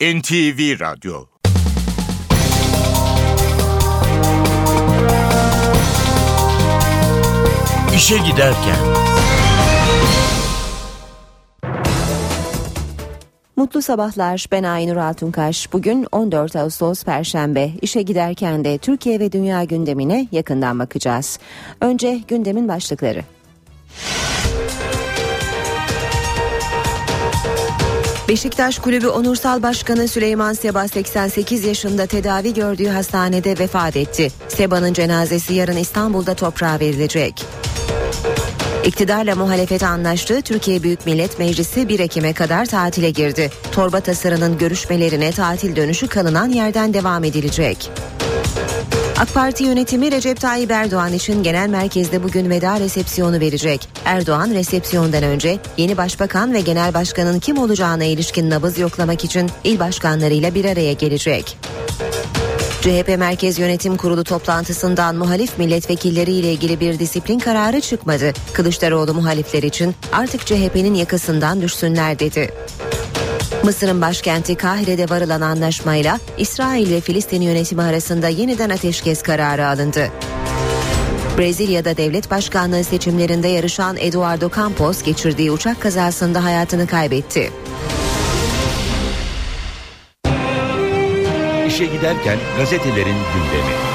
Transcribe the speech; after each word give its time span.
NTV 0.00 0.80
Radyo 0.80 1.26
İşe 7.96 8.18
Giderken 8.18 8.76
Mutlu 13.56 13.82
sabahlar. 13.82 14.46
Ben 14.52 14.62
Aynur 14.62 14.96
Altunkaş. 14.96 15.72
Bugün 15.72 16.06
14 16.12 16.56
Ağustos 16.56 17.04
Perşembe. 17.04 17.70
İşe 17.82 18.02
giderken 18.02 18.64
de 18.64 18.78
Türkiye 18.78 19.20
ve 19.20 19.32
dünya 19.32 19.64
gündemine 19.64 20.28
yakından 20.32 20.78
bakacağız. 20.78 21.38
Önce 21.80 22.20
gündemin 22.28 22.68
başlıkları. 22.68 23.24
Beşiktaş 28.30 28.78
Kulübü 28.78 29.06
Onursal 29.06 29.62
Başkanı 29.62 30.08
Süleyman 30.08 30.52
Seba 30.52 30.88
88 30.88 31.64
yaşında 31.64 32.06
tedavi 32.06 32.54
gördüğü 32.54 32.88
hastanede 32.88 33.58
vefat 33.58 33.96
etti. 33.96 34.28
Seba'nın 34.48 34.92
cenazesi 34.92 35.54
yarın 35.54 35.76
İstanbul'da 35.76 36.34
toprağa 36.34 36.80
verilecek. 36.80 37.44
İktidarla 38.84 39.34
muhalefet 39.34 39.82
anlaştığı 39.82 40.42
Türkiye 40.42 40.82
Büyük 40.82 41.06
Millet 41.06 41.38
Meclisi 41.38 41.88
1 41.88 42.00
Ekim'e 42.00 42.32
kadar 42.32 42.66
tatile 42.66 43.10
girdi. 43.10 43.50
Torba 43.72 44.00
tasarının 44.00 44.58
görüşmelerine 44.58 45.32
tatil 45.32 45.76
dönüşü 45.76 46.08
kalınan 46.08 46.48
yerden 46.48 46.94
devam 46.94 47.24
edilecek. 47.24 47.90
AK 49.20 49.34
Parti 49.34 49.64
yönetimi 49.64 50.12
Recep 50.12 50.40
Tayyip 50.40 50.70
Erdoğan 50.70 51.12
için 51.12 51.42
genel 51.42 51.68
merkezde 51.68 52.22
bugün 52.22 52.50
veda 52.50 52.80
resepsiyonu 52.80 53.40
verecek. 53.40 53.88
Erdoğan 54.04 54.50
resepsiyondan 54.50 55.22
önce 55.22 55.58
yeni 55.76 55.96
başbakan 55.96 56.52
ve 56.52 56.60
genel 56.60 56.94
başkanın 56.94 57.40
kim 57.40 57.58
olacağına 57.58 58.04
ilişkin 58.04 58.50
nabız 58.50 58.78
yoklamak 58.78 59.24
için 59.24 59.50
il 59.64 59.78
başkanlarıyla 59.78 60.54
bir 60.54 60.64
araya 60.64 60.92
gelecek. 60.92 61.56
CHP 62.80 63.18
Merkez 63.18 63.58
Yönetim 63.58 63.96
Kurulu 63.96 64.24
toplantısından 64.24 65.16
muhalif 65.16 65.58
milletvekilleri 65.58 66.32
ile 66.32 66.52
ilgili 66.52 66.80
bir 66.80 66.98
disiplin 66.98 67.38
kararı 67.38 67.80
çıkmadı. 67.80 68.32
Kılıçdaroğlu 68.52 69.14
muhalifler 69.14 69.62
için 69.62 69.94
artık 70.12 70.46
CHP'nin 70.46 70.94
yakasından 70.94 71.62
düşsünler 71.62 72.18
dedi. 72.18 72.50
Mısır'ın 73.64 74.00
başkenti 74.00 74.56
Kahire'de 74.56 75.10
varılan 75.10 75.40
anlaşmayla 75.40 76.18
İsrail 76.38 76.92
ve 76.92 77.00
Filistin 77.00 77.40
yönetimi 77.40 77.82
arasında 77.82 78.28
yeniden 78.28 78.70
ateşkes 78.70 79.22
kararı 79.22 79.66
alındı. 79.66 80.08
Brezilya'da 81.38 81.96
devlet 81.96 82.30
başkanlığı 82.30 82.84
seçimlerinde 82.84 83.48
yarışan 83.48 83.96
Eduardo 83.96 84.50
Campos 84.56 85.02
geçirdiği 85.02 85.50
uçak 85.50 85.80
kazasında 85.80 86.44
hayatını 86.44 86.86
kaybetti. 86.86 87.52
İşe 91.66 91.86
Giderken 91.86 92.38
gazetelerin 92.58 93.16
gündemi. 93.34 93.89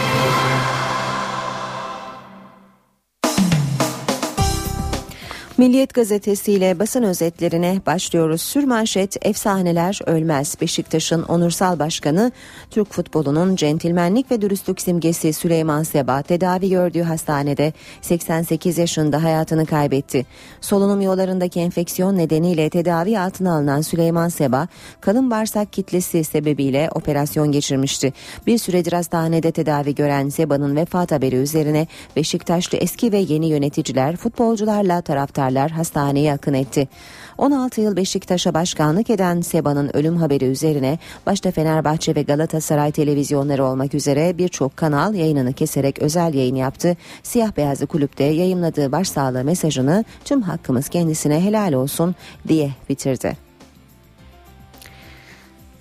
Milliyet 5.57 5.93
gazetesiyle 5.93 6.79
basın 6.79 7.03
özetlerine 7.03 7.81
başlıyoruz. 7.85 8.41
Sürmanşet 8.41 9.25
efsaneler 9.25 9.99
ölmez. 10.05 10.57
Beşiktaş'ın 10.61 11.23
onursal 11.23 11.79
başkanı 11.79 12.31
Türk 12.71 12.93
futbolunun 12.93 13.55
centilmenlik 13.55 14.31
ve 14.31 14.41
dürüstlük 14.41 14.81
simgesi 14.81 15.33
Süleyman 15.33 15.83
Seba 15.83 16.21
tedavi 16.21 16.69
gördüğü 16.69 17.01
hastanede 17.01 17.73
88 18.01 18.77
yaşında 18.77 19.23
hayatını 19.23 19.65
kaybetti. 19.65 20.25
Solunum 20.61 21.01
yollarındaki 21.01 21.59
enfeksiyon 21.59 22.17
nedeniyle 22.17 22.69
tedavi 22.69 23.19
altına 23.19 23.55
alınan 23.55 23.81
Süleyman 23.81 24.29
Seba 24.29 24.67
kalın 25.01 25.31
bağırsak 25.31 25.73
kitlesi 25.73 26.23
sebebiyle 26.23 26.89
operasyon 26.95 27.51
geçirmişti. 27.51 28.13
Bir 28.47 28.57
süredir 28.57 28.93
hastanede 28.93 29.51
tedavi 29.51 29.95
gören 29.95 30.29
Seba'nın 30.29 30.75
vefat 30.75 31.11
haberi 31.11 31.35
üzerine 31.35 31.87
Beşiktaşlı 32.15 32.77
eski 32.77 33.11
ve 33.11 33.17
yeni 33.17 33.47
yöneticiler 33.47 34.15
futbolcularla 34.15 35.01
taraftar 35.01 35.44
taraftarlar 35.45 35.71
hastaneye 35.71 36.33
akın 36.33 36.53
etti. 36.53 36.87
16 37.37 37.81
yıl 37.81 37.95
Beşiktaş'a 37.95 38.53
başkanlık 38.53 39.09
eden 39.09 39.41
Seba'nın 39.41 39.95
ölüm 39.95 40.17
haberi 40.17 40.45
üzerine 40.45 40.99
başta 41.25 41.51
Fenerbahçe 41.51 42.15
ve 42.15 42.21
Galatasaray 42.21 42.91
televizyonları 42.91 43.63
olmak 43.63 43.93
üzere 43.93 44.37
birçok 44.37 44.77
kanal 44.77 45.13
yayınını 45.13 45.53
keserek 45.53 45.99
özel 45.99 46.33
yayın 46.33 46.55
yaptı. 46.55 46.97
Siyah 47.23 47.57
beyazlı 47.57 47.87
kulüpte 47.87 48.23
yayımladığı 48.23 48.91
başsağlığı 48.91 49.43
mesajını 49.43 50.05
tüm 50.25 50.41
hakkımız 50.41 50.89
kendisine 50.89 51.43
helal 51.43 51.73
olsun 51.73 52.15
diye 52.47 52.71
bitirdi. 52.89 53.37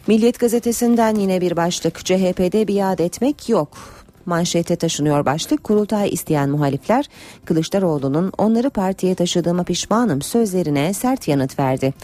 Milliyet 0.07 0.41
gazetesinden 0.41 1.15
yine 1.15 1.41
bir 1.41 1.57
başlık 1.57 2.05
CHP'de 2.05 2.69
biat 2.69 3.01
etmek 3.01 3.49
yok 3.49 4.04
manşete 4.27 4.77
taşınıyor 4.77 5.27
başlık. 5.27 5.65
Kurultay 5.65 6.09
isteyen 6.09 6.51
muhalifler 6.51 7.09
Kılıçdaroğlu'nun 7.45 8.33
onları 8.39 8.71
partiye 8.71 9.15
taşıdığıma 9.15 9.65
pişmanım 9.65 10.23
sözlerine 10.23 10.95
sert 10.95 11.29
yanıt 11.29 11.59
verdi. 11.59 11.95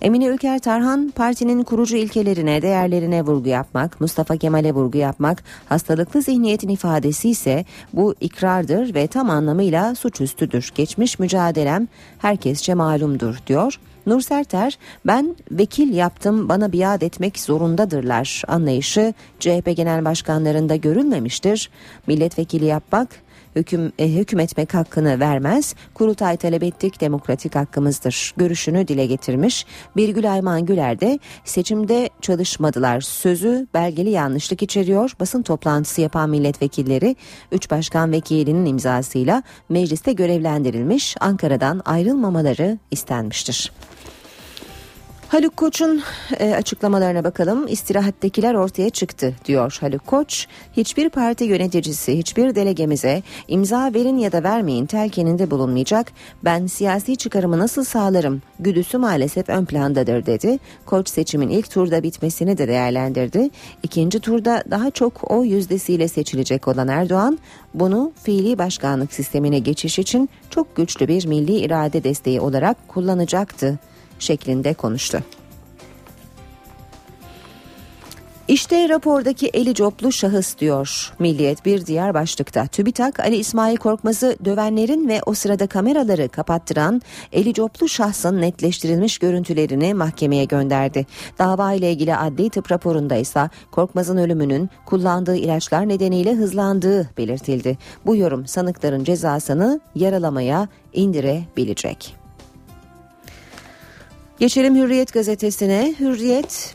Emine 0.00 0.26
Ülker 0.26 0.58
Tarhan 0.58 1.12
partinin 1.16 1.62
kurucu 1.62 1.96
ilkelerine, 1.96 2.62
değerlerine 2.62 3.22
vurgu 3.22 3.48
yapmak, 3.48 4.00
Mustafa 4.00 4.36
Kemal'e 4.36 4.74
vurgu 4.74 4.98
yapmak, 4.98 5.44
hastalıklı 5.68 6.22
zihniyetin 6.22 6.68
ifadesi 6.68 7.30
ise 7.30 7.64
bu 7.92 8.14
ikrardır 8.20 8.94
ve 8.94 9.06
tam 9.06 9.30
anlamıyla 9.30 9.94
suçüstüdür. 9.94 10.72
Geçmiş 10.74 11.18
mücadelem 11.18 11.88
herkesçe 12.18 12.74
malumdur 12.74 13.38
diyor. 13.46 13.78
Nur 14.06 14.20
Serter 14.20 14.78
ben 15.06 15.36
vekil 15.50 15.92
yaptım 15.92 16.48
bana 16.48 16.72
biat 16.72 17.02
etmek 17.02 17.38
zorundadırlar 17.38 18.42
anlayışı 18.48 19.14
CHP 19.40 19.76
genel 19.76 20.04
başkanlarında 20.04 20.76
görülmemiştir. 20.76 21.70
Milletvekili 22.06 22.64
yapmak 22.64 23.08
hüküm, 23.56 23.92
e, 23.98 24.08
hükmetmek 24.08 24.74
hakkını 24.74 25.20
vermez. 25.20 25.74
Kurultay 25.94 26.36
talep 26.36 26.62
ettik 26.62 27.00
demokratik 27.00 27.54
hakkımızdır. 27.54 28.34
Görüşünü 28.36 28.88
dile 28.88 29.06
getirmiş. 29.06 29.66
Birgül 29.96 30.32
Ayman 30.32 30.66
Güler 30.66 31.00
de 31.00 31.18
seçimde 31.44 32.10
çalışmadılar. 32.20 33.00
Sözü 33.00 33.66
belgeli 33.74 34.10
yanlışlık 34.10 34.62
içeriyor. 34.62 35.12
Basın 35.20 35.42
toplantısı 35.42 36.00
yapan 36.00 36.30
milletvekilleri 36.30 37.16
3 37.52 37.70
başkan 37.70 38.12
vekilinin 38.12 38.66
imzasıyla 38.66 39.42
mecliste 39.68 40.12
görevlendirilmiş. 40.12 41.16
Ankara'dan 41.20 41.82
ayrılmamaları 41.84 42.78
istenmiştir. 42.90 43.72
Haluk 45.28 45.56
Koç'un 45.56 46.02
e, 46.38 46.54
açıklamalarına 46.54 47.24
bakalım. 47.24 47.66
İstirahattekiler 47.66 48.54
ortaya 48.54 48.90
çıktı 48.90 49.34
diyor 49.44 49.78
Haluk 49.80 50.06
Koç. 50.06 50.46
Hiçbir 50.76 51.08
parti 51.08 51.44
yöneticisi 51.44 52.18
hiçbir 52.18 52.54
delegemize 52.54 53.22
imza 53.48 53.94
verin 53.94 54.18
ya 54.18 54.32
da 54.32 54.42
vermeyin 54.42 54.86
telkininde 54.86 55.50
bulunmayacak. 55.50 56.12
Ben 56.44 56.66
siyasi 56.66 57.16
çıkarımı 57.16 57.58
nasıl 57.58 57.84
sağlarım? 57.84 58.42
Güdüsü 58.58 58.98
maalesef 58.98 59.48
ön 59.48 59.64
plandadır 59.64 60.26
dedi. 60.26 60.58
Koç 60.86 61.08
seçimin 61.08 61.48
ilk 61.48 61.70
turda 61.70 62.02
bitmesini 62.02 62.58
de 62.58 62.68
değerlendirdi. 62.68 63.50
İkinci 63.82 64.20
turda 64.20 64.64
daha 64.70 64.90
çok 64.90 65.30
o 65.30 65.44
yüzdesiyle 65.44 66.08
seçilecek 66.08 66.68
olan 66.68 66.88
Erdoğan 66.88 67.38
bunu 67.74 68.12
fiili 68.22 68.58
başkanlık 68.58 69.12
sistemine 69.12 69.58
geçiş 69.58 69.98
için 69.98 70.28
çok 70.50 70.76
güçlü 70.76 71.08
bir 71.08 71.26
milli 71.26 71.56
irade 71.56 72.04
desteği 72.04 72.40
olarak 72.40 72.88
kullanacaktı 72.88 73.78
şeklinde 74.18 74.74
konuştu. 74.74 75.22
İşte 78.48 78.88
rapordaki 78.88 79.46
eli 79.46 79.74
coplu 79.74 80.12
şahıs 80.12 80.58
diyor 80.58 81.12
Milliyet 81.18 81.64
bir 81.64 81.86
diğer 81.86 82.14
başlıkta. 82.14 82.66
TÜBİTAK 82.66 83.20
Ali 83.20 83.36
İsmail 83.36 83.76
Korkmaz'ı 83.76 84.36
dövenlerin 84.44 85.08
ve 85.08 85.20
o 85.26 85.34
sırada 85.34 85.66
kameraları 85.66 86.28
kapattıran 86.28 87.02
eli 87.32 87.54
coplu 87.54 87.88
şahsın 87.88 88.40
netleştirilmiş 88.40 89.18
görüntülerini 89.18 89.94
mahkemeye 89.94 90.44
gönderdi. 90.44 91.06
Dava 91.38 91.72
ile 91.72 91.92
ilgili 91.92 92.16
adli 92.16 92.50
tıp 92.50 92.72
raporunda 92.72 93.16
ise 93.16 93.50
Korkmaz'ın 93.70 94.16
ölümünün 94.16 94.70
kullandığı 94.86 95.36
ilaçlar 95.36 95.88
nedeniyle 95.88 96.34
hızlandığı 96.34 97.10
belirtildi. 97.18 97.78
Bu 98.06 98.16
yorum 98.16 98.46
sanıkların 98.46 99.04
cezasını 99.04 99.80
yaralamaya 99.94 100.68
indirebilecek. 100.92 102.27
Geçelim 104.38 104.76
Hürriyet 104.76 105.12
gazetesine. 105.12 105.94
Hürriyet 106.00 106.74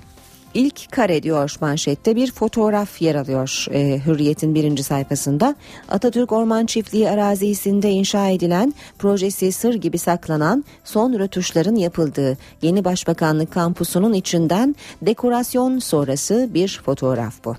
ilk 0.53 0.91
kare 0.91 1.23
diyor 1.23 1.55
manşette 1.61 2.15
bir 2.15 2.31
fotoğraf 2.31 3.01
yer 3.01 3.15
alıyor 3.15 3.65
e, 3.71 3.99
Hürriyet'in 4.05 4.55
birinci 4.55 4.83
sayfasında. 4.83 5.55
Atatürk 5.89 6.31
Orman 6.31 6.65
Çiftliği 6.65 7.09
arazisinde 7.09 7.89
inşa 7.89 8.29
edilen 8.29 8.73
projesi 8.99 9.51
sır 9.51 9.73
gibi 9.73 9.97
saklanan 9.97 10.63
son 10.83 11.13
rötuşların 11.13 11.75
yapıldığı 11.75 12.37
yeni 12.61 12.85
başbakanlık 12.85 13.53
kampusunun 13.53 14.13
içinden 14.13 14.75
dekorasyon 15.01 15.79
sonrası 15.79 16.49
bir 16.53 16.81
fotoğraf 16.85 17.45
bu. 17.45 17.55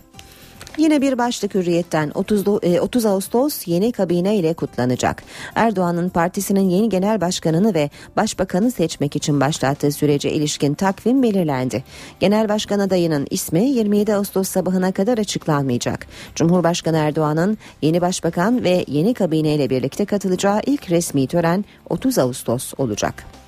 Yine 0.79 1.00
bir 1.00 1.19
başlık 1.19 1.55
hürriyetten 1.55 2.12
30, 2.15 2.49
30 2.49 3.06
Ağustos 3.06 3.69
yeni 3.69 3.93
kabine 3.93 4.37
ile 4.37 4.55
kutlanacak. 4.55 5.23
Erdoğan'ın 5.55 6.09
partisinin 6.09 6.69
yeni 6.69 6.88
genel 6.88 7.21
başkanını 7.21 7.75
ve 7.75 7.91
başbakanı 8.17 8.71
seçmek 8.71 9.17
için 9.17 9.41
başlattığı 9.41 9.93
sürece 9.93 10.32
ilişkin 10.32 10.75
takvim 10.75 11.23
belirlendi. 11.23 11.85
Genel 12.21 12.49
başkan 12.49 12.79
adayının 12.79 13.26
ismi 13.31 13.65
27 13.65 14.15
Ağustos 14.15 14.49
sabahına 14.49 14.93
kadar 14.93 15.19
açıklanmayacak. 15.19 16.06
Cumhurbaşkanı 16.35 16.97
Erdoğan'ın 16.97 17.59
yeni 17.82 18.00
başbakan 18.00 18.65
ve 18.65 18.85
yeni 18.88 19.15
kabine 19.15 19.55
ile 19.55 19.71
birlikte 19.71 20.05
katılacağı 20.05 20.61
ilk 20.67 20.91
resmi 20.91 21.26
tören 21.26 21.65
30 21.91 22.19
Ağustos 22.19 22.73
olacak. 22.79 23.44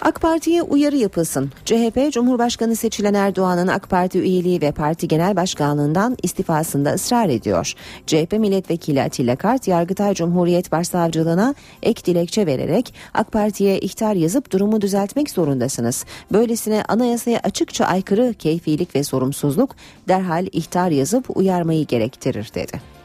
AK 0.00 0.20
Parti'ye 0.20 0.62
uyarı 0.62 0.96
yapılsın. 0.96 1.50
CHP 1.64 2.12
Cumhurbaşkanı 2.12 2.76
seçilen 2.76 3.14
Erdoğan'ın 3.14 3.66
AK 3.66 3.90
Parti 3.90 4.18
üyeliği 4.18 4.60
ve 4.60 4.72
parti 4.72 5.08
genel 5.08 5.36
başkanlığından 5.36 6.16
istifasında 6.22 6.90
ısrar 6.90 7.28
ediyor. 7.28 7.72
CHP 8.06 8.32
milletvekili 8.32 9.02
Atilla 9.02 9.36
Kart 9.36 9.68
Yargıtay 9.68 10.14
Cumhuriyet 10.14 10.72
Başsavcılığına 10.72 11.54
ek 11.82 12.04
dilekçe 12.04 12.46
vererek 12.46 12.94
AK 13.14 13.32
Parti'ye 13.32 13.78
ihtar 13.78 14.14
yazıp 14.14 14.52
durumu 14.52 14.80
düzeltmek 14.80 15.30
zorundasınız. 15.30 16.04
Böylesine 16.32 16.82
anayasaya 16.88 17.40
açıkça 17.44 17.84
aykırı 17.84 18.34
keyfilik 18.34 18.94
ve 18.94 19.04
sorumsuzluk 19.04 19.76
derhal 20.08 20.46
ihtar 20.52 20.90
yazıp 20.90 21.36
uyarmayı 21.36 21.86
gerektirir 21.86 22.50
dedi. 22.54 22.95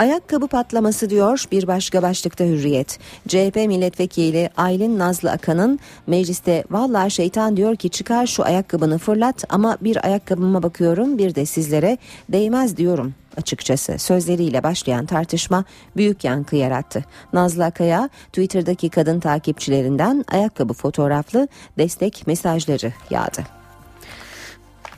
Ayakkabı 0.00 0.46
patlaması 0.46 1.10
diyor 1.10 1.44
bir 1.52 1.66
başka 1.66 2.02
başlıkta 2.02 2.44
hürriyet. 2.44 2.98
CHP 3.28 3.56
milletvekili 3.56 4.50
Aylin 4.56 4.98
Nazlı 4.98 5.30
Akan'ın 5.30 5.78
mecliste 6.06 6.64
valla 6.70 7.10
şeytan 7.10 7.56
diyor 7.56 7.76
ki 7.76 7.90
çıkar 7.90 8.26
şu 8.26 8.44
ayakkabını 8.44 8.98
fırlat 8.98 9.44
ama 9.48 9.78
bir 9.80 10.06
ayakkabıma 10.06 10.62
bakıyorum 10.62 11.18
bir 11.18 11.34
de 11.34 11.46
sizlere 11.46 11.98
değmez 12.28 12.76
diyorum 12.76 13.14
açıkçası 13.36 13.98
sözleriyle 13.98 14.62
başlayan 14.62 15.06
tartışma 15.06 15.64
büyük 15.96 16.24
yankı 16.24 16.56
yarattı. 16.56 17.04
Nazlı 17.32 17.64
Akaya 17.64 18.08
Twitter'daki 18.26 18.90
kadın 18.90 19.20
takipçilerinden 19.20 20.24
ayakkabı 20.32 20.72
fotoğraflı 20.72 21.48
destek 21.78 22.26
mesajları 22.26 22.92
yağdı. 23.10 23.59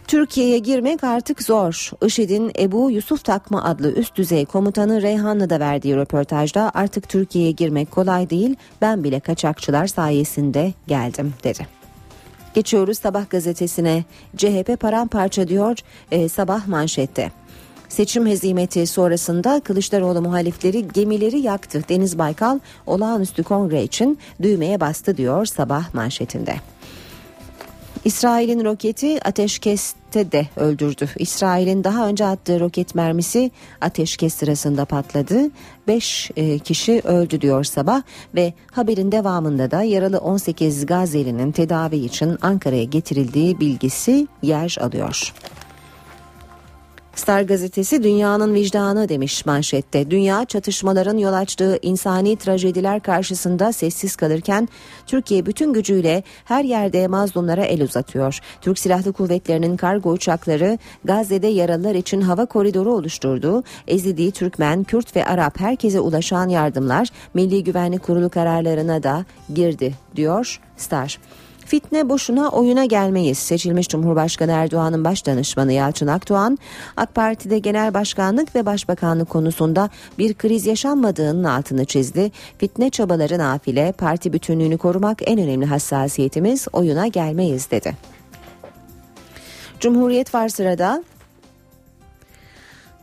Türkiye'ye 0.07 0.59
girmek 0.59 1.05
artık 1.05 1.43
zor. 1.43 1.91
IŞİD'in 2.07 2.53
Ebu 2.59 2.91
Yusuf 2.91 3.25
Takma 3.25 3.65
adlı 3.65 3.93
üst 3.93 4.17
düzey 4.17 4.45
komutanı 4.45 5.03
Reyhanlı'da 5.03 5.61
verdiği 5.61 5.97
röportajda 5.97 6.71
artık 6.75 7.09
Türkiye'ye 7.09 7.51
girmek 7.51 7.91
kolay 7.91 8.31
değil 8.31 8.57
ben 8.81 9.05
bile 9.05 9.21
kaçakçılar 9.21 9.87
sayesinde 9.87 10.73
geldim 10.87 11.35
dedi. 11.45 11.67
Geçiyoruz 12.55 12.99
sabah 12.99 13.31
gazetesine 13.31 14.05
CHP 14.37 14.81
paramparça 14.81 15.49
diyor 15.49 15.79
e, 16.11 16.29
sabah 16.29 16.67
manşette. 16.67 17.33
Seçim 17.89 18.27
hezimeti 18.27 18.87
sonrasında 18.87 19.61
Kılıçdaroğlu 19.61 20.23
muhalifleri 20.23 20.89
gemileri 20.89 21.39
yaktı. 21.41 21.85
Deniz 21.89 22.19
Baykal 22.19 22.59
olağanüstü 22.87 23.43
kongre 23.43 23.83
için 23.83 24.19
düğmeye 24.43 24.81
bastı 24.81 25.17
diyor 25.17 25.47
sabah 25.47 25.95
manşetinde. 25.95 26.57
İsrail'in 28.05 28.65
roketi 28.65 29.25
ateşkeste 29.25 30.33
de 30.33 30.47
öldürdü. 30.57 31.09
İsrail'in 31.19 31.85
daha 31.85 32.09
önce 32.09 32.25
attığı 32.25 32.61
roket 32.61 32.95
mermisi 32.95 33.51
ateşkes 33.81 34.35
sırasında 34.35 34.85
patladı. 34.85 35.51
5 35.89 36.31
e, 36.37 36.59
kişi 36.59 37.01
öldü 37.05 37.41
diyor 37.41 37.65
sabah 37.65 38.03
ve 38.35 38.55
haberin 38.71 39.13
devamında 39.13 39.71
da 39.71 39.83
yaralı 39.83 40.19
18 40.19 40.87
Gazze'linin 40.87 41.53
tedavi 41.53 41.97
için 41.97 42.39
Ankara'ya 42.43 42.85
getirildiği 42.85 43.61
bilgisi 43.61 44.27
yer 44.43 44.77
alıyor. 44.81 45.33
Star 47.15 47.43
gazetesi 47.43 48.03
dünyanın 48.03 48.55
vicdanı 48.55 49.09
demiş 49.09 49.47
manşette. 49.47 50.11
Dünya 50.11 50.45
çatışmaların 50.45 51.17
yol 51.17 51.33
açtığı 51.33 51.79
insani 51.83 52.37
trajediler 52.37 53.01
karşısında 53.01 53.73
sessiz 53.73 54.17
kalırken 54.17 54.69
Türkiye 55.07 55.47
bütün 55.47 55.73
gücüyle 55.73 56.23
her 56.45 56.65
yerde 56.65 57.07
mazlumlara 57.09 57.65
el 57.65 57.83
uzatıyor. 57.83 58.41
Türk 58.61 58.79
Silahlı 58.79 59.13
Kuvvetleri'nin 59.13 59.77
kargo 59.77 60.11
uçakları 60.11 60.79
Gazze'de 61.05 61.47
yaralılar 61.47 61.95
için 61.95 62.21
hava 62.21 62.47
koridoru 62.47 62.93
oluşturdu. 62.93 63.65
Ezidi, 63.89 64.31
Türkmen, 64.31 64.85
Kürt 64.85 65.17
ve 65.17 65.27
Arap 65.27 65.61
herkese 65.61 66.01
ulaşan 66.01 66.49
yardımlar 66.49 67.09
Milli 67.35 67.65
Güvenlik 67.65 68.03
Kurulu 68.03 68.29
kararlarına 68.29 69.03
da 69.03 69.25
girdi 69.55 69.95
diyor 70.17 70.61
Star. 70.77 71.19
Fitne 71.73 72.09
boşuna 72.09 72.49
oyuna 72.49 72.85
gelmeyiz. 72.85 73.39
Seçilmiş 73.39 73.89
Cumhurbaşkanı 73.89 74.53
Erdoğan'ın 74.53 75.05
baş 75.05 75.27
danışmanı 75.27 75.73
Yalçın 75.73 76.07
Akdoğan, 76.07 76.59
AK 76.97 77.15
Parti'de 77.15 77.59
genel 77.59 77.95
başkanlık 77.95 78.55
ve 78.55 78.67
başbakanlık 78.67 79.29
konusunda 79.29 79.91
bir 80.19 80.35
kriz 80.35 80.67
yaşanmadığının 80.67 81.45
altını 81.45 81.85
çizdi. 81.85 82.31
Fitne 82.59 82.91
çabaları 82.91 83.39
nafile, 83.39 83.93
parti 83.93 84.33
bütünlüğünü 84.33 84.79
korumak 84.79 85.19
en 85.27 85.41
önemli 85.41 85.67
hassasiyetimiz, 85.67 86.67
oyuna 86.73 87.07
gelmeyiz 87.07 87.71
dedi. 87.71 87.97
Cumhuriyet 89.81 90.35
var 90.35 90.49
sırada. 90.49 91.05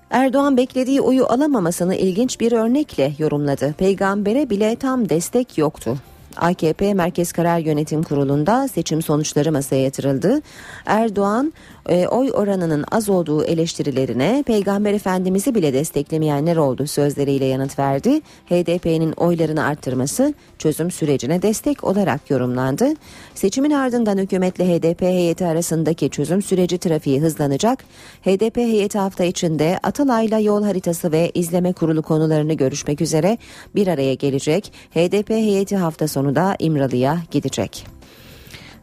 Erdoğan 0.10 0.58
beklediği 0.58 1.02
oyu 1.02 1.26
alamamasını 1.26 1.96
ilginç 1.96 2.40
bir 2.40 2.52
örnekle 2.52 3.14
yorumladı. 3.20 3.74
Peygambere 3.74 4.50
bile 4.50 4.76
tam 4.76 5.10
destek 5.10 5.58
yoktu. 5.58 5.98
AKP 6.38 6.94
Merkez 6.94 7.32
Karar 7.32 7.60
Yönetim 7.60 8.04
Kurulu'nda 8.04 8.68
seçim 8.68 9.02
sonuçları 9.02 9.52
masaya 9.52 9.84
yatırıldı. 9.84 10.42
Erdoğan 10.86 11.54
e, 11.90 12.08
oy 12.08 12.32
oranının 12.34 12.86
az 12.92 13.10
olduğu 13.10 13.44
eleştirilerine 13.44 14.44
Peygamber 14.48 14.94
Efendimiz'i 14.94 15.56
bile 15.56 15.74
desteklemeyenler 15.74 16.56
oldu 16.56 16.88
sözleriyle 16.88 17.46
yanıt 17.46 17.80
verdi. 17.80 18.22
HDP'nin 18.50 19.12
oylarını 19.12 19.64
arttırması 19.64 20.34
çözüm 20.58 20.92
sürecine 20.92 21.42
destek 21.42 21.84
olarak 21.84 22.30
yorumlandı. 22.30 22.94
Seçimin 23.36 23.72
ardından 23.72 24.18
hükümetle 24.18 24.66
HDP 24.66 25.02
heyeti 25.02 25.46
arasındaki 25.46 26.10
çözüm 26.10 26.42
süreci 26.42 26.78
trafiği 26.78 27.22
hızlanacak. 27.22 27.84
HDP 28.22 28.58
heyeti 28.58 28.98
hafta 28.98 29.24
içinde 29.24 29.80
Atalay'la 29.84 30.40
yol 30.40 30.64
haritası 30.64 31.12
ve 31.12 31.32
izleme 31.34 31.74
kurulu 31.74 32.02
konularını 32.02 32.54
görüşmek 32.54 33.02
üzere 33.02 33.38
bir 33.76 33.88
araya 33.88 34.14
gelecek. 34.14 34.74
HDP 34.92 35.30
heyeti 35.30 35.78
hafta 35.78 36.08
sonu 36.08 36.36
da 36.36 36.56
İmralı'ya 36.60 37.18
gidecek. 37.32 37.99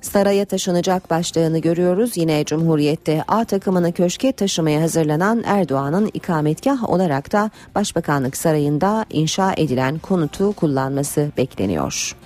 Saraya 0.00 0.44
taşınacak 0.44 1.10
başlığını 1.10 1.58
görüyoruz. 1.58 2.16
Yine 2.16 2.44
Cumhuriyet'te 2.44 3.22
A 3.28 3.44
takımını 3.44 3.93
köşke 3.93 4.32
taşımaya 4.32 4.82
hazırlanan 4.82 5.43
Erdoğan'ın 5.46 6.10
ikametgah 6.14 6.90
olarak 6.90 7.32
da 7.32 7.50
Başbakanlık 7.75 8.37
Sarayı'nda 8.37 9.04
inşa 9.10 9.54
edilen 9.56 9.98
konutu 9.98 10.52
kullanması 10.52 11.31
bekleniyor. 11.37 12.16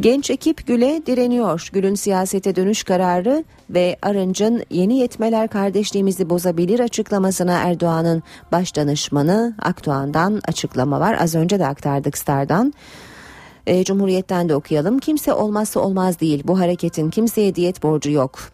Genç 0.00 0.30
ekip 0.30 0.66
Gül'e 0.66 1.02
direniyor. 1.06 1.68
Gül'ün 1.72 1.94
siyasete 1.94 2.56
dönüş 2.56 2.84
kararı 2.84 3.44
ve 3.70 3.96
Arınç'ın 4.02 4.62
yeni 4.70 4.98
yetmeler 4.98 5.48
kardeşliğimizi 5.48 6.30
bozabilir 6.30 6.80
açıklamasına 6.80 7.52
Erdoğan'ın 7.52 8.22
baş 8.52 8.76
danışmanı 8.76 9.54
Akdoğan'dan 9.62 10.40
açıklama 10.48 11.00
var. 11.00 11.16
Az 11.20 11.34
önce 11.34 11.58
de 11.58 11.66
aktardık 11.66 12.18
Star'dan. 12.18 12.74
E, 13.66 13.84
Cumhuriyet'ten 13.84 14.48
de 14.48 14.54
okuyalım. 14.54 14.98
Kimse 14.98 15.32
olmazsa 15.32 15.80
olmaz 15.80 16.20
değil. 16.20 16.42
Bu 16.44 16.58
hareketin 16.58 17.10
kimseye 17.10 17.54
diyet 17.54 17.82
borcu 17.82 18.10
yok 18.10 18.53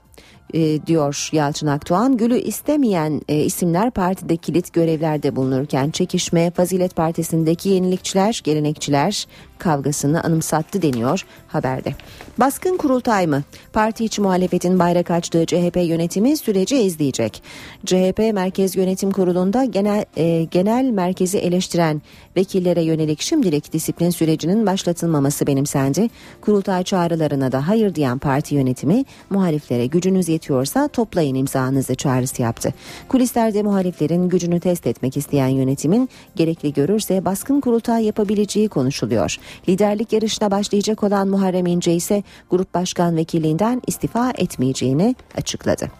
e, 0.54 0.86
diyor 0.86 1.28
Yalçın 1.32 1.66
Akdoğan. 1.66 2.16
Gül'ü 2.16 2.38
istemeyen 2.38 3.20
e, 3.28 3.36
isimler 3.36 3.90
partide 3.90 4.36
kilit 4.36 4.72
görevlerde 4.72 5.36
bulunurken 5.36 5.90
çekişme 5.90 6.50
Fazilet 6.50 6.96
Partisi'ndeki 6.96 7.68
yenilikçiler, 7.68 8.40
gelenekçiler 8.44 9.26
kavgasını 9.60 10.24
anımsattı 10.24 10.82
deniyor 10.82 11.26
haberde. 11.48 11.94
Baskın 12.38 12.76
kurultay 12.76 13.26
mı? 13.26 13.42
Parti 13.72 14.04
içi 14.04 14.20
muhalefetin 14.20 14.78
bayrak 14.78 15.10
açtığı 15.10 15.46
CHP 15.46 15.76
yönetimi 15.76 16.36
süreci 16.36 16.76
izleyecek. 16.76 17.42
CHP 17.86 18.18
Merkez 18.34 18.76
Yönetim 18.76 19.10
Kurulu'nda 19.10 19.64
genel 19.64 20.04
e, 20.16 20.44
genel 20.44 20.84
merkezi 20.84 21.38
eleştiren 21.38 22.02
vekillere 22.36 22.82
yönelik 22.82 23.20
şimdilik 23.20 23.72
disiplin 23.72 24.10
sürecinin 24.10 24.66
başlatılmaması 24.66 25.46
benimsendi. 25.46 26.08
Kurultay 26.40 26.84
çağrılarına 26.84 27.52
da 27.52 27.68
hayır 27.68 27.94
diyen 27.94 28.18
parti 28.18 28.54
yönetimi 28.54 29.04
muhaliflere 29.30 29.86
gücünüz 29.86 30.28
yetiyorsa 30.40 30.88
toplayın 30.88 31.34
imzanızı 31.34 31.94
çağrısı 31.94 32.42
yaptı. 32.42 32.74
Kulislerde 33.08 33.62
muhaliflerin 33.62 34.28
gücünü 34.28 34.60
test 34.60 34.86
etmek 34.86 35.16
isteyen 35.16 35.48
yönetimin 35.48 36.08
gerekli 36.36 36.72
görürse 36.72 37.24
baskın 37.24 37.60
kurultay 37.60 38.04
yapabileceği 38.04 38.68
konuşuluyor. 38.68 39.36
Liderlik 39.68 40.12
yarışına 40.12 40.50
başlayacak 40.50 41.02
olan 41.02 41.28
Muharrem 41.28 41.66
İnce 41.66 41.94
ise 41.94 42.22
grup 42.50 42.74
başkan 42.74 43.16
vekilliğinden 43.16 43.82
istifa 43.86 44.30
etmeyeceğini 44.30 45.14
açıkladı. 45.36 45.90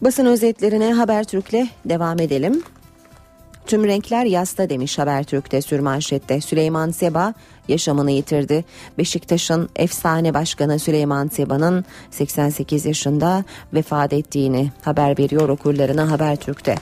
Basın 0.00 0.26
özetlerine 0.26 0.92
Habertürk'le 0.92 1.68
devam 1.84 2.20
edelim. 2.20 2.62
Tüm 3.66 3.84
renkler 3.84 4.24
yasta 4.24 4.68
demiş 4.68 4.98
Habertürk'te 4.98 5.62
sürmanşette. 5.62 6.40
Süleyman 6.40 6.90
Seba 6.90 7.34
yaşamını 7.68 8.10
yitirdi. 8.10 8.64
Beşiktaş'ın 8.98 9.68
efsane 9.76 10.34
başkanı 10.34 10.78
Süleyman 10.78 11.28
Seba'nın 11.28 11.84
88 12.10 12.86
yaşında 12.86 13.44
vefat 13.74 14.12
ettiğini 14.12 14.70
haber 14.82 15.18
veriyor 15.18 15.48
okurlarına 15.48 16.10
Habertürk'te. 16.10 16.74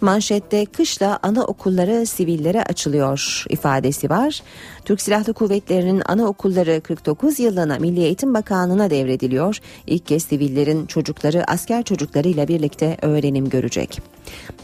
Manşette 0.00 0.66
kışla 0.66 1.18
anaokulları 1.22 2.06
sivillere 2.06 2.62
açılıyor 2.62 3.44
ifadesi 3.50 4.10
var. 4.10 4.42
Türk 4.84 5.00
Silahlı 5.00 5.34
Kuvvetleri'nin 5.34 6.02
anaokulları 6.06 6.80
49 6.80 7.38
yıllığına 7.38 7.78
Milli 7.78 8.00
Eğitim 8.00 8.34
Bakanlığı'na 8.34 8.90
devrediliyor. 8.90 9.58
İlk 9.86 10.06
kez 10.06 10.22
sivillerin 10.22 10.86
çocukları 10.86 11.50
asker 11.50 11.82
çocuklarıyla 11.82 12.48
birlikte 12.48 12.96
öğrenim 13.02 13.48
görecek. 13.48 14.02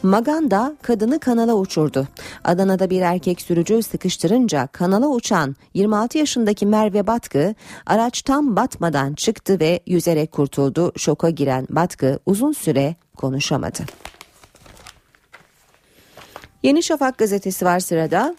Maganda 0.03 0.77
kadını 0.83 1.21
kanala 1.21 1.55
uçurdu. 1.55 2.09
Adana'da 2.45 2.91
bir 2.91 3.01
erkek 3.01 3.41
sürücü 3.41 3.83
sıkıştırınca 3.83 4.67
kanala 4.67 5.09
uçan 5.09 5.50
26 5.75 6.19
yaşındaki 6.19 6.67
Merve 6.67 7.07
Batkı 7.07 7.55
araç 7.87 8.23
tam 8.23 8.57
batmadan 8.57 9.15
çıktı 9.15 9.61
ve 9.61 9.81
yüzerek 9.87 10.33
kurtuldu. 10.33 10.93
Şoka 10.97 11.31
giren 11.31 11.67
Batkı 11.71 12.19
uzun 12.27 12.53
süre 12.53 12.97
konuşamadı. 13.17 13.83
Yeni 16.63 16.83
Şafak 16.83 17.19
gazetesi 17.19 17.65
var 17.65 17.81
sırada. 17.81 18.35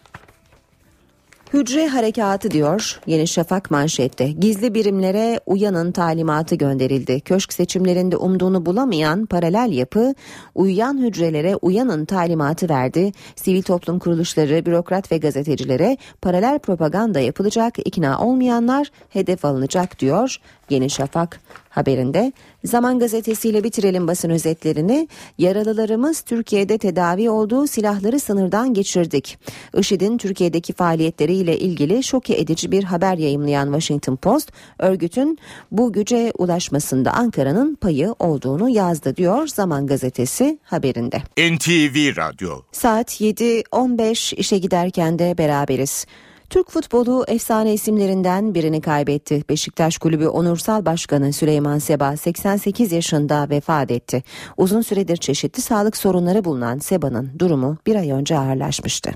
Hücre 1.53 1.87
harekatı 1.87 2.51
diyor 2.51 2.99
Yeni 3.07 3.27
Şafak 3.27 3.71
manşette. 3.71 4.31
Gizli 4.31 4.73
birimlere 4.73 5.39
uyanın 5.45 5.91
talimatı 5.91 6.55
gönderildi. 6.55 7.21
Köşk 7.21 7.53
seçimlerinde 7.53 8.17
umduğunu 8.17 8.65
bulamayan 8.65 9.25
paralel 9.25 9.71
yapı 9.71 10.13
uyuyan 10.55 10.97
hücrelere 10.97 11.55
uyanın 11.55 12.05
talimatı 12.05 12.69
verdi. 12.69 13.11
Sivil 13.35 13.61
toplum 13.61 13.99
kuruluşları, 13.99 14.65
bürokrat 14.65 15.11
ve 15.11 15.17
gazetecilere 15.17 15.97
paralel 16.21 16.59
propaganda 16.59 17.19
yapılacak, 17.19 17.75
ikna 17.85 18.19
olmayanlar 18.19 18.87
hedef 19.09 19.45
alınacak 19.45 19.99
diyor 19.99 20.37
Yeni 20.69 20.89
Şafak 20.89 21.39
haberinde. 21.69 22.31
Zaman 22.63 22.99
gazetesiyle 22.99 23.63
bitirelim 23.63 24.07
basın 24.07 24.29
özetlerini. 24.29 25.07
Yaralılarımız 25.37 26.21
Türkiye'de 26.21 26.77
tedavi 26.77 27.29
olduğu 27.29 27.67
silahları 27.67 28.19
sınırdan 28.19 28.73
geçirdik. 28.73 29.37
IŞİD'in 29.77 30.17
Türkiye'deki 30.17 30.73
faaliyetleriyle 30.73 31.59
ilgili 31.59 32.03
şoke 32.03 32.37
edici 32.37 32.71
bir 32.71 32.83
haber 32.83 33.17
yayımlayan 33.17 33.65
Washington 33.65 34.15
Post, 34.15 34.51
örgütün 34.79 35.37
bu 35.71 35.93
güce 35.93 36.31
ulaşmasında 36.37 37.13
Ankara'nın 37.13 37.75
payı 37.75 38.15
olduğunu 38.19 38.69
yazdı 38.69 39.15
diyor 39.15 39.47
Zaman 39.47 39.87
gazetesi 39.87 40.59
haberinde. 40.63 41.17
NTV 41.37 42.17
Radyo 42.17 42.61
Saat 42.71 43.21
7.15 43.21 44.35
işe 44.35 44.57
giderken 44.57 45.19
de 45.19 45.37
beraberiz. 45.37 46.05
Türk 46.51 46.71
futbolu 46.71 47.25
efsane 47.27 47.73
isimlerinden 47.73 48.55
birini 48.55 48.81
kaybetti. 48.81 49.43
Beşiktaş 49.49 49.97
Kulübü 49.97 50.27
Onursal 50.27 50.85
Başkanı 50.85 51.33
Süleyman 51.33 51.79
Seba 51.79 52.17
88 52.17 52.91
yaşında 52.91 53.47
vefat 53.49 53.91
etti. 53.91 54.23
Uzun 54.57 54.81
süredir 54.81 55.17
çeşitli 55.17 55.61
sağlık 55.61 55.97
sorunları 55.97 56.45
bulunan 56.45 56.79
Seba'nın 56.79 57.29
durumu 57.39 57.77
bir 57.87 57.95
ay 57.95 58.11
önce 58.11 58.37
ağırlaşmıştı. 58.37 59.11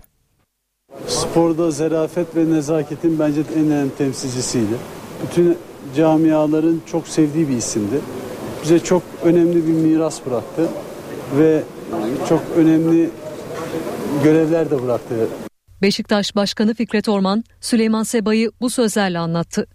Sporda 1.08 1.72
zarafet 1.72 2.36
ve 2.36 2.50
nezaketin 2.52 3.20
bence 3.20 3.42
en 3.56 3.66
önemli 3.66 3.96
temsilcisiydi. 3.98 4.76
Bütün 5.24 5.58
camiaların 5.96 6.82
çok 6.86 7.08
sevdiği 7.08 7.50
bir 7.50 7.58
isimdi. 7.58 8.02
Bize 8.64 8.80
çok 8.80 9.04
önemli 9.24 9.68
bir 9.68 9.74
miras 9.74 10.26
bıraktı 10.26 10.68
ve 11.40 11.64
çok 12.30 12.42
önemli 12.58 13.10
görevler 14.24 14.72
de 14.72 14.84
bıraktı 14.84 15.16
Beşiktaş 15.82 16.36
Başkanı 16.36 16.74
Fikret 16.74 17.10
Orman, 17.10 17.44
Süleyman 17.62 18.04
Seba'yı 18.04 18.52
bu 18.62 18.70
sözlerle 18.70 19.20
anlattı. 19.20 19.68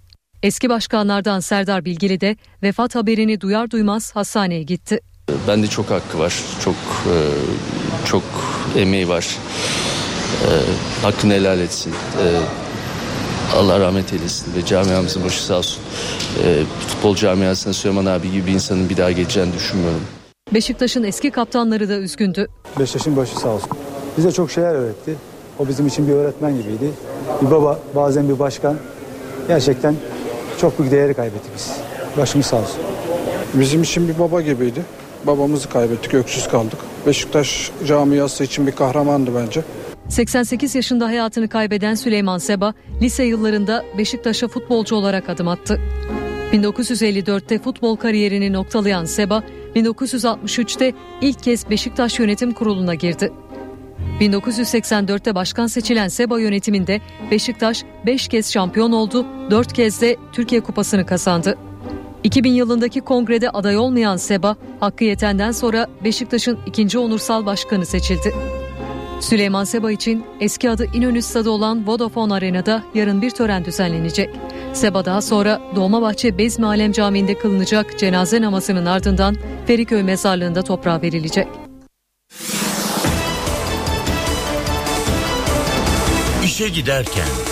Eski 0.42 0.69
başkanlardan 0.69 1.40
Serdar 1.40 1.85
Bilgili 1.85 2.21
de 2.21 2.37
vefat 2.62 2.95
haberini 2.95 3.40
duyar 3.40 3.71
duymaz 3.71 4.16
hastaneye 4.16 4.62
gitti. 4.62 5.00
Bende 5.49 5.66
çok 5.66 5.90
hakkı 5.90 6.19
var, 6.19 6.35
çok 6.64 6.75
e, 6.75 7.16
çok 8.07 8.23
emeği 8.76 9.09
var. 9.09 9.37
E, 10.45 10.50
hakkını 11.02 11.33
helal 11.33 11.61
etsin. 11.61 11.92
E, 11.92 12.26
Allah 13.57 13.80
rahmet 13.80 14.12
eylesin 14.12 14.54
ve 14.54 14.66
camiamızın 14.66 15.25
başı 15.25 15.42
sağ 15.45 15.59
olsun. 15.59 15.83
Futbol 16.88 17.16
camiasına 17.16 17.73
Süleyman 17.73 18.07
abi 18.07 18.30
gibi 18.33 18.47
bir 18.47 18.52
insanın 18.52 18.88
bir 18.88 18.97
daha 18.97 19.12
geleceğini 19.12 19.54
düşünmüyorum. 19.54 20.00
Beşiktaş'ın 20.54 21.04
eski 21.04 21.30
kaptanları 21.30 21.88
da 21.88 21.95
üzgündü. 21.97 22.49
Beşiktaş'ın 22.78 23.16
başı 23.16 23.38
sağ 23.38 23.49
olsun. 23.49 23.71
Bize 24.19 24.33
çok 24.33 24.50
şeyler 24.50 24.75
öğretti. 24.75 25.16
O 25.60 25.68
bizim 25.68 25.86
için 25.86 26.08
bir 26.08 26.12
öğretmen 26.12 26.52
gibiydi. 26.52 26.90
Bir 27.42 27.50
baba, 27.50 27.78
bazen 27.94 28.28
bir 28.28 28.38
başkan. 28.38 28.76
Gerçekten 29.48 29.94
çok 30.60 30.78
büyük 30.78 30.92
değeri 30.92 31.14
kaybettik 31.14 31.50
biz. 31.56 31.72
Başımız 32.16 32.46
sağ 32.46 32.56
olsun. 32.56 32.80
Bizim 33.54 33.82
için 33.82 34.08
bir 34.08 34.18
baba 34.18 34.40
gibiydi. 34.40 34.82
Babamızı 35.26 35.68
kaybettik, 35.68 36.14
öksüz 36.14 36.48
kaldık. 36.48 36.78
Beşiktaş 37.06 37.70
camiası 37.86 38.44
için 38.44 38.66
bir 38.66 38.72
kahramandı 38.72 39.30
bence. 39.34 39.62
88 40.08 40.74
yaşında 40.74 41.06
hayatını 41.06 41.48
kaybeden 41.48 41.94
Süleyman 41.94 42.38
Seba, 42.38 42.74
lise 43.02 43.24
yıllarında 43.24 43.84
Beşiktaş'a 43.98 44.48
futbolcu 44.48 44.96
olarak 44.96 45.28
adım 45.28 45.48
attı. 45.48 45.80
1954'te 46.52 47.58
futbol 47.58 47.96
kariyerini 47.96 48.52
noktalayan 48.52 49.04
Seba, 49.04 49.42
1963'te 49.76 50.92
ilk 51.20 51.42
kez 51.42 51.70
Beşiktaş 51.70 52.18
Yönetim 52.18 52.52
Kurulu'na 52.52 52.94
girdi. 52.94 53.32
1984'te 54.20 55.34
başkan 55.34 55.66
seçilen 55.66 56.08
SEBA 56.08 56.40
yönetiminde 56.40 57.00
Beşiktaş 57.30 57.84
5 58.06 58.28
kez 58.28 58.52
şampiyon 58.52 58.92
oldu, 58.92 59.26
4 59.50 59.72
kez 59.72 60.00
de 60.00 60.16
Türkiye 60.32 60.60
Kupası'nı 60.60 61.06
kazandı. 61.06 61.58
2000 62.24 62.52
yılındaki 62.52 63.00
kongrede 63.00 63.50
aday 63.50 63.76
olmayan 63.76 64.16
Seba, 64.16 64.56
hakkı 64.80 65.04
yetenden 65.04 65.52
sonra 65.52 65.86
Beşiktaş'ın 66.04 66.58
ikinci 66.66 66.98
onursal 66.98 67.46
başkanı 67.46 67.86
seçildi. 67.86 68.34
Süleyman 69.20 69.64
Seba 69.64 69.92
için 69.92 70.24
eski 70.40 70.70
adı 70.70 70.86
İnönü 70.94 71.22
Stadı 71.22 71.50
olan 71.50 71.86
Vodafone 71.86 72.34
Arena'da 72.34 72.82
yarın 72.94 73.22
bir 73.22 73.30
tören 73.30 73.64
düzenlenecek. 73.64 74.30
Seba 74.72 75.04
daha 75.04 75.22
sonra 75.22 75.60
Dolmabahçe 75.76 76.38
Bezmi 76.38 76.66
Alem 76.66 76.92
Camii'nde 76.92 77.38
kılınacak 77.38 77.98
cenaze 77.98 78.40
namazının 78.40 78.86
ardından 78.86 79.36
Feriköy 79.66 80.02
Mezarlığı'nda 80.02 80.62
toprağa 80.62 81.02
verilecek. 81.02 81.59
İşe 86.60 86.68
giderken. 86.68 87.50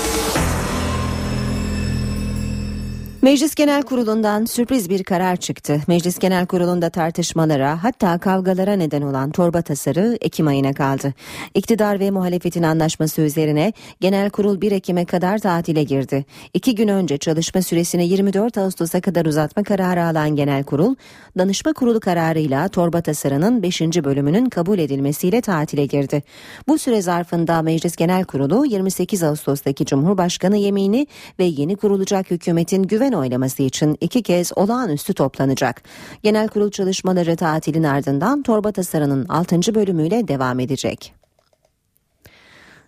Meclis 3.22 3.54
Genel 3.54 3.82
Kurulu'ndan 3.82 4.44
sürpriz 4.44 4.90
bir 4.90 5.04
karar 5.04 5.36
çıktı. 5.36 5.80
Meclis 5.88 6.18
Genel 6.18 6.46
Kurulu'nda 6.46 6.90
tartışmalara 6.90 7.84
hatta 7.84 8.18
kavgalara 8.18 8.72
neden 8.72 9.02
olan 9.02 9.30
torba 9.30 9.62
tasarı 9.62 10.18
Ekim 10.20 10.46
ayına 10.46 10.72
kaldı. 10.72 11.14
İktidar 11.54 12.00
ve 12.00 12.10
muhalefetin 12.10 12.62
anlaşması 12.62 13.22
üzerine 13.22 13.72
Genel 14.00 14.30
Kurul 14.30 14.60
1 14.60 14.72
Ekim'e 14.72 15.04
kadar 15.04 15.38
tatile 15.38 15.82
girdi. 15.82 16.24
İki 16.54 16.74
gün 16.74 16.88
önce 16.88 17.18
çalışma 17.18 17.62
süresini 17.62 18.08
24 18.08 18.58
Ağustos'a 18.58 19.00
kadar 19.00 19.26
uzatma 19.26 19.62
kararı 19.62 20.04
alan 20.04 20.36
Genel 20.36 20.64
Kurul, 20.64 20.94
danışma 21.38 21.72
kurulu 21.72 22.00
kararıyla 22.00 22.68
torba 22.68 23.00
tasarının 23.00 23.62
5. 23.62 23.80
bölümünün 23.80 24.48
kabul 24.48 24.78
edilmesiyle 24.78 25.40
tatile 25.40 25.86
girdi. 25.86 26.22
Bu 26.68 26.78
süre 26.78 27.02
zarfında 27.02 27.62
Meclis 27.62 27.96
Genel 27.96 28.24
Kurulu 28.24 28.66
28 28.66 29.22
Ağustos'taki 29.22 29.86
Cumhurbaşkanı 29.86 30.56
yemini 30.56 31.06
ve 31.38 31.44
yeni 31.44 31.76
kurulacak 31.76 32.30
hükümetin 32.30 32.82
güven 32.82 33.07
oylaması 33.12 33.62
için 33.62 33.96
iki 34.00 34.22
kez 34.22 34.52
olağanüstü 34.56 35.14
toplanacak. 35.14 35.82
Genel 36.22 36.48
kurul 36.48 36.70
çalışmaları 36.70 37.36
tatilin 37.36 37.84
ardından 37.84 38.42
torba 38.42 38.72
tasarının 38.72 39.26
6. 39.28 39.74
bölümüyle 39.74 40.28
devam 40.28 40.60
edecek. 40.60 41.17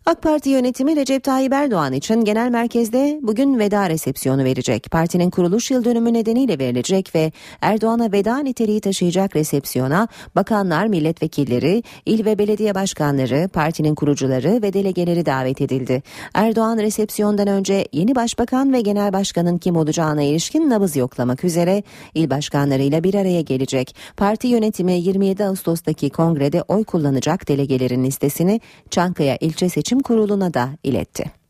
AK 0.07 0.23
Parti 0.23 0.51
yönetimi 0.51 0.97
Recep 0.97 1.25
Tayyip 1.25 1.53
Erdoğan 1.53 1.93
için 1.93 2.25
genel 2.25 2.51
merkezde 2.51 3.21
bugün 3.23 3.59
veda 3.59 3.91
resepsiyonu 3.91 4.45
verecek. 4.45 4.91
Partinin 4.91 5.31
kuruluş 5.31 5.71
yıl 5.71 5.85
dönümü 5.85 6.13
nedeniyle 6.13 6.59
verilecek 6.59 7.15
ve 7.15 7.33
Erdoğan'a 7.61 8.13
veda 8.13 8.39
niteliği 8.39 8.81
taşıyacak 8.81 9.37
resepsiyona 9.37 10.09
bakanlar, 10.35 10.87
milletvekilleri, 10.87 11.83
il 12.07 12.25
ve 12.25 12.39
belediye 12.39 12.75
başkanları, 12.75 13.49
partinin 13.49 13.95
kurucuları 13.95 14.63
ve 14.63 14.73
delegeleri 14.73 15.27
davet 15.27 15.61
edildi. 15.61 16.03
Erdoğan 16.35 16.79
resepsiyondan 16.79 17.49
önce 17.49 17.89
yeni 17.93 18.15
başbakan 18.15 18.73
ve 18.73 18.81
genel 18.81 19.13
başkanın 19.13 19.59
kim 19.59 19.77
olacağına 19.77 20.23
ilişkin 20.23 20.71
nabız 20.71 20.97
yoklamak 20.97 21.45
üzere 21.45 21.83
il 22.15 22.31
başkanlarıyla 22.31 23.05
bir 23.05 23.15
araya 23.15 23.41
gelecek. 23.41 23.97
Parti 24.17 24.49
yönetimi 24.49 24.93
27 24.93 25.45
Ağustos'taki 25.45 26.11
kongrede 26.11 26.63
oy 26.63 26.85
kullanacak 26.85 27.49
delegelerin 27.49 28.05
listesini 28.05 28.61
Çankaya 28.91 29.37
ilçe 29.41 29.69
seçim 29.69 29.90
Kurulu'na 29.99 30.55
da 30.55 30.69
iletti. 30.85 31.41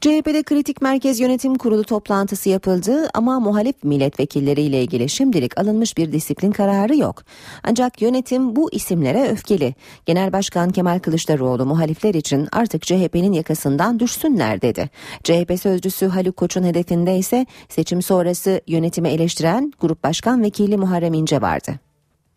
CHP'de 0.00 0.42
kritik 0.42 0.82
merkez 0.82 1.20
yönetim 1.20 1.54
kurulu 1.54 1.84
toplantısı 1.84 2.48
yapıldı 2.48 3.08
ama 3.14 3.40
muhalif 3.40 3.84
milletvekilleriyle 3.84 4.82
ilgili 4.82 5.08
şimdilik 5.08 5.58
alınmış 5.58 5.96
bir 5.96 6.12
disiplin 6.12 6.50
kararı 6.50 6.96
yok. 6.96 7.22
Ancak 7.62 8.02
yönetim 8.02 8.56
bu 8.56 8.72
isimlere 8.72 9.28
öfkeli. 9.28 9.74
Genel 10.06 10.32
Başkan 10.32 10.70
Kemal 10.70 10.98
Kılıçdaroğlu 10.98 11.66
muhalifler 11.66 12.14
için 12.14 12.48
artık 12.52 12.82
CHP'nin 12.82 13.32
yakasından 13.32 14.00
düşsünler 14.00 14.62
dedi. 14.62 14.90
CHP 15.24 15.60
sözcüsü 15.60 16.06
Haluk 16.06 16.36
Koç'un 16.36 16.64
hedefinde 16.64 17.16
ise 17.16 17.46
seçim 17.68 18.02
sonrası 18.02 18.60
yönetimi 18.66 19.08
eleştiren 19.08 19.72
Grup 19.80 20.04
Başkan 20.04 20.42
Vekili 20.42 20.76
Muharrem 20.76 21.14
İnce 21.14 21.40
vardı. 21.42 21.85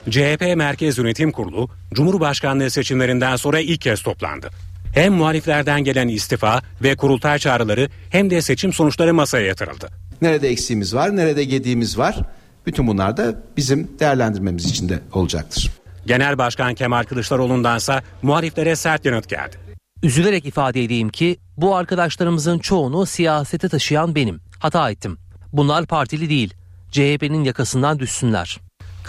CHP 0.09 0.55
Merkez 0.55 0.97
Yönetim 0.97 1.31
Kurulu, 1.31 1.69
Cumhurbaşkanlığı 1.93 2.69
seçimlerinden 2.69 3.35
sonra 3.35 3.59
ilk 3.59 3.81
kez 3.81 4.01
toplandı. 4.01 4.49
Hem 4.93 5.13
muhaliflerden 5.13 5.83
gelen 5.83 6.07
istifa 6.07 6.61
ve 6.83 6.95
kurultay 6.95 7.39
çağrıları 7.39 7.89
hem 8.09 8.29
de 8.29 8.41
seçim 8.41 8.73
sonuçları 8.73 9.13
masaya 9.13 9.45
yatırıldı. 9.45 9.89
Nerede 10.21 10.49
eksiğimiz 10.49 10.95
var, 10.95 11.15
nerede 11.15 11.43
gediğimiz 11.43 11.97
var. 11.97 12.19
Bütün 12.65 12.87
bunlar 12.87 13.17
da 13.17 13.43
bizim 13.57 13.91
değerlendirmemiz 13.99 14.65
için 14.65 14.89
de 14.89 14.99
olacaktır. 15.13 15.71
Genel 16.05 16.37
Başkan 16.37 16.73
Kemal 16.75 17.03
Kılıçdaroğlu'ndansa 17.03 18.03
muhaliflere 18.21 18.75
sert 18.75 19.05
yanıt 19.05 19.29
geldi. 19.29 19.55
Üzülerek 20.03 20.45
ifade 20.45 20.83
edeyim 20.83 21.09
ki 21.09 21.37
bu 21.57 21.75
arkadaşlarımızın 21.75 22.59
çoğunu 22.59 23.05
siyasete 23.05 23.69
taşıyan 23.69 24.15
benim. 24.15 24.39
Hata 24.59 24.91
ettim. 24.91 25.17
Bunlar 25.53 25.85
partili 25.85 26.29
değil. 26.29 26.53
CHP'nin 26.91 27.43
yakasından 27.43 27.99
düşsünler. 27.99 28.59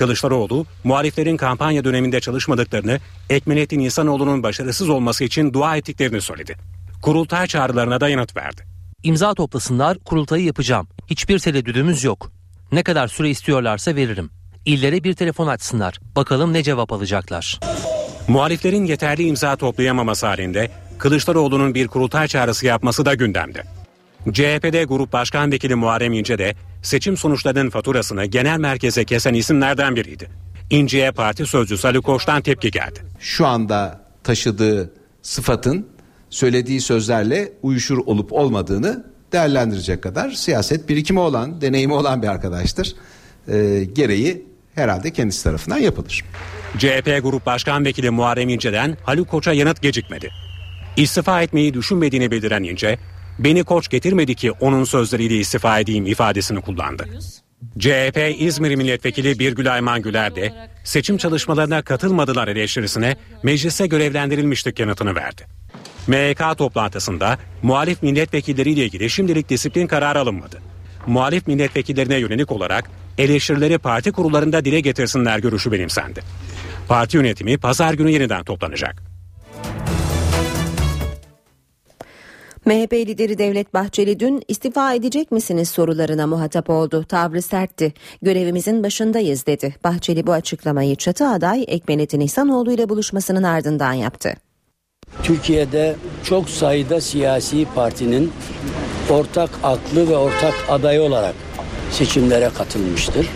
Kılıçdaroğlu, 0.01 0.67
muhaliflerin 0.85 1.37
kampanya 1.37 1.85
döneminde 1.85 2.21
çalışmadıklarını, 2.21 2.99
Ekmelettin 3.31 3.81
İhsanoğlu'nun 3.81 4.43
başarısız 4.43 4.89
olması 4.89 5.25
için 5.25 5.53
dua 5.53 5.77
ettiklerini 5.77 6.21
söyledi. 6.21 6.57
Kurultay 7.03 7.47
çağrılarına 7.47 8.01
da 8.01 8.09
yanıt 8.09 8.37
verdi. 8.37 8.63
İmza 9.03 9.35
toplasınlar, 9.35 9.99
kurultayı 9.99 10.45
yapacağım. 10.45 10.89
Hiçbir 11.07 11.39
tereddüdümüz 11.39 12.05
yok. 12.05 12.33
Ne 12.73 12.83
kadar 12.83 13.09
süre 13.09 13.31
istiyorlarsa 13.31 13.95
veririm. 13.95 14.31
İllere 14.65 15.05
bir 15.05 15.15
telefon 15.15 15.47
açsınlar. 15.47 15.99
Bakalım 16.17 16.53
ne 16.53 16.63
cevap 16.63 16.93
alacaklar. 16.93 17.61
Muhaliflerin 18.29 18.85
yeterli 18.85 19.27
imza 19.27 19.57
toplayamaması 19.57 20.27
halinde 20.27 20.71
Kılıçdaroğlu'nun 20.99 21.75
bir 21.75 21.89
kurultay 21.89 22.29
çağrısı 22.29 22.67
yapması 22.67 23.05
da 23.05 23.15
gündemde. 23.15 23.63
CHP'de 24.25 24.85
Grup 24.85 25.13
Başkan 25.13 25.53
Vekili 25.53 25.75
Muharrem 25.75 26.13
İnce 26.13 26.39
de 26.39 26.55
seçim 26.83 27.17
sonuçlarının 27.17 27.71
faturasını 27.71 28.25
genel 28.25 28.59
merkeze 28.59 29.05
kesen 29.05 29.35
isimlerden 29.35 29.97
biriydi. 29.97 30.31
İnce'ye 30.71 31.11
parti 31.11 31.47
sözcüsü 31.47 31.89
Ali 31.89 32.01
Koç'tan 32.01 32.43
tepki 32.43 32.71
geldi. 32.71 33.01
Şu 33.19 33.47
anda 33.47 34.01
taşıdığı 34.25 34.93
sıfatın 35.23 35.87
söylediği 36.31 36.81
sözlerle 36.81 37.53
uyuşur 37.63 37.99
olup 37.99 38.33
olmadığını 38.33 39.05
değerlendirecek 39.33 40.03
kadar 40.03 40.31
siyaset 40.31 40.89
birikimi 40.89 41.21
olan, 41.21 41.61
deneyimi 41.61 41.93
olan 41.93 42.23
bir 42.23 42.29
arkadaştır. 42.29 42.95
Ee, 43.49 43.85
gereği 43.93 44.47
herhalde 44.75 45.11
kendisi 45.11 45.45
tarafından 45.45 45.79
yapılır. 45.79 46.25
CHP 46.79 47.23
Grup 47.23 47.47
Başkan 47.47 47.85
Vekili 47.85 48.11
Muharrem 48.11 48.49
İnce'den 48.49 48.97
Haluk 49.05 49.29
Koç'a 49.29 49.53
yanıt 49.53 49.83
gecikmedi. 49.83 50.31
İstifa 50.97 51.43
etmeyi 51.43 51.75
düşünmediğini 51.75 52.31
bildiren 52.31 52.63
İnce, 52.63 52.99
beni 53.45 53.65
koç 53.65 53.89
getirmedi 53.89 54.35
ki 54.35 54.53
onun 54.53 54.85
sözleriyle 54.85 55.37
istifa 55.37 55.79
edeyim 55.79 56.07
ifadesini 56.07 56.61
kullandı. 56.61 57.09
CHP 57.79 58.35
İzmir 58.39 58.75
Milletvekili 58.75 59.39
Birgül 59.39 59.73
Ayman 59.75 60.03
Güler 60.03 60.37
de 60.37 60.53
seçim 60.85 61.17
çalışmalarına 61.17 61.83
katılmadılar 61.83 62.49
eleştirisine 62.49 63.17
meclise 63.43 63.87
görevlendirilmiştik 63.87 64.79
yanıtını 64.79 65.15
verdi. 65.15 65.47
MYK 66.07 66.59
toplantısında 66.59 67.39
muhalif 67.63 68.03
milletvekilleriyle 68.03 68.85
ilgili 68.85 69.11
şimdilik 69.11 69.49
disiplin 69.49 69.87
kararı 69.87 70.19
alınmadı. 70.19 70.59
Muhalif 71.07 71.47
milletvekillerine 71.47 72.17
yönelik 72.17 72.53
olarak 72.53 72.91
eleştirileri 73.19 73.79
parti 73.79 74.13
kurullarında 74.13 74.65
dile 74.65 74.81
getirsinler 74.81 75.39
görüşü 75.39 75.73
benimsendi. 75.73 76.23
Parti 76.89 77.17
yönetimi 77.17 77.59
pazar 77.59 77.95
günü 77.95 78.11
yeniden 78.11 78.45
toplanacak. 78.45 79.10
MHP 82.65 82.93
lideri 82.93 83.39
Devlet 83.39 83.75
Bahçeli 83.75 84.21
dün 84.21 84.43
istifa 84.49 84.95
edecek 84.95 85.33
misiniz 85.33 85.69
sorularına 85.69 86.27
muhatap 86.27 86.71
oldu. 86.71 87.05
Tavrı 87.09 87.43
sertti. 87.43 87.93
Görevimizin 88.23 88.83
başındayız 88.83 89.47
dedi. 89.47 89.75
Bahçeli 89.85 90.27
bu 90.27 90.33
açıklamayı 90.33 90.97
çatı 90.97 91.27
aday 91.29 91.65
Ekmenettin 91.69 92.21
İhsanoğlu 92.21 92.73
ile 92.73 92.89
buluşmasının 92.89 93.43
ardından 93.43 93.93
yaptı. 93.93 94.35
Türkiye'de 95.23 95.97
çok 96.25 96.51
sayıda 96.51 97.01
siyasi 97.01 97.67
partinin 97.75 98.33
ortak 99.11 99.51
aklı 99.63 100.09
ve 100.09 100.17
ortak 100.17 100.55
aday 100.69 101.01
olarak 101.01 101.35
seçimlere 101.91 102.51
katılmıştır. 102.59 103.27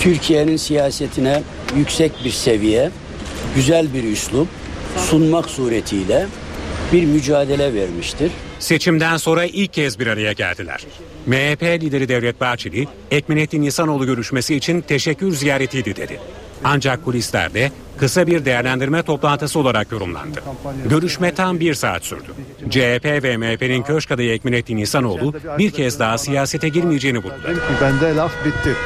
Türkiye'nin 0.00 0.56
siyasetine 0.56 1.42
yüksek 1.76 2.12
bir 2.24 2.30
seviye, 2.30 2.90
güzel 3.54 3.94
bir 3.94 4.04
üslup 4.04 4.48
sunmak 4.96 5.50
suretiyle 5.50 6.26
bir 6.92 7.04
mücadele 7.04 7.74
vermiştir. 7.74 8.32
Seçimden 8.58 9.16
sonra 9.16 9.44
ilk 9.44 9.72
kez 9.72 9.98
bir 9.98 10.06
araya 10.06 10.32
geldiler. 10.32 10.86
MHP 11.26 11.62
lideri 11.62 12.08
Devlet 12.08 12.40
Bahçeli, 12.40 12.88
Ekmenettin 13.10 13.62
İhsanoğlu 13.62 14.06
görüşmesi 14.06 14.54
için 14.54 14.80
teşekkür 14.80 15.32
ziyaretiydi 15.32 15.96
dedi. 15.96 16.20
Ancak 16.64 17.04
kulislerde 17.04 17.70
kısa 17.98 18.26
bir 18.26 18.44
değerlendirme 18.44 19.02
toplantısı 19.02 19.58
olarak 19.58 19.92
yorumlandı. 19.92 20.42
Görüşme 20.90 21.34
tam 21.34 21.60
bir 21.60 21.74
saat 21.74 22.04
sürdü. 22.04 22.32
CHP 22.70 23.04
ve 23.04 23.36
MHP'nin 23.36 23.82
köşk 23.82 24.10
adayı 24.10 24.32
Ekmenettin 24.32 24.76
İhsanoğlu 24.76 25.34
bir 25.58 25.70
kez 25.70 25.98
daha 25.98 26.18
siyasete 26.18 26.68
girmeyeceğini 26.68 27.18
vurguladı. 27.18 27.62
Bende 27.80 28.16
laf 28.16 28.32
bitti. 28.44 28.76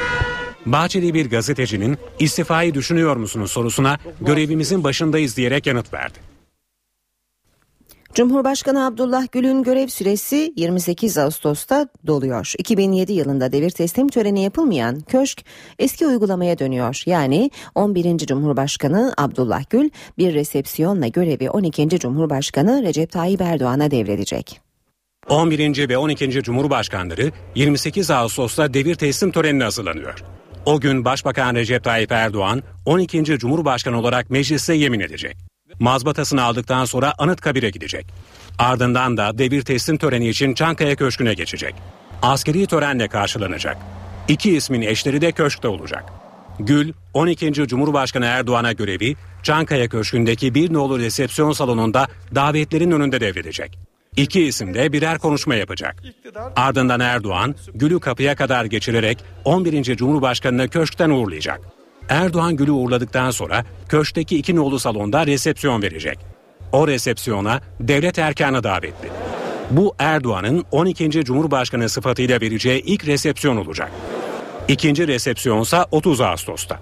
Bahçeli 0.66 1.14
bir 1.14 1.30
gazetecinin 1.30 1.98
istifayı 2.18 2.74
düşünüyor 2.74 3.16
musunuz 3.16 3.50
sorusuna 3.50 3.98
görevimizin 4.20 4.84
başındayız 4.84 5.36
diyerek 5.36 5.66
yanıt 5.66 5.92
verdi. 5.92 6.35
Cumhurbaşkanı 8.16 8.86
Abdullah 8.86 9.32
Gül'ün 9.32 9.62
görev 9.62 9.88
süresi 9.88 10.52
28 10.56 11.18
Ağustos'ta 11.18 11.88
doluyor. 12.06 12.52
2007 12.58 13.12
yılında 13.12 13.52
devir 13.52 13.70
teslim 13.70 14.08
töreni 14.08 14.42
yapılmayan 14.42 15.00
köşk 15.00 15.44
eski 15.78 16.06
uygulamaya 16.06 16.58
dönüyor. 16.58 17.02
Yani 17.06 17.50
11. 17.74 18.18
Cumhurbaşkanı 18.18 19.14
Abdullah 19.18 19.70
Gül 19.70 19.90
bir 20.18 20.34
resepsiyonla 20.34 21.06
görevi 21.06 21.50
12. 21.50 21.88
Cumhurbaşkanı 21.88 22.82
Recep 22.82 23.10
Tayyip 23.10 23.40
Erdoğan'a 23.40 23.90
devredecek. 23.90 24.60
11. 25.28 25.88
ve 25.88 25.98
12. 25.98 26.30
Cumhurbaşkanları 26.30 27.32
28 27.54 28.10
Ağustos'ta 28.10 28.74
devir 28.74 28.94
teslim 28.94 29.32
törenine 29.32 29.64
hazırlanıyor. 29.64 30.24
O 30.66 30.80
gün 30.80 31.04
Başbakan 31.04 31.54
Recep 31.54 31.84
Tayyip 31.84 32.12
Erdoğan 32.12 32.62
12. 32.86 33.24
Cumhurbaşkanı 33.24 34.00
olarak 34.00 34.30
mecliste 34.30 34.74
yemin 34.74 35.00
edecek. 35.00 35.55
Mazbatasını 35.80 36.42
aldıktan 36.42 36.84
sonra 36.84 37.14
Anıtkabir'e 37.18 37.70
gidecek. 37.70 38.06
Ardından 38.58 39.16
da 39.16 39.38
devir 39.38 39.62
teslim 39.62 39.96
töreni 39.96 40.28
için 40.28 40.54
Çankaya 40.54 40.96
Köşkü'ne 40.96 41.34
geçecek. 41.34 41.74
Askeri 42.22 42.66
törenle 42.66 43.08
karşılanacak. 43.08 43.76
İki 44.28 44.56
ismin 44.56 44.82
eşleri 44.82 45.20
de 45.20 45.32
köşkte 45.32 45.68
olacak. 45.68 46.04
Gül, 46.58 46.92
12. 47.14 47.52
Cumhurbaşkanı 47.52 48.24
Erdoğan'a 48.24 48.72
görevi 48.72 49.16
Çankaya 49.42 49.88
Köşkü'ndeki 49.88 50.54
bir 50.54 50.72
nolu 50.72 50.98
resepsiyon 50.98 51.52
salonunda 51.52 52.06
davetlerin 52.34 52.90
önünde 52.90 53.20
devredecek. 53.20 53.78
İki 54.16 54.42
isim 54.44 54.74
de 54.74 54.92
birer 54.92 55.18
konuşma 55.18 55.54
yapacak. 55.54 56.02
Ardından 56.56 57.00
Erdoğan, 57.00 57.54
Gül'ü 57.74 58.00
kapıya 58.00 58.36
kadar 58.36 58.64
geçirerek 58.64 59.18
11. 59.44 59.96
Cumhurbaşkanı'nı 59.96 60.68
köşkten 60.68 61.10
uğurlayacak. 61.10 61.75
Erdoğan 62.08 62.56
Gül'ü 62.56 62.70
uğurladıktan 62.70 63.30
sonra 63.30 63.64
köşkteki 63.88 64.38
iki 64.38 64.56
nolu 64.56 64.78
salonda 64.78 65.26
resepsiyon 65.26 65.82
verecek. 65.82 66.18
O 66.72 66.88
resepsiyona 66.88 67.60
devlet 67.80 68.18
erkanı 68.18 68.62
davetli. 68.62 69.08
Bu 69.70 69.94
Erdoğan'ın 69.98 70.64
12. 70.70 71.10
Cumhurbaşkanı 71.10 71.88
sıfatıyla 71.88 72.40
vereceği 72.40 72.82
ilk 72.82 73.06
resepsiyon 73.06 73.56
olacak. 73.56 73.90
İkinci 74.68 75.08
resepsiyonsa 75.08 75.86
30 75.90 76.20
Ağustos'ta. 76.20 76.78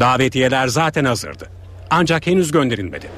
Davetiyeler 0.00 0.68
zaten 0.68 1.04
hazırdı. 1.04 1.50
Ancak 1.90 2.26
henüz 2.26 2.52
gönderilmedi. 2.52 3.10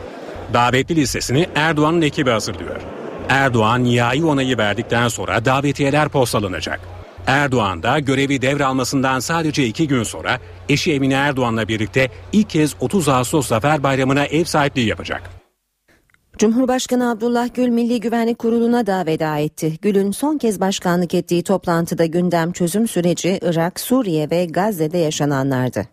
Davetli 0.53 0.97
listesini 0.97 1.49
Erdoğan'ın 1.55 2.03
ekibi 2.03 2.31
hazırlıyor. 2.31 2.81
Erdoğan 3.29 3.85
nihai 3.85 4.25
onayı 4.25 4.59
verdikten 4.59 5.09
sonra 5.09 5.45
davetiyeler 5.45 6.09
postalanacak. 6.09 6.81
Erdoğan 7.27 7.83
da 7.83 7.99
görevi 7.99 8.43
devralmasından 8.43 9.21
sadece 9.21 9.67
iki 9.67 9.89
gün 9.89 10.03
sonra 10.03 10.39
eşi 10.69 10.93
Emine 10.93 11.15
Erdoğan'la 11.15 11.69
birlikte 11.69 12.11
ilk 12.33 12.51
kez 12.51 12.75
30 12.81 13.09
Ağustos 13.09 13.47
Zafer 13.47 13.83
Bayramı'na 13.83 14.25
ev 14.25 14.45
sahipliği 14.45 14.87
yapacak. 14.87 15.43
Cumhurbaşkanı 16.39 17.11
Abdullah 17.11 17.55
Gül 17.55 17.69
Milli 17.69 18.01
Güvenlik 18.01 18.39
Kurulu'na 18.39 18.87
da 18.87 19.07
veda 19.07 19.39
etti. 19.39 19.79
Gül'ün 19.83 20.11
son 20.11 20.39
kez 20.39 20.61
başkanlık 20.61 21.15
ettiği 21.15 21.43
toplantıda 21.43 22.07
gündem 22.07 22.53
çözüm 22.53 22.89
süreci 22.89 23.39
Irak, 23.43 23.81
Suriye 23.81 24.31
ve 24.31 24.47
Gazze'de 24.47 24.99
yaşananlardı. 24.99 25.89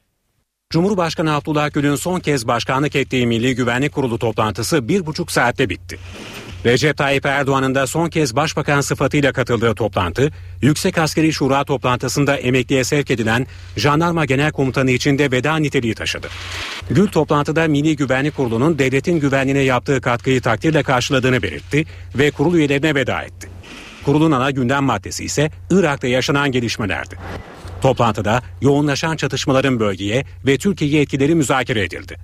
Cumhurbaşkanı 0.70 1.34
Abdullah 1.36 1.74
Gül'ün 1.74 1.96
son 1.96 2.20
kez 2.20 2.48
başkanlık 2.48 2.96
ettiği 2.96 3.28
Milli 3.28 3.56
Güvenlik 3.56 3.94
Kurulu 3.94 4.20
toplantısı 4.20 4.88
bir 4.88 5.06
buçuk 5.06 5.32
saatte 5.32 5.70
bitti. 5.70 6.00
Recep 6.66 6.98
Tayyip 6.98 7.26
Erdoğan'ın 7.26 7.76
da 7.76 7.88
son 7.88 8.10
kez 8.10 8.36
başbakan 8.36 8.82
sıfatıyla 8.82 9.34
katıldığı 9.34 9.76
toplantı, 9.76 10.32
Yüksek 10.62 10.98
Askeri 10.98 11.34
Şura 11.34 11.64
toplantısında 11.64 12.38
emekliye 12.38 12.84
sevk 12.84 13.12
edilen 13.12 13.48
Jandarma 13.78 14.26
Genel 14.26 14.52
Komutanı 14.52 14.92
için 14.92 15.18
de 15.18 15.32
veda 15.32 15.56
niteliği 15.56 15.96
taşıdı. 15.96 16.28
Gül 16.90 17.08
toplantıda 17.08 17.68
Milli 17.68 17.96
Güvenlik 17.96 18.36
Kurulu'nun 18.36 18.80
devletin 18.80 19.20
güvenliğine 19.20 19.60
yaptığı 19.60 20.02
katkıyı 20.02 20.42
takdirle 20.42 20.84
karşıladığını 20.84 21.42
belirtti 21.42 21.86
ve 22.16 22.32
kurul 22.32 22.54
üyelerine 22.54 22.96
veda 22.96 23.22
etti. 23.22 23.50
Kurulun 24.06 24.32
ana 24.32 24.52
gündem 24.52 24.84
maddesi 24.84 25.26
ise 25.26 25.52
Irak'ta 25.72 26.08
yaşanan 26.08 26.52
gelişmelerdi. 26.52 27.16
Toplantıda 27.82 28.42
yoğunlaşan 28.62 29.16
çatışmaların 29.16 29.80
bölgeye 29.80 30.26
ve 30.46 30.58
Türkiye'ye 30.58 31.02
etkileri 31.02 31.36
müzakere 31.36 31.84
edildi. 31.84 32.18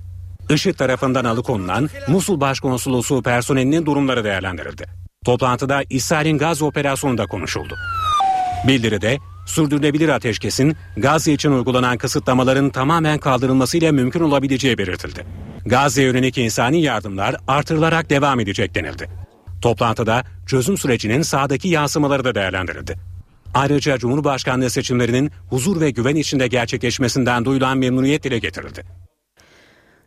IŞİD 0.49 0.75
tarafından 0.75 1.25
alıkonulan 1.25 1.89
Musul 2.07 2.39
Başkonsolosu 2.41 3.21
personelinin 3.21 3.85
durumları 3.85 4.23
değerlendirildi. 4.23 4.85
Toplantıda 5.25 5.83
İsrail'in 5.89 6.37
Gazze 6.37 6.65
operasyonu 6.65 7.17
da 7.17 7.25
konuşuldu. 7.25 7.75
Bildiride 8.67 9.17
sürdürülebilir 9.45 10.09
ateşkesin 10.09 10.77
Gazze 10.97 11.33
için 11.33 11.51
uygulanan 11.51 11.97
kısıtlamaların 11.97 12.69
tamamen 12.69 13.17
kaldırılmasıyla 13.17 13.91
mümkün 13.91 14.19
olabileceği 14.19 14.77
belirtildi. 14.77 15.25
Gazze 15.65 16.03
yönelik 16.03 16.37
insani 16.37 16.81
yardımlar 16.81 17.35
artırılarak 17.47 18.09
devam 18.09 18.39
edecek 18.39 18.75
denildi. 18.75 19.09
Toplantıda 19.61 20.23
çözüm 20.47 20.77
sürecinin 20.77 21.21
sahadaki 21.21 21.67
yansımaları 21.67 22.23
da 22.23 22.35
değerlendirildi. 22.35 22.95
Ayrıca 23.53 23.97
Cumhurbaşkanlığı 23.97 24.69
seçimlerinin 24.69 25.31
huzur 25.49 25.81
ve 25.81 25.89
güven 25.89 26.15
içinde 26.15 26.47
gerçekleşmesinden 26.47 27.45
duyulan 27.45 27.77
memnuniyet 27.77 28.23
dile 28.23 28.39
getirildi. 28.39 28.83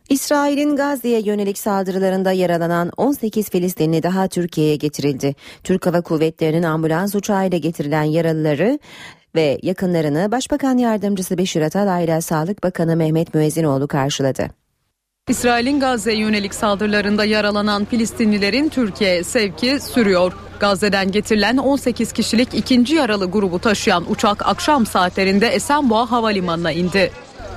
İsrail'in 0.09 0.75
Gazze'ye 0.75 1.21
yönelik 1.21 1.57
saldırılarında 1.57 2.31
yaralanan 2.31 2.91
18 2.97 3.49
Filistinli 3.49 4.03
daha 4.03 4.27
Türkiye'ye 4.27 4.75
getirildi. 4.75 5.35
Türk 5.63 5.85
Hava 5.85 6.01
Kuvvetleri'nin 6.01 6.63
ambulans 6.63 7.15
uçağıyla 7.15 7.57
getirilen 7.57 8.03
yaralıları 8.03 8.79
ve 9.35 9.59
yakınlarını 9.63 10.31
Başbakan 10.31 10.77
Yardımcısı 10.77 11.37
Beşir 11.37 11.61
Atalay 11.61 12.05
ile 12.05 12.21
Sağlık 12.21 12.63
Bakanı 12.63 12.95
Mehmet 12.95 13.33
Müezzinoğlu 13.33 13.87
karşıladı. 13.87 14.49
İsrail'in 15.27 15.79
Gazze'ye 15.79 16.17
yönelik 16.17 16.53
saldırılarında 16.53 17.25
yaralanan 17.25 17.85
Filistinlilerin 17.85 18.69
Türkiye'ye 18.69 19.23
sevki 19.23 19.79
sürüyor. 19.79 20.33
Gazze'den 20.59 21.11
getirilen 21.11 21.57
18 21.57 22.11
kişilik 22.11 22.53
ikinci 22.53 22.95
yaralı 22.95 23.31
grubu 23.31 23.59
taşıyan 23.59 24.11
uçak 24.11 24.47
akşam 24.47 24.85
saatlerinde 24.85 25.47
Esenboğa 25.47 26.11
Havalimanı'na 26.11 26.71
indi. 26.71 27.11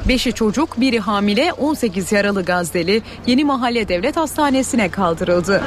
Beşi 0.08 0.32
çocuk, 0.32 0.80
biri 0.80 0.98
hamile, 1.00 1.52
18 1.52 2.12
yaralı 2.12 2.44
Gazze'li 2.44 3.02
Yeni 3.26 3.44
Mahalle 3.44 3.88
Devlet 3.88 4.16
Hastanesi'ne 4.16 4.88
kaldırıldı. 4.88 5.62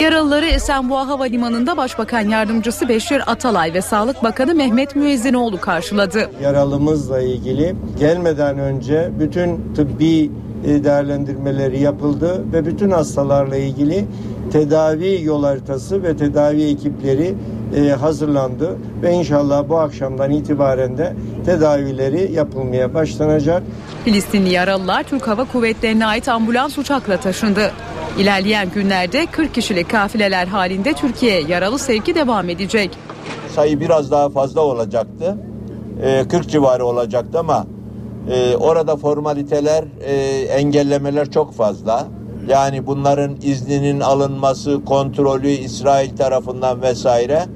Yaralıları 0.00 0.46
Esenboğa 0.46 1.08
Havalimanı'nda 1.08 1.76
Başbakan 1.76 2.28
Yardımcısı 2.28 2.88
Beşir 2.88 3.22
Atalay 3.26 3.74
ve 3.74 3.82
Sağlık 3.82 4.22
Bakanı 4.22 4.54
Mehmet 4.54 4.96
Müezzinoğlu 4.96 5.60
karşıladı. 5.60 6.30
Yaralımızla 6.42 7.20
ilgili 7.20 7.76
gelmeden 7.98 8.58
önce 8.58 9.10
bütün 9.18 9.74
tıbbi 9.74 10.30
değerlendirmeleri 10.64 11.80
yapıldı 11.80 12.44
ve 12.52 12.66
bütün 12.66 12.90
hastalarla 12.90 13.56
ilgili 13.56 14.04
tedavi 14.52 15.20
yol 15.22 15.44
haritası 15.44 16.02
ve 16.02 16.16
tedavi 16.16 16.62
ekipleri 16.62 17.34
e, 17.76 17.90
hazırlandı 17.90 18.76
ve 19.02 19.12
inşallah 19.12 19.68
bu 19.68 19.78
akşamdan 19.78 20.30
itibaren 20.30 20.98
de 20.98 21.12
tedavileri 21.44 22.32
yapılmaya 22.32 22.94
başlanacak. 22.94 23.62
Filistinli 24.04 24.48
yaralılar 24.48 25.02
Türk 25.02 25.28
Hava 25.28 25.44
Kuvvetleri'ne 25.44 26.06
ait 26.06 26.28
ambulans 26.28 26.78
uçakla 26.78 27.16
taşındı. 27.16 27.72
İlerleyen 28.18 28.68
günlerde 28.74 29.26
40 29.26 29.54
kişilik 29.54 29.90
kafileler 29.90 30.46
halinde 30.46 30.92
Türkiye'ye 30.92 31.42
yaralı 31.48 31.78
sevki 31.78 32.14
devam 32.14 32.48
edecek. 32.48 32.90
Sayı 33.54 33.80
biraz 33.80 34.10
daha 34.10 34.28
fazla 34.28 34.60
olacaktı. 34.60 35.36
40 36.28 36.48
civarı 36.48 36.84
olacaktı 36.84 37.38
ama 37.38 37.66
orada 38.60 38.96
formaliteler, 38.96 39.84
engellemeler 40.48 41.30
çok 41.30 41.54
fazla. 41.54 42.08
Yani 42.48 42.86
bunların 42.86 43.36
izninin 43.42 44.00
alınması, 44.00 44.84
kontrolü 44.84 45.48
İsrail 45.48 46.16
tarafından 46.16 46.82
vesaire 46.82 47.46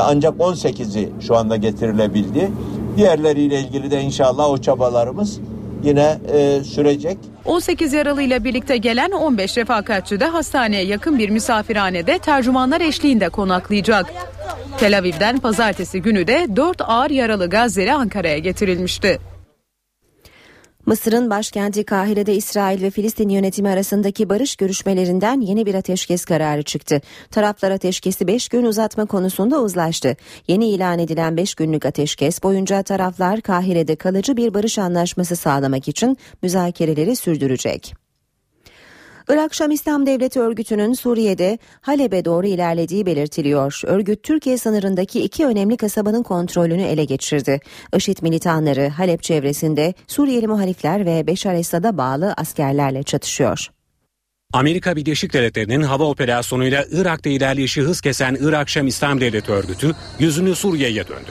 ancak 0.00 0.34
18'i 0.34 1.08
şu 1.20 1.36
anda 1.36 1.56
getirilebildi. 1.56 2.50
Diğerleriyle 2.96 3.60
ilgili 3.60 3.90
de 3.90 4.00
inşallah 4.00 4.50
o 4.50 4.58
çabalarımız 4.58 5.40
yine 5.82 6.18
e, 6.32 6.64
sürecek. 6.64 7.18
18 7.44 7.92
yaralıyla 7.92 8.44
birlikte 8.44 8.76
gelen 8.76 9.10
15 9.10 9.56
refakatçi 9.56 10.20
de 10.20 10.26
hastaneye 10.26 10.84
yakın 10.84 11.18
bir 11.18 11.30
misafirhanede 11.30 12.18
tercümanlar 12.18 12.80
eşliğinde 12.80 13.28
konaklayacak. 13.28 14.06
Tel 14.78 14.98
Aviv'den 14.98 15.38
pazartesi 15.38 16.02
günü 16.02 16.26
de 16.26 16.46
4 16.56 16.80
ağır 16.80 17.10
yaralı 17.10 17.50
Gazze'li 17.50 17.92
Ankara'ya 17.92 18.38
getirilmişti. 18.38 19.18
Mısır'ın 20.88 21.30
başkenti 21.30 21.84
Kahire'de 21.84 22.34
İsrail 22.34 22.82
ve 22.82 22.90
Filistin 22.90 23.28
yönetimi 23.28 23.68
arasındaki 23.68 24.28
barış 24.28 24.56
görüşmelerinden 24.56 25.40
yeni 25.40 25.66
bir 25.66 25.74
ateşkes 25.74 26.24
kararı 26.24 26.62
çıktı. 26.62 27.00
Taraflar 27.30 27.70
ateşkesi 27.70 28.26
5 28.26 28.48
gün 28.48 28.64
uzatma 28.64 29.06
konusunda 29.06 29.60
uzlaştı. 29.60 30.16
Yeni 30.46 30.68
ilan 30.68 30.98
edilen 30.98 31.36
5 31.36 31.54
günlük 31.54 31.86
ateşkes 31.86 32.42
boyunca 32.42 32.82
taraflar 32.82 33.40
Kahire'de 33.40 33.96
kalıcı 33.96 34.36
bir 34.36 34.54
barış 34.54 34.78
anlaşması 34.78 35.36
sağlamak 35.36 35.88
için 35.88 36.16
müzakereleri 36.42 37.16
sürdürecek. 37.16 38.07
Irak 39.30 39.54
Şam 39.54 39.70
İslam 39.70 40.06
Devleti 40.06 40.40
örgütünün 40.40 40.92
Suriye'de 40.92 41.58
Halep'e 41.80 42.24
doğru 42.24 42.46
ilerlediği 42.46 43.06
belirtiliyor. 43.06 43.80
Örgüt 43.84 44.22
Türkiye 44.22 44.58
sınırındaki 44.58 45.20
iki 45.20 45.46
önemli 45.46 45.76
kasabanın 45.76 46.22
kontrolünü 46.22 46.82
ele 46.82 47.04
geçirdi. 47.04 47.60
IŞİD 47.96 48.18
militanları 48.22 48.88
Halep 48.88 49.22
çevresinde 49.22 49.94
Suriyeli 50.06 50.46
muhalifler 50.46 51.06
ve 51.06 51.26
Beşar 51.26 51.54
Esad'a 51.54 51.98
bağlı 51.98 52.34
askerlerle 52.36 53.02
çatışıyor. 53.02 53.66
Amerika 54.52 54.96
Birleşik 54.96 55.32
Devletleri'nin 55.32 55.82
hava 55.82 56.04
operasyonuyla 56.04 56.84
Irak'ta 56.90 57.30
ilerleyişi 57.30 57.82
hız 57.82 58.00
kesen 58.00 58.36
Irak 58.40 58.68
Şam 58.68 58.86
İslam 58.86 59.20
Devleti 59.20 59.52
örgütü 59.52 59.94
yüzünü 60.18 60.54
Suriye'ye 60.54 61.08
döndü. 61.08 61.30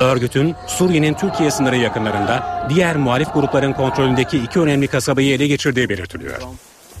Örgütün 0.00 0.54
Suriye'nin 0.66 1.14
Türkiye 1.14 1.50
sınırı 1.50 1.76
yakınlarında 1.76 2.66
diğer 2.74 2.96
muhalif 2.96 3.34
grupların 3.34 3.72
kontrolündeki 3.72 4.38
iki 4.38 4.60
önemli 4.60 4.86
kasabayı 4.86 5.34
ele 5.34 5.46
geçirdiği 5.46 5.88
belirtiliyor. 5.88 6.42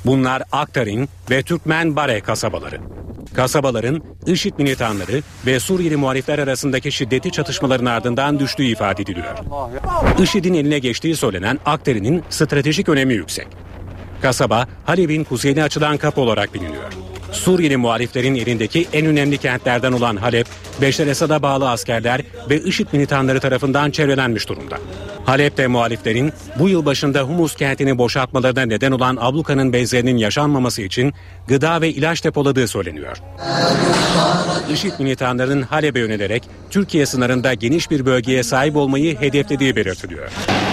Bunlar 0.06 0.42
Aktarin 0.52 1.08
ve 1.30 1.42
Türkmen 1.42 1.96
Bare 1.96 2.20
kasabaları. 2.20 2.80
Kasabaların 3.34 4.02
IŞİD 4.26 4.52
militanları 4.58 5.22
ve 5.46 5.60
Suriyeli 5.60 5.96
muhalifler 5.96 6.38
arasındaki 6.38 6.92
şiddetli 6.92 7.32
çatışmaların 7.32 7.86
ardından 7.86 8.38
düştüğü 8.38 8.64
ifade 8.64 9.02
ediliyor. 9.02 9.38
IŞİD'in 10.18 10.54
eline 10.54 10.78
geçtiği 10.78 11.16
söylenen 11.16 11.58
Aktarin'in 11.66 12.22
stratejik 12.30 12.88
önemi 12.88 13.14
yüksek. 13.14 13.46
Kasaba 14.22 14.66
Halep'in 14.84 15.24
kuzeyine 15.24 15.62
açılan 15.62 15.96
kapı 15.96 16.20
olarak 16.20 16.54
biliniyor. 16.54 16.92
Suriyeli 17.32 17.76
muhaliflerin 17.76 18.34
elindeki 18.34 18.88
en 18.92 19.06
önemli 19.06 19.38
kentlerden 19.38 19.92
olan 19.92 20.16
Halep, 20.16 20.46
Beşer 20.80 21.06
Esad'a 21.06 21.42
bağlı 21.42 21.70
askerler 21.70 22.22
ve 22.50 22.60
IŞİD 22.60 22.86
militanları 22.92 23.40
tarafından 23.40 23.90
çevrelenmiş 23.90 24.48
durumda. 24.48 24.78
Halep'te 25.26 25.66
muhaliflerin 25.66 26.32
bu 26.58 26.68
yıl 26.68 26.86
başında 26.86 27.20
Humus 27.20 27.56
kentini 27.56 27.98
boşaltmalarına 27.98 28.62
neden 28.62 28.92
olan 28.92 29.18
ablukanın 29.20 29.72
benzerinin 29.72 30.16
yaşanmaması 30.16 30.82
için 30.82 31.14
gıda 31.48 31.80
ve 31.80 31.88
ilaç 31.88 32.24
depoladığı 32.24 32.68
söyleniyor. 32.68 33.16
IŞİD 34.72 34.92
militanların 34.98 35.62
Halep'e 35.62 36.00
yönelerek 36.00 36.42
Türkiye 36.70 37.06
sınırında 37.06 37.54
geniş 37.54 37.90
bir 37.90 38.06
bölgeye 38.06 38.42
sahip 38.42 38.76
olmayı 38.76 39.20
hedeflediği 39.20 39.76
belirtiliyor. 39.76 40.30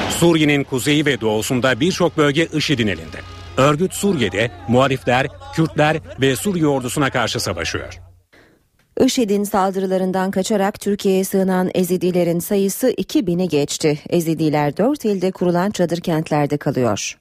Suriye'nin 0.10 0.64
kuzeyi 0.64 1.06
ve 1.06 1.22
doğusunda 1.22 1.80
birçok 1.80 2.18
bölge 2.18 2.46
IŞİD'in 2.54 2.88
elinde. 2.88 3.18
Örgüt 3.58 3.94
Suriye'de 3.94 4.52
muhalifler, 4.68 5.28
Kürtler 5.56 5.98
ve 6.22 6.36
Suriye 6.36 6.68
ordusuna 6.68 7.10
karşı 7.10 7.40
savaşıyor. 7.40 8.09
IŞİD'in 9.06 9.44
saldırılarından 9.44 10.32
kaçarak 10.32 10.80
Türkiye'ye 10.80 11.24
sığınan 11.24 11.72
Ezidilerin 11.76 12.40
sayısı 12.40 12.92
2000'i 12.92 13.48
geçti. 13.48 14.00
Ezidiler 14.10 14.78
4 14.78 15.06
ilde 15.06 15.32
kurulan 15.32 15.72
çadır 15.72 16.02
kentlerde 16.02 16.58
kalıyor. 16.58 17.18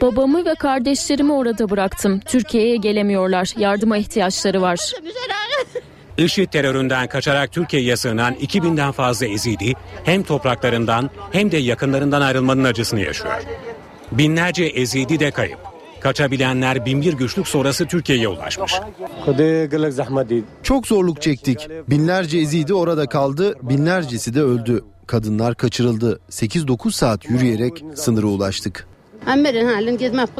Babamı 0.00 0.44
ve 0.44 0.54
kardeşlerimi 0.54 1.32
orada 1.32 1.70
bıraktım. 1.70 2.20
Türkiye'ye 2.20 2.76
gelemiyorlar. 2.76 3.52
Yardıma 3.58 3.96
ihtiyaçları 3.96 4.62
var. 4.62 4.92
IŞİD 6.18 6.48
teröründen 6.48 7.06
kaçarak 7.06 7.52
Türkiye'ye 7.52 7.96
sığınan 7.96 8.34
2000'den 8.34 8.92
fazla 8.92 9.26
Ezidi 9.26 9.72
hem 10.04 10.22
topraklarından 10.22 11.10
hem 11.32 11.52
de 11.52 11.56
yakınlarından 11.56 12.20
ayrılmanın 12.20 12.64
acısını 12.64 13.00
yaşıyor. 13.00 13.42
Binlerce 14.12 14.64
Ezidi 14.64 15.20
de 15.20 15.30
kayıp. 15.30 15.75
Kaçabilenler 16.00 16.86
binbir 16.86 17.12
güçlük 17.12 17.48
sonrası 17.48 17.86
Türkiye'ye 17.86 18.28
ulaşmış. 18.28 18.72
Çok 20.62 20.86
zorluk 20.86 21.22
çektik. 21.22 21.68
Binlerce 21.90 22.38
Ezidi 22.38 22.74
orada 22.74 23.06
kaldı, 23.06 23.54
binlercesi 23.62 24.34
de 24.34 24.42
öldü. 24.42 24.84
Kadınlar 25.06 25.54
kaçırıldı. 25.54 26.20
8-9 26.30 26.92
saat 26.92 27.30
yürüyerek 27.30 27.84
sınıra 27.94 28.26
ulaştık. 28.26 28.86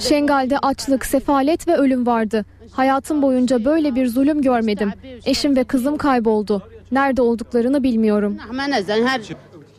Şengal'de 0.01 0.59
açlık, 0.59 1.07
sefalet 1.07 1.69
ve 1.69 1.77
ölüm 1.77 2.07
vardı. 2.07 2.45
Hayatım 2.73 3.23
boyunca 3.23 3.64
böyle 3.64 3.95
bir 3.95 4.07
zulüm 4.07 4.42
görmedim. 4.42 4.92
Eşim 5.27 5.57
ve 5.57 5.64
kızım 5.64 5.97
kayboldu. 5.97 6.62
Nerede 6.92 7.23
olduklarını 7.23 7.83
bilmiyorum. 7.83 8.37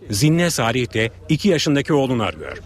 Zinne 0.10 0.50
Salih 0.50 0.94
de 0.94 1.10
2 1.30 1.50
yaşındaki 1.50 1.94
oğlunu 1.94 2.24
arıyor. 2.24 2.58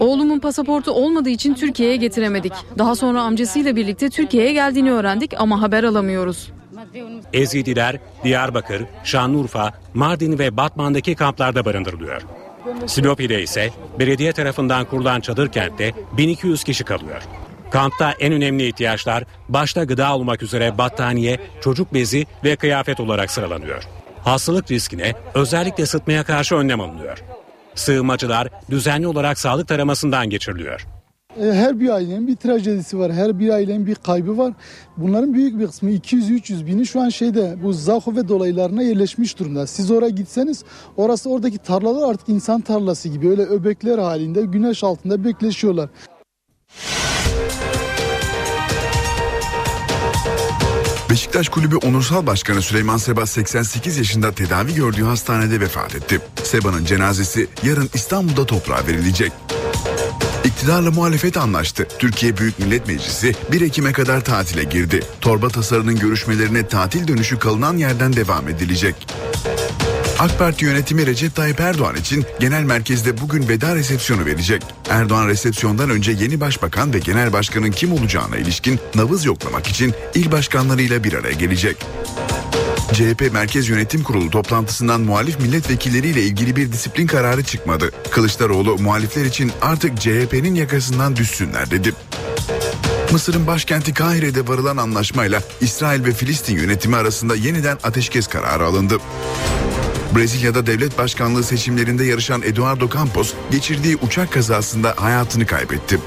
Oğlumun 0.00 0.38
pasaportu 0.38 0.90
olmadığı 0.90 1.30
için 1.30 1.54
Türkiye'ye 1.54 1.96
getiremedik. 1.96 2.52
Daha 2.78 2.94
sonra 2.96 3.22
amcasıyla 3.22 3.76
birlikte 3.76 4.10
Türkiye'ye 4.10 4.52
geldiğini 4.52 4.92
öğrendik 4.92 5.34
ama 5.40 5.62
haber 5.62 5.84
alamıyoruz. 5.84 6.52
Ezidiler 7.32 7.98
Diyarbakır, 8.24 8.82
Şanlıurfa, 9.04 9.72
Mardin 9.94 10.38
ve 10.38 10.56
Batman'daki 10.56 11.14
kamplarda 11.14 11.64
barındırılıyor. 11.64 12.22
Silopi'de 12.86 13.42
ise 13.42 13.70
belediye 13.98 14.32
tarafından 14.32 14.84
kurulan 14.84 15.20
çadır 15.20 15.52
kentte 15.52 15.92
1200 16.16 16.64
kişi 16.64 16.84
kalıyor. 16.84 17.22
Kampta 17.70 18.12
en 18.20 18.32
önemli 18.32 18.66
ihtiyaçlar 18.66 19.24
başta 19.48 19.84
gıda 19.84 20.16
olmak 20.16 20.42
üzere 20.42 20.78
battaniye, 20.78 21.40
çocuk 21.60 21.94
bezi 21.94 22.26
ve 22.44 22.56
kıyafet 22.56 23.00
olarak 23.00 23.30
sıralanıyor. 23.30 23.82
Hastalık 24.24 24.70
riskine 24.70 25.12
özellikle 25.34 25.86
sıtmaya 25.86 26.24
karşı 26.24 26.54
önlem 26.54 26.80
alınıyor. 26.80 27.24
Sığınmacılar 27.74 28.48
düzenli 28.70 29.06
olarak 29.06 29.38
sağlık 29.38 29.68
taramasından 29.68 30.30
geçiriliyor. 30.30 30.86
E, 31.40 31.44
Her 31.52 31.80
bir 31.80 31.88
ailenin 31.88 32.26
bir 32.28 32.36
trajedisi 32.36 32.98
var. 32.98 33.12
Her 33.12 33.38
bir 33.38 33.48
ailenin 33.50 33.86
bir 33.86 33.94
kaybı 33.94 34.38
var. 34.38 34.52
Bunların 34.96 35.34
büyük 35.34 35.58
bir 35.58 35.66
kısmı 35.66 35.90
200-300 35.90 36.66
bini 36.66 36.86
şu 36.86 37.00
an 37.00 37.08
şeyde 37.08 37.56
bu 37.62 37.72
Zahove 37.72 38.28
dolaylarına 38.28 38.82
yerleşmiş 38.82 39.38
durumda. 39.38 39.66
Siz 39.66 39.90
oraya 39.90 40.08
gitseniz 40.10 40.64
orası 40.96 41.30
oradaki 41.30 41.58
tarlalar 41.58 42.10
artık 42.10 42.28
insan 42.28 42.60
tarlası 42.60 43.08
gibi 43.08 43.28
öyle 43.30 43.42
öbekler 43.42 43.98
halinde 43.98 44.42
güneş 44.42 44.84
altında 44.84 45.24
bekleşiyorlar. 45.24 45.88
Beşiktaş 51.14 51.48
Kulübü 51.48 51.76
Onursal 51.76 52.26
Başkanı 52.26 52.62
Süleyman 52.62 52.96
Seba 52.96 53.26
88 53.26 53.96
yaşında 53.96 54.32
tedavi 54.32 54.74
gördüğü 54.74 55.04
hastanede 55.04 55.60
vefat 55.60 55.94
etti. 55.94 56.20
Seba'nın 56.44 56.84
cenazesi 56.84 57.46
yarın 57.62 57.90
İstanbul'da 57.94 58.46
toprağa 58.46 58.86
verilecek. 58.86 59.32
İktidarla 60.44 60.90
muhalefet 60.90 61.36
anlaştı. 61.36 61.88
Türkiye 61.98 62.36
Büyük 62.36 62.58
Millet 62.58 62.88
Meclisi 62.88 63.34
1 63.52 63.60
Ekim'e 63.60 63.92
kadar 63.92 64.24
tatile 64.24 64.64
girdi. 64.64 65.02
Torba 65.20 65.48
tasarının 65.48 65.98
görüşmelerine 65.98 66.68
tatil 66.68 67.08
dönüşü 67.08 67.38
kalınan 67.38 67.76
yerden 67.76 68.12
devam 68.12 68.48
edilecek. 68.48 69.06
AK 70.18 70.38
Parti 70.38 70.64
yönetimi 70.64 71.06
Recep 71.06 71.34
Tayyip 71.34 71.60
Erdoğan 71.60 71.96
için 71.96 72.24
genel 72.40 72.62
merkezde 72.62 73.20
bugün 73.20 73.48
veda 73.48 73.76
resepsiyonu 73.76 74.26
verecek. 74.26 74.62
Erdoğan 74.90 75.28
resepsiyondan 75.28 75.90
önce 75.90 76.12
yeni 76.12 76.40
başbakan 76.40 76.94
ve 76.94 76.98
genel 76.98 77.32
başkanın 77.32 77.70
kim 77.70 77.92
olacağına 77.92 78.36
ilişkin 78.36 78.80
nabız 78.94 79.24
yoklamak 79.24 79.66
için 79.66 79.94
il 80.14 80.32
başkanlarıyla 80.32 81.04
bir 81.04 81.12
araya 81.12 81.32
gelecek. 81.32 81.76
CHP 82.92 83.32
Merkez 83.32 83.68
Yönetim 83.68 84.02
Kurulu 84.02 84.30
toplantısından 84.30 85.00
muhalif 85.00 85.40
milletvekilleriyle 85.40 86.22
ilgili 86.22 86.56
bir 86.56 86.72
disiplin 86.72 87.06
kararı 87.06 87.44
çıkmadı. 87.44 87.90
Kılıçdaroğlu 88.10 88.78
muhalifler 88.78 89.24
için 89.24 89.52
artık 89.62 90.00
CHP'nin 90.00 90.54
yakasından 90.54 91.16
düşsünler 91.16 91.70
dedi. 91.70 91.92
Mısır'ın 93.12 93.46
başkenti 93.46 93.94
Kahire'de 93.94 94.48
varılan 94.48 94.76
anlaşmayla 94.76 95.42
İsrail 95.60 96.04
ve 96.04 96.12
Filistin 96.12 96.56
yönetimi 96.56 96.96
arasında 96.96 97.34
yeniden 97.34 97.78
ateşkes 97.82 98.26
kararı 98.26 98.64
alındı. 98.64 98.98
Brezilya'da 100.16 100.66
devlet 100.66 100.98
başkanlığı 100.98 101.42
seçimlerinde 101.44 102.04
yarışan 102.04 102.42
Eduardo 102.42 102.88
Campos 102.88 103.34
geçirdiği 103.50 103.96
uçak 103.96 104.32
kazasında 104.32 104.94
hayatını 104.96 105.46
kaybetti. 105.46 105.98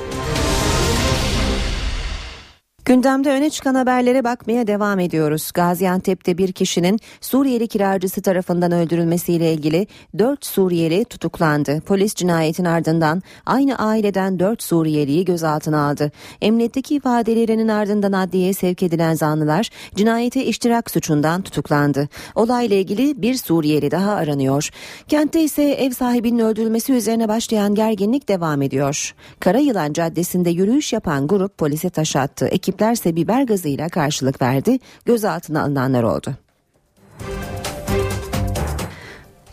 Gündemde 2.88 3.32
öne 3.32 3.50
çıkan 3.50 3.76
haberlere 3.76 4.23
bakmaya 4.23 4.67
devam 4.67 5.00
ediyoruz. 5.00 5.52
Gaziantep'te 5.54 6.38
bir 6.38 6.52
kişinin 6.52 7.00
Suriyeli 7.21 7.67
kiracısı 7.67 8.21
tarafından 8.21 8.71
öldürülmesiyle 8.71 9.54
ilgili 9.54 9.88
4 10.17 10.45
Suriyeli 10.45 11.06
tutuklandı. 11.06 11.82
Polis 11.82 12.15
cinayetin 12.15 12.65
ardından 12.65 13.21
aynı 13.45 13.80
aileden 13.80 14.39
4 14.39 14.63
Suriyeliyi 14.63 15.26
gözaltına 15.26 15.89
aldı. 15.89 16.12
Emniyetteki 16.41 16.95
ifadelerinin 16.95 17.67
ardından 17.67 18.12
adliyeye 18.12 18.54
sevk 18.54 18.84
edilen 18.84 19.13
zanlılar 19.13 19.69
cinayete 19.95 20.45
iştirak 20.45 20.91
suçundan 20.91 21.41
tutuklandı. 21.41 22.10
Olayla 22.36 22.78
ilgili 22.78 23.21
bir 23.21 23.36
Suriyeli 23.36 23.91
daha 23.91 24.12
aranıyor. 24.12 24.69
Kentte 25.08 25.43
ise 25.43 25.63
ev 25.63 25.91
sahibinin 25.91 26.39
öldürülmesi 26.39 26.93
üzerine 26.93 27.28
başlayan 27.28 27.76
gerginlik 27.76 28.30
devam 28.30 28.62
ediyor. 28.62 29.15
Karayılan 29.39 29.93
Caddesi'nde 29.93 30.50
yürüyüş 30.50 30.93
yapan 30.93 31.28
grup 31.28 31.58
polise 31.58 31.89
taş 31.89 32.15
attı. 32.15 32.47
Ekipler 32.47 32.77
ise 32.92 33.16
biber 33.16 33.44
gazıyla 33.44 33.90
karşılık 33.90 34.42
verdi. 34.42 34.80
Gözaltına 35.06 35.63
alınanlar 35.63 36.04
oldu. 36.04 36.46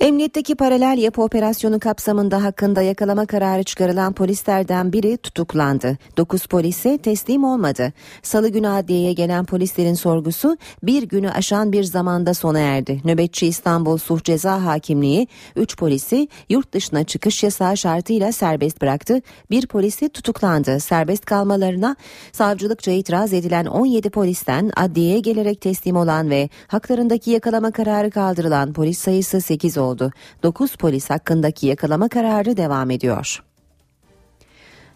Emniyetteki 0.04 0.54
paralel 0.54 0.98
yapı 0.98 1.22
operasyonu 1.22 1.80
kapsamında 1.80 2.42
hakkında 2.44 2.82
yakalama 2.82 3.26
kararı 3.26 3.62
çıkarılan 3.62 4.12
polislerden 4.12 4.92
biri 4.92 5.16
tutuklandı. 5.16 5.98
9 6.16 6.46
polise 6.46 6.98
teslim 6.98 7.44
olmadı. 7.44 7.92
Salı 8.22 8.48
günü 8.48 8.68
adliyeye 8.68 9.12
gelen 9.12 9.44
polislerin 9.44 9.94
sorgusu 9.94 10.56
bir 10.82 11.02
günü 11.02 11.30
aşan 11.30 11.72
bir 11.72 11.84
zamanda 11.84 12.34
sona 12.34 12.58
erdi. 12.58 13.00
Nöbetçi 13.04 13.46
İstanbul 13.46 13.96
Suh 13.96 14.22
Ceza 14.24 14.64
Hakimliği 14.64 15.28
3 15.56 15.76
polisi 15.76 16.28
yurt 16.48 16.72
dışına 16.72 17.04
çıkış 17.04 17.42
yasağı 17.42 17.76
şartıyla 17.76 18.32
serbest 18.32 18.82
bıraktı. 18.82 19.20
Bir 19.50 19.66
polisi 19.66 20.08
tutuklandı. 20.08 20.80
Serbest 20.80 21.24
kalmalarına 21.24 21.96
savcılıkça 22.32 22.90
itiraz 22.90 23.32
edilen 23.32 23.64
17 23.66 24.10
polisten 24.10 24.70
adliyeye 24.76 25.20
gelerek 25.20 25.60
teslim 25.60 25.96
olan 25.96 26.30
ve 26.30 26.48
haklarındaki 26.66 27.30
yakalama 27.30 27.70
kararı 27.70 28.10
kaldırılan 28.10 28.72
polis 28.72 28.98
sayısı 28.98 29.40
8 29.40 29.78
oldu. 29.78 29.93
9 30.42 30.76
polis 30.76 31.10
hakkındaki 31.10 31.66
yakalama 31.66 32.08
kararı 32.08 32.56
devam 32.56 32.90
ediyor. 32.90 33.42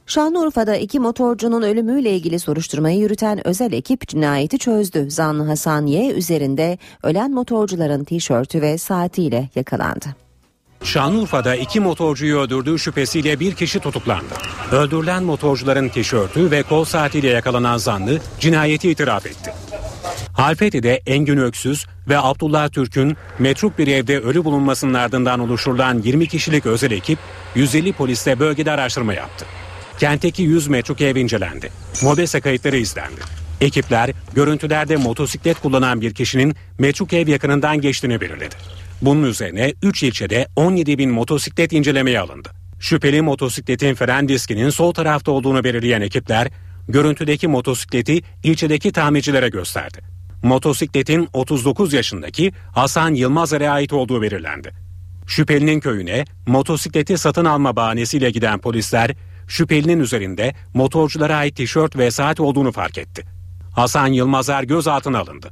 Şanlıurfa'da 0.06 0.76
iki 0.76 1.00
motorcunun 1.00 1.62
ölümüyle 1.62 2.10
ilgili 2.10 2.38
soruşturmayı 2.38 2.98
yürüten 2.98 3.46
özel 3.46 3.72
ekip 3.72 4.08
cinayeti 4.08 4.58
çözdü. 4.58 5.10
Zanlı 5.10 5.46
Hasan 5.46 5.86
Y 5.86 6.12
üzerinde 6.12 6.78
ölen 7.02 7.30
motorcuların 7.30 8.04
tişörtü 8.04 8.62
ve 8.62 8.78
saatiyle 8.78 9.48
yakalandı. 9.54 10.06
Şanlıurfa'da 10.82 11.54
iki 11.54 11.80
motorcuyu 11.80 12.38
öldürdüğü 12.38 12.78
şüphesiyle 12.78 13.40
bir 13.40 13.54
kişi 13.54 13.80
tutuklandı. 13.80 14.34
Öldürülen 14.72 15.22
motorcuların 15.22 15.88
tişörtü 15.88 16.50
ve 16.50 16.62
kol 16.62 16.84
saatiyle 16.84 17.28
yakalanan 17.28 17.76
zanlı 17.76 18.18
cinayeti 18.40 18.90
itiraf 18.90 19.26
etti. 19.26 19.67
Halfeti'de 20.32 21.02
Engin 21.06 21.36
Öksüz 21.36 21.86
ve 22.08 22.18
Abdullah 22.18 22.68
Türk'ün 22.68 23.16
metruk 23.38 23.78
bir 23.78 23.86
evde 23.86 24.18
ölü 24.18 24.44
bulunmasının 24.44 24.94
ardından 24.94 25.40
oluşturulan 25.40 26.02
20 26.04 26.26
kişilik 26.26 26.66
özel 26.66 26.90
ekip 26.90 27.18
150 27.54 27.92
polisle 27.92 28.40
bölgede 28.40 28.70
araştırma 28.70 29.14
yaptı. 29.14 29.46
Kentteki 29.98 30.42
100 30.42 30.68
metruk 30.68 31.00
ev 31.00 31.16
incelendi. 31.16 31.70
Mobese 32.02 32.40
kayıtları 32.40 32.76
izlendi. 32.76 33.20
Ekipler 33.60 34.10
görüntülerde 34.34 34.96
motosiklet 34.96 35.60
kullanan 35.60 36.00
bir 36.00 36.14
kişinin 36.14 36.54
metruk 36.78 37.12
ev 37.12 37.28
yakınından 37.28 37.80
geçtiğini 37.80 38.20
belirledi. 38.20 38.54
Bunun 39.02 39.22
üzerine 39.22 39.74
3 39.82 40.02
ilçede 40.02 40.48
17 40.56 40.98
bin 40.98 41.10
motosiklet 41.10 41.72
incelemeye 41.72 42.20
alındı. 42.20 42.48
Şüpheli 42.80 43.22
motosikletin 43.22 43.94
fren 43.94 44.28
diskinin 44.28 44.70
sol 44.70 44.92
tarafta 44.92 45.32
olduğunu 45.32 45.64
belirleyen 45.64 46.00
ekipler 46.00 46.48
görüntüdeki 46.88 47.48
motosikleti 47.48 48.22
ilçedeki 48.42 48.92
tamircilere 48.92 49.48
gösterdi. 49.48 49.98
Motosikletin 50.42 51.28
39 51.32 51.92
yaşındaki 51.92 52.52
Hasan 52.74 53.14
Yılmaz'a 53.14 53.56
ait 53.56 53.92
olduğu 53.92 54.22
belirlendi. 54.22 54.72
Şüphelinin 55.26 55.80
köyüne 55.80 56.24
motosikleti 56.46 57.18
satın 57.18 57.44
alma 57.44 57.76
bahanesiyle 57.76 58.30
giden 58.30 58.58
polisler 58.58 59.14
şüphelinin 59.48 60.00
üzerinde 60.00 60.54
motorculara 60.74 61.36
ait 61.36 61.56
tişört 61.56 61.96
ve 61.96 62.10
saat 62.10 62.40
olduğunu 62.40 62.72
fark 62.72 62.98
etti. 62.98 63.24
Hasan 63.72 64.06
Yılmazer 64.06 64.62
gözaltına 64.62 65.18
alındı. 65.18 65.50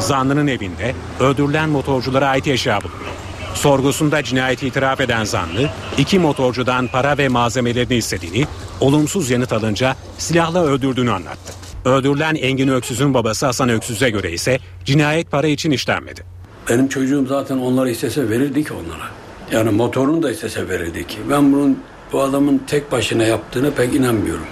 Zanlının 0.00 0.46
evinde 0.46 0.94
öldürülen 1.20 1.68
motorculara 1.68 2.28
ait 2.28 2.48
eşya 2.48 2.80
bulundu. 2.80 3.27
Sorgusunda 3.54 4.22
cinayeti 4.22 4.66
itiraf 4.66 5.00
eden 5.00 5.24
zanlı 5.24 5.70
iki 5.98 6.18
motorcudan 6.18 6.86
para 6.86 7.18
ve 7.18 7.28
malzemelerini 7.28 7.94
istediğini, 7.94 8.46
olumsuz 8.80 9.30
yanıt 9.30 9.52
alınca 9.52 9.96
silahla 10.18 10.64
öldürdüğünü 10.64 11.10
anlattı. 11.10 11.52
Öldürülen 11.84 12.34
Engin 12.34 12.68
Öksüz'ün 12.68 13.14
babası 13.14 13.46
Hasan 13.46 13.68
Öksüz'e 13.68 14.10
göre 14.10 14.32
ise 14.32 14.58
cinayet 14.84 15.30
para 15.30 15.46
için 15.46 15.70
işlenmedi. 15.70 16.24
Benim 16.70 16.88
çocuğum 16.88 17.26
zaten 17.28 17.58
onlara 17.58 17.90
istese 17.90 18.30
verirdi 18.30 18.64
ki 18.64 18.72
onlara. 18.72 19.08
Yani 19.52 19.70
motorunu 19.70 20.22
da 20.22 20.30
istese 20.30 20.68
verirdi 20.68 21.06
ki. 21.06 21.18
Ben 21.30 21.52
bunun 21.52 21.78
bu 22.12 22.22
adamın 22.22 22.62
tek 22.66 22.92
başına 22.92 23.22
yaptığını 23.22 23.74
pek 23.74 23.94
inanmıyorum. 23.94 24.46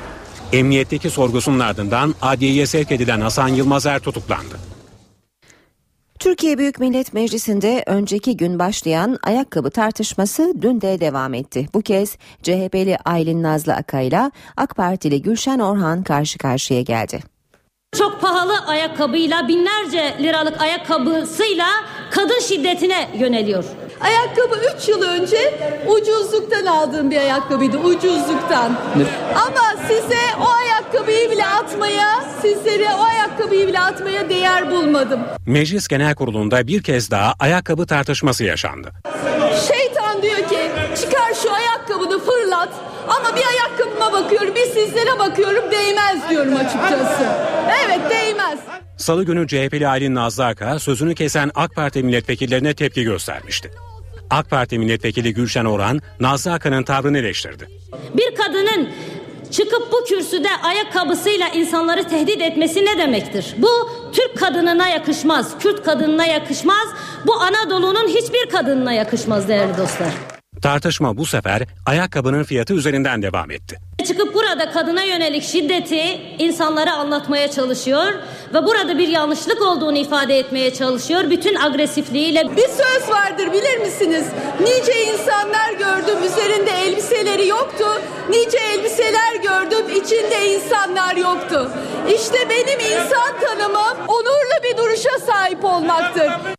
Emniyetteki 0.52 1.10
sorgusunun 1.10 1.58
ardından 1.58 2.14
adliyeye 2.22 2.66
sevk 2.66 2.92
edilen 2.92 3.20
Hasan 3.20 3.48
Yılmazer 3.48 3.98
tutuklandı. 4.00 4.56
Türkiye 6.18 6.58
Büyük 6.58 6.80
Millet 6.80 7.12
Meclisi'nde 7.12 7.82
önceki 7.86 8.36
gün 8.36 8.58
başlayan 8.58 9.18
ayakkabı 9.22 9.70
tartışması 9.70 10.54
dün 10.60 10.80
de 10.80 11.00
devam 11.00 11.34
etti. 11.34 11.68
Bu 11.74 11.80
kez 11.82 12.16
CHP'li 12.42 12.96
Aylin 13.04 13.42
Nazlı 13.42 13.74
Akay'la 13.74 14.30
AK 14.56 14.76
Partili 14.76 15.22
Gülşen 15.22 15.58
Orhan 15.58 16.02
karşı 16.02 16.38
karşıya 16.38 16.82
geldi. 16.82 17.20
Çok 17.98 18.20
pahalı 18.20 18.66
ayakkabıyla 18.66 19.48
binlerce 19.48 20.14
liralık 20.20 20.60
ayakkabısıyla 20.60 21.66
kadın 22.10 22.40
şiddetine 22.40 23.08
yöneliyor. 23.18 23.64
Ayakkabı 24.00 24.56
3 24.78 24.88
yıl 24.88 25.02
önce 25.02 25.54
ucuzluktan 25.86 26.66
aldığım 26.66 27.10
bir 27.10 27.16
ayakkabıydı 27.16 27.78
ucuzluktan. 27.78 28.72
Ama 29.34 29.82
size 29.88 30.18
o 30.40 30.48
ayakkabıyı 30.50 31.30
bile 31.30 31.46
atmaya, 31.46 32.24
sizlere 32.42 32.88
o 32.94 33.02
ayakkabıyı 33.02 33.66
bile 33.68 33.80
atmaya 33.80 34.28
değer 34.28 34.70
bulmadım. 34.70 35.20
Meclis 35.46 35.88
Genel 35.88 36.14
Kurulu'nda 36.14 36.66
bir 36.66 36.82
kez 36.82 37.10
daha 37.10 37.34
ayakkabı 37.40 37.86
tartışması 37.86 38.44
yaşandı. 38.44 38.92
Şeytan 39.68 40.22
diyor 40.22 40.36
ki 40.36 40.58
çıkar 41.00 41.34
şu 41.42 41.52
ayakkabını 41.52 42.18
fırlat. 42.18 42.68
Ama 43.08 43.36
bir 43.36 43.42
ayakkabıma 43.46 43.65
bakıyorum, 44.26 44.54
bir 44.54 44.64
sizlere 44.64 45.18
bakıyorum 45.18 45.70
değmez 45.70 46.30
diyorum 46.30 46.56
açıkçası. 46.56 47.26
Evet 47.84 48.00
değmez. 48.10 48.58
Salı 48.96 49.24
günü 49.24 49.48
CHP'li 49.48 49.88
Aylin 49.88 50.14
Nazlı 50.14 50.46
Aka 50.46 50.78
sözünü 50.78 51.14
kesen 51.14 51.50
AK 51.54 51.74
Parti 51.74 52.02
milletvekillerine 52.02 52.74
tepki 52.74 53.04
göstermişti. 53.04 53.70
AK 54.30 54.50
Parti 54.50 54.78
milletvekili 54.78 55.34
Gülşen 55.34 55.64
Orhan, 55.64 56.00
Nazlı 56.20 56.52
Aka'nın 56.52 56.82
tavrını 56.82 57.18
eleştirdi. 57.18 57.68
Bir 58.14 58.34
kadının 58.34 58.88
çıkıp 59.50 59.92
bu 59.92 60.04
kürsüde 60.04 60.48
ayakkabısıyla 60.62 61.48
insanları 61.48 62.08
tehdit 62.08 62.42
etmesi 62.42 62.84
ne 62.84 62.98
demektir? 62.98 63.54
Bu 63.58 63.90
Türk 64.12 64.38
kadınına 64.38 64.88
yakışmaz, 64.88 65.58
Kürt 65.58 65.84
kadınına 65.84 66.26
yakışmaz, 66.26 66.88
bu 67.26 67.34
Anadolu'nun 67.34 68.08
hiçbir 68.08 68.50
kadınına 68.50 68.92
yakışmaz 68.92 69.48
değerli 69.48 69.76
dostlar. 69.78 70.35
Tartışma 70.62 71.16
bu 71.16 71.26
sefer 71.26 71.62
ayakkabının 71.86 72.44
fiyatı 72.44 72.74
üzerinden 72.74 73.22
devam 73.22 73.50
etti. 73.50 73.76
Çıkıp 74.06 74.34
burada 74.34 74.70
kadına 74.70 75.02
yönelik 75.02 75.42
şiddeti 75.42 76.20
insanlara 76.38 76.92
anlatmaya 76.92 77.50
çalışıyor 77.50 78.12
ve 78.54 78.64
burada 78.64 78.98
bir 78.98 79.08
yanlışlık 79.08 79.62
olduğunu 79.62 79.98
ifade 79.98 80.38
etmeye 80.38 80.74
çalışıyor 80.74 81.30
bütün 81.30 81.56
agresifliğiyle. 81.56 82.56
Bir 82.56 82.68
söz 82.68 83.08
vardır 83.10 83.52
bilir 83.52 83.78
misiniz? 83.78 84.26
Nice 84.60 85.04
insanlar 85.12 85.72
gördüm 85.72 86.18
üzerinde 86.26 86.70
elbiseleri 86.70 87.48
yoktu. 87.48 87.84
Nice 88.28 88.58
elbiseler 88.58 89.34
gördüm 89.42 89.86
içinde 89.90 90.54
insanlar 90.54 91.16
yoktu. 91.16 91.70
İşte 92.14 92.38
benim 92.50 92.80
insan 92.80 93.40
tanımım 93.40 94.08
onurlu 94.08 94.62
bir 94.64 94.76
duruşa 94.76 95.18
sahip 95.26 95.64
olmaktır. 95.64 96.55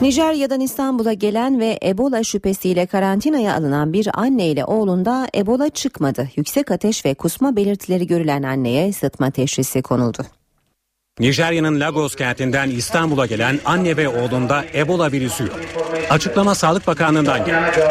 Nijerya'dan 0.00 0.60
İstanbul'a 0.60 1.12
gelen 1.12 1.60
ve 1.60 1.78
Ebola 1.84 2.24
şüphesiyle 2.24 2.86
karantinaya 2.86 3.54
alınan 3.54 3.92
bir 3.92 4.08
anne 4.14 4.48
ile 4.48 4.64
oğlunda 4.64 5.28
Ebola 5.34 5.68
çıkmadı. 5.68 6.28
Yüksek 6.36 6.70
ateş 6.70 7.04
ve 7.04 7.14
kusma 7.14 7.56
belirtileri 7.56 8.06
görülen 8.06 8.42
anneye 8.42 8.92
sıtma 8.92 9.30
teşhisi 9.30 9.82
konuldu. 9.82 10.26
Nijerya'nın 11.20 11.80
Lagos 11.80 12.16
kentinden 12.16 12.70
İstanbul'a 12.70 13.26
gelen 13.26 13.60
anne 13.64 13.96
ve 13.96 14.08
oğlunda 14.08 14.64
Ebola 14.74 15.12
virüsü 15.12 15.44
yok. 15.44 15.60
Açıklama 16.10 16.54
Sağlık 16.54 16.86
Bakanlığı'ndan 16.86 17.44
geldi. 17.44 17.86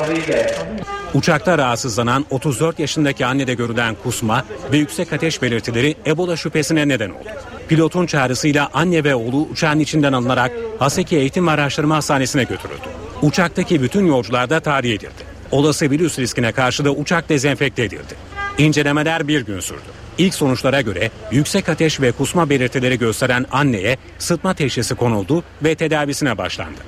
Uçakta 1.13 1.58
rahatsızlanan 1.58 2.26
34 2.30 2.80
yaşındaki 2.80 3.26
annede 3.26 3.54
görülen 3.54 3.96
kusma 4.04 4.46
ve 4.72 4.78
yüksek 4.78 5.13
ateş 5.13 5.41
belirtileri 5.41 5.96
Ebola 6.06 6.36
şüphesine 6.36 6.88
neden 6.88 7.10
oldu. 7.10 7.30
Pilotun 7.67 8.06
çağrısıyla 8.06 8.69
anne 8.73 9.04
ve 9.04 9.15
oğlu 9.15 9.47
uçağın 9.51 9.80
içinden 9.80 10.13
alınarak 10.13 10.51
Haseki 10.80 11.17
Eğitim 11.17 11.47
ve 11.47 11.51
Araştırma 11.51 11.95
Hastanesi'ne 11.95 12.43
götürüldü. 12.43 12.88
Uçaktaki 13.21 13.82
bütün 13.82 14.06
yolcular 14.06 14.49
da 14.49 14.60
tahliye 14.60 14.95
edildi. 14.95 15.36
Olası 15.51 15.91
virüs 15.91 16.19
riskine 16.19 16.51
karşı 16.51 16.86
da 16.86 16.91
uçak 16.91 17.30
dezenfekte 17.30 17.84
edildi. 17.84 18.15
İncelemeler 18.58 19.28
bir 19.28 19.41
gün 19.41 19.60
sürdü. 19.60 19.80
İlk 20.17 20.34
sonuçlara 20.34 20.82
göre 20.82 21.12
yüksek 21.32 21.69
ateş 21.69 22.01
ve 22.01 22.12
kusma 22.12 22.49
belirtileri 22.49 22.99
gösteren 22.99 23.45
anneye 23.51 23.97
sıtma 24.19 24.54
teşhisi 24.54 24.95
konuldu 24.95 25.43
ve 25.63 25.75
tedavisine 25.75 26.38
başlandı. 26.38 26.80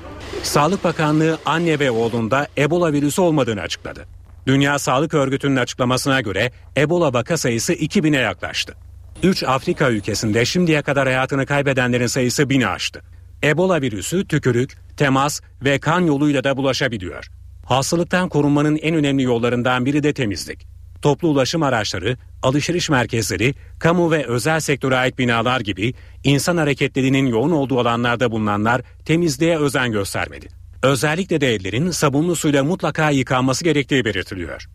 Sağlık 0.42 0.84
Bakanlığı 0.84 1.38
anne 1.46 1.78
ve 1.78 1.90
oğlunda 1.90 2.46
Ebola 2.58 2.92
virüsü 2.92 3.20
olmadığını 3.20 3.60
açıkladı. 3.60 4.06
Dünya 4.46 4.78
Sağlık 4.78 5.14
Örgütü'nün 5.14 5.56
açıklamasına 5.56 6.20
göre 6.20 6.52
Ebola 6.76 7.12
vaka 7.12 7.36
sayısı 7.36 7.72
2000'e 7.72 8.20
yaklaştı. 8.20 8.74
3 9.22 9.42
Afrika 9.42 9.90
ülkesinde 9.90 10.44
şimdiye 10.44 10.82
kadar 10.82 11.06
hayatını 11.06 11.46
kaybedenlerin 11.46 12.06
sayısı 12.06 12.42
1000'i 12.42 12.66
aştı. 12.66 13.02
Ebola 13.44 13.80
virüsü 13.82 14.26
tükürük, 14.26 14.78
temas 14.96 15.40
ve 15.64 15.78
kan 15.78 16.00
yoluyla 16.00 16.44
da 16.44 16.56
bulaşabiliyor. 16.56 17.28
Hastalıktan 17.64 18.28
korunmanın 18.28 18.76
en 18.76 18.94
önemli 18.94 19.22
yollarından 19.22 19.86
biri 19.86 20.02
de 20.02 20.12
temizlik. 20.12 20.66
Toplu 21.02 21.28
ulaşım 21.28 21.62
araçları, 21.62 22.16
alışveriş 22.42 22.90
merkezleri, 22.90 23.54
kamu 23.78 24.10
ve 24.10 24.26
özel 24.26 24.60
sektöre 24.60 24.96
ait 24.96 25.18
binalar 25.18 25.60
gibi 25.60 25.94
insan 26.24 26.56
hareketlerinin 26.56 27.26
yoğun 27.26 27.50
olduğu 27.50 27.80
alanlarda 27.80 28.30
bulunanlar 28.30 28.82
temizliğe 29.04 29.58
özen 29.58 29.92
göstermedi. 29.92 30.48
Özellikle 30.82 31.40
de 31.40 31.54
ellerin 31.54 31.90
sabunlu 31.90 32.36
suyla 32.36 32.64
mutlaka 32.64 33.10
yıkanması 33.10 33.64
gerektiği 33.64 34.04
belirtiliyor. 34.04 34.68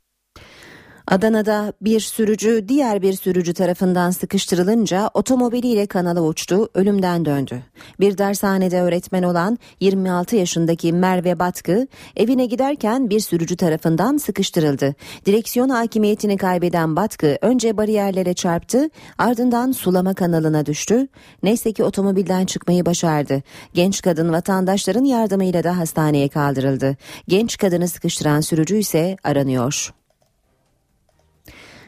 Adana'da 1.08 1.74
bir 1.82 2.00
sürücü 2.00 2.66
diğer 2.68 3.02
bir 3.02 3.14
sürücü 3.14 3.54
tarafından 3.54 4.12
sıkıştırılınca 4.12 5.10
otomobiliyle 5.14 5.86
kanala 5.86 6.22
uçtu, 6.22 6.70
ölümden 6.74 7.26
döndü. 7.26 7.64
Bir 8.00 8.18
dershanede 8.18 8.82
öğretmen 8.82 9.24
olan 9.24 9.60
26 9.80 10.36
yaşındaki 10.36 10.94
Merve 10.94 11.40
Batkı 11.40 11.88
evine 12.16 12.46
giderken 12.46 13.10
bir 13.10 13.20
sürücü 13.20 13.58
tarafından 13.58 14.18
sıkıştırıldı. 14.18 14.96
Direksiyon 15.26 15.70
hakimiyetini 15.70 16.38
kaybeden 16.38 16.96
Batkı 16.96 17.38
önce 17.42 17.78
bariyerlere 17.78 18.34
çarptı, 18.34 18.90
ardından 19.18 19.72
sulama 19.72 20.14
kanalına 20.14 20.66
düştü. 20.66 21.08
Neyse 21.44 21.72
ki 21.74 21.84
otomobilden 21.84 22.46
çıkmayı 22.46 22.86
başardı. 22.86 23.42
Genç 23.74 24.02
kadın 24.02 24.34
vatandaşların 24.34 25.06
yardımıyla 25.06 25.64
da 25.64 25.78
hastaneye 25.78 26.30
kaldırıldı. 26.30 26.98
Genç 27.28 27.58
kadını 27.58 27.88
sıkıştıran 27.88 28.42
sürücü 28.42 28.78
ise 28.78 29.16
aranıyor. 29.24 30.03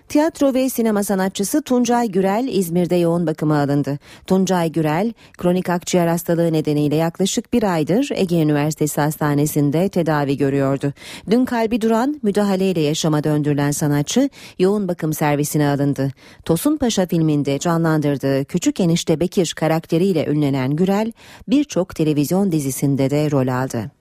Tiyatro 0.10 0.54
ve 0.54 0.70
sinema 0.70 1.04
sanatçısı 1.04 1.62
Tuncay 1.62 2.08
Gürel 2.08 2.48
İzmir'de 2.52 2.96
yoğun 2.96 3.28
bakıma 3.28 3.60
alındı. 3.60 4.00
Tuncay 4.28 4.72
Gürel 4.72 5.14
kronik 5.38 5.70
akciğer 5.70 6.08
hastalığı 6.08 6.54
nedeniyle 6.54 6.96
yaklaşık 6.96 7.54
bir 7.54 7.64
aydır 7.74 8.10
Ege 8.16 8.42
Üniversitesi 8.42 9.02
Hastanesi'nde 9.02 9.90
tedavi 9.90 10.38
görüyordu. 10.38 10.94
Dün 11.30 11.46
kalbi 11.46 11.82
duran 11.82 12.20
müdahaleyle 12.24 12.82
yaşama 12.82 13.24
döndürülen 13.24 13.72
sanatçı 13.72 14.30
yoğun 14.60 14.88
bakım 14.88 15.14
servisine 15.14 15.68
alındı. 15.68 16.12
Tosun 16.46 16.78
Paşa 16.78 17.06
filminde 17.06 17.60
canlandırdığı 17.60 18.46
Küçük 18.46 18.80
Enişte 18.80 19.20
Bekir 19.20 19.54
karakteriyle 19.56 20.26
ünlenen 20.26 20.76
Gürel 20.76 21.12
birçok 21.48 21.96
televizyon 21.96 22.52
dizisinde 22.52 23.10
de 23.10 23.32
rol 23.32 23.48
aldı. 23.48 23.92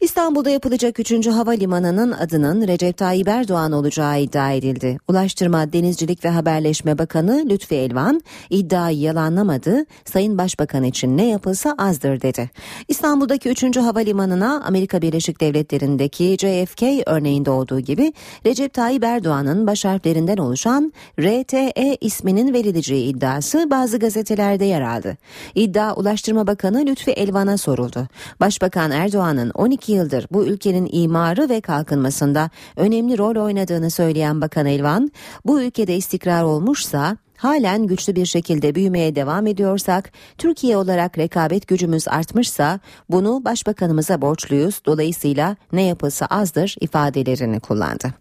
İstanbul'da 0.00 0.50
yapılacak 0.50 1.00
3. 1.00 1.26
havalimanının 1.26 2.12
adının 2.12 2.68
Recep 2.68 2.96
Tayyip 2.96 3.28
Erdoğan 3.28 3.72
olacağı 3.72 4.20
iddia 4.20 4.52
edildi. 4.52 4.98
Ulaştırma, 5.08 5.72
Denizcilik 5.72 6.24
ve 6.24 6.28
Haberleşme 6.28 6.98
Bakanı 6.98 7.44
Lütfi 7.50 7.74
Elvan 7.74 8.22
iddiayı 8.50 8.98
yalanlamadı. 8.98 9.84
Sayın 10.04 10.38
Başbakan 10.38 10.84
için 10.84 11.16
ne 11.16 11.26
yapılsa 11.26 11.74
azdır 11.78 12.20
dedi. 12.20 12.50
İstanbul'daki 12.88 13.48
3. 13.48 13.76
havalimanına 13.76 14.62
Amerika 14.64 15.02
Birleşik 15.02 15.40
Devletleri'ndeki 15.40 16.36
JFK 16.40 16.82
örneğinde 17.06 17.50
olduğu 17.50 17.80
gibi 17.80 18.12
Recep 18.46 18.74
Tayyip 18.74 19.04
Erdoğan'ın 19.04 19.66
baş 19.66 19.84
harflerinden 19.84 20.36
oluşan 20.36 20.92
RTE 21.20 21.96
isminin 22.00 22.54
verileceği 22.54 23.14
iddiası 23.14 23.70
bazı 23.70 23.98
gazetelerde 23.98 24.64
yer 24.64 24.80
aldı. 24.80 25.16
İddia 25.54 25.94
Ulaştırma 25.94 26.46
Bakanı 26.46 26.86
Lütfi 26.86 27.10
Elvan'a 27.10 27.56
soruldu. 27.56 28.08
Başbakan 28.40 28.90
Erdoğan'ın 28.90 29.50
12 29.50 29.89
yıldır 29.90 30.26
bu 30.32 30.46
ülkenin 30.46 30.88
imarı 30.92 31.48
ve 31.48 31.60
kalkınmasında 31.60 32.50
önemli 32.76 33.18
rol 33.18 33.44
oynadığını 33.44 33.90
söyleyen 33.90 34.40
Bakan 34.40 34.66
Elvan, 34.66 35.10
bu 35.44 35.62
ülkede 35.62 35.96
istikrar 35.96 36.42
olmuşsa 36.42 37.16
halen 37.36 37.86
güçlü 37.86 38.16
bir 38.16 38.26
şekilde 38.26 38.74
büyümeye 38.74 39.16
devam 39.16 39.46
ediyorsak, 39.46 40.12
Türkiye 40.38 40.76
olarak 40.76 41.18
rekabet 41.18 41.68
gücümüz 41.68 42.08
artmışsa 42.08 42.80
bunu 43.10 43.44
başbakanımıza 43.44 44.22
borçluyuz. 44.22 44.80
Dolayısıyla 44.86 45.56
ne 45.72 45.82
yapılsa 45.82 46.26
azdır 46.26 46.76
ifadelerini 46.80 47.60
kullandı. 47.60 48.14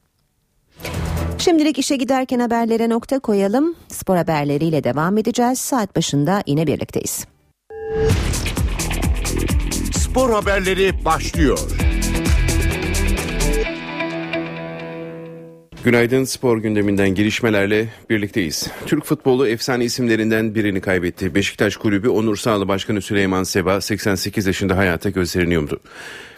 Şimdilik 1.38 1.80
işe 1.80 1.96
giderken 1.96 2.40
haberlere 2.40 2.90
nokta 2.90 3.20
koyalım. 3.20 3.76
Spor 3.88 4.16
haberleriyle 4.16 4.84
devam 4.84 5.18
edeceğiz. 5.18 5.60
Saat 5.60 5.96
başında 5.96 6.44
yine 6.48 6.68
birlikteyiz. 6.68 7.26
Spor 10.10 10.30
haberleri 10.30 11.06
başlıyor. 11.06 11.60
Günaydın 15.84 16.24
spor 16.24 16.58
gündeminden 16.58 17.10
gelişmelerle 17.10 17.88
birlikteyiz. 18.10 18.68
Türk 18.86 19.06
futbolu 19.06 19.48
efsane 19.48 19.86
isimlerinden 19.86 20.56
birini 20.56 20.82
kaybetti. 20.82 21.36
Beşiktaş 21.36 21.78
Kulübü 21.78 22.10
Onur 22.10 22.36
Sağlı 22.36 22.68
Başkanı 22.68 23.02
Süleyman 23.02 23.44
Seba 23.44 23.82
88 23.82 24.48
yaşında 24.48 24.78
hayata 24.78 25.10
gözlerini. 25.10 25.68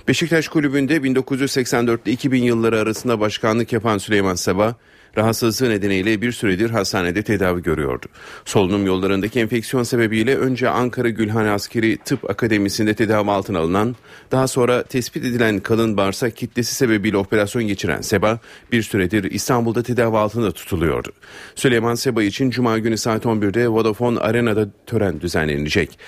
Beşiktaş 0.07 0.47
Kulübü'nde 0.47 1.03
1984 1.03 2.07
ile 2.07 2.11
2000 2.11 2.43
yılları 2.43 2.79
arasında 2.79 3.19
başkanlık 3.19 3.73
yapan 3.73 3.97
Süleyman 3.97 4.35
Seba 4.35 4.75
rahatsızlığı 5.17 5.69
nedeniyle 5.69 6.21
bir 6.21 6.31
süredir 6.31 6.69
hastanede 6.69 7.23
tedavi 7.23 7.63
görüyordu. 7.63 8.05
Solunum 8.45 8.85
yollarındaki 8.85 9.39
enfeksiyon 9.39 9.83
sebebiyle 9.83 10.37
önce 10.37 10.69
Ankara 10.69 11.09
Gülhane 11.09 11.49
Askeri 11.49 11.97
Tıp 11.97 12.29
Akademisi'nde 12.29 12.93
tedavi 12.93 13.31
altına 13.31 13.59
alınan, 13.59 13.95
daha 14.31 14.47
sonra 14.47 14.83
tespit 14.83 15.25
edilen 15.25 15.59
kalın 15.59 15.97
bağırsak 15.97 16.37
kitlesi 16.37 16.75
sebebiyle 16.75 17.17
operasyon 17.17 17.63
geçiren 17.67 18.01
Seba 18.01 18.39
bir 18.71 18.83
süredir 18.83 19.23
İstanbul'da 19.23 19.83
tedavi 19.83 20.17
altında 20.17 20.51
tutuluyordu. 20.51 21.11
Süleyman 21.55 21.95
Seba 21.95 22.23
için 22.23 22.49
Cuma 22.49 22.77
günü 22.77 22.97
saat 22.97 23.25
11'de 23.25 23.67
Vodafone 23.67 24.19
Arena'da 24.19 24.67
tören 24.85 25.21
düzenlenecek. 25.21 25.99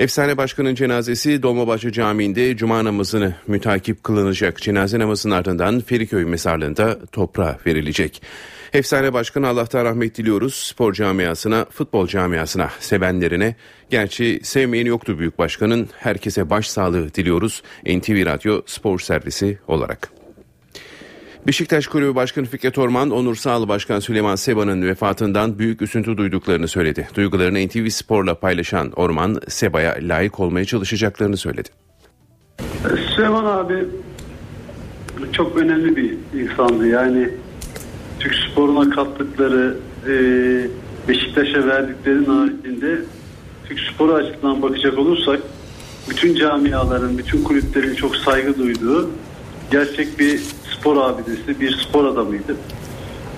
Efsane 0.00 0.36
Başkan'ın 0.36 0.74
cenazesi 0.74 1.42
Dolmabahçe 1.42 1.92
Camii'nde 1.92 2.56
cuma 2.56 2.84
namazını 2.84 3.34
mütakip 3.46 4.04
kılınacak. 4.04 4.62
Cenaze 4.62 4.98
namazının 4.98 5.34
ardından 5.34 5.80
Feriköy 5.80 6.24
mezarlığında 6.24 6.98
toprağa 7.06 7.58
verilecek. 7.66 8.22
Efsane 8.72 9.12
Başkan'a 9.12 9.48
Allah'tan 9.48 9.84
rahmet 9.84 10.16
diliyoruz. 10.16 10.54
Spor 10.54 10.92
camiasına, 10.92 11.66
futbol 11.70 12.06
camiasına, 12.06 12.70
sevenlerine. 12.80 13.54
Gerçi 13.90 14.40
sevmeyen 14.42 14.86
yoktu 14.86 15.18
Büyük 15.18 15.38
Başkan'ın. 15.38 15.88
Herkese 15.98 16.50
başsağlığı 16.50 17.14
diliyoruz. 17.14 17.62
NTV 17.86 18.26
Radyo 18.26 18.62
Spor 18.66 18.98
Servisi 18.98 19.58
olarak. 19.68 20.19
Beşiktaş 21.46 21.86
Kulübü 21.86 22.14
Başkanı 22.14 22.46
Fikret 22.46 22.78
Orman, 22.78 23.10
Onur 23.10 23.34
Sağlı 23.36 23.68
Başkan 23.68 24.00
Süleyman 24.00 24.34
Seba'nın 24.34 24.82
vefatından 24.82 25.58
büyük 25.58 25.82
üzüntü 25.82 26.16
duyduklarını 26.16 26.68
söyledi. 26.68 27.08
Duygularını 27.14 27.66
NTV 27.66 27.88
Spor'la 27.88 28.34
paylaşan 28.34 28.90
Orman, 28.90 29.40
Seba'ya 29.48 29.96
layık 30.00 30.40
olmaya 30.40 30.64
çalışacaklarını 30.64 31.36
söyledi. 31.36 31.68
Süleyman 33.16 33.44
abi 33.44 33.84
çok 35.32 35.56
önemli 35.56 35.96
bir 35.96 36.14
insandı. 36.40 36.86
Yani 36.86 37.28
Türk 38.20 38.34
sporuna 38.34 38.90
kattıkları, 38.90 39.76
e, 40.08 40.14
Beşiktaş'a 41.08 41.66
verdiklerinin 41.66 42.24
haricinde 42.24 43.00
Türk 43.68 43.80
sporu 43.80 44.14
açısından 44.14 44.62
bakacak 44.62 44.98
olursak 44.98 45.40
bütün 46.10 46.34
camiaların, 46.34 47.18
bütün 47.18 47.44
kulüplerin 47.44 47.94
çok 47.94 48.16
saygı 48.16 48.58
duyduğu 48.58 49.10
gerçek 49.70 50.18
bir 50.18 50.40
spor 50.72 50.96
abidesi, 50.96 51.60
bir 51.60 51.76
spor 51.76 52.04
adamıydı. 52.04 52.56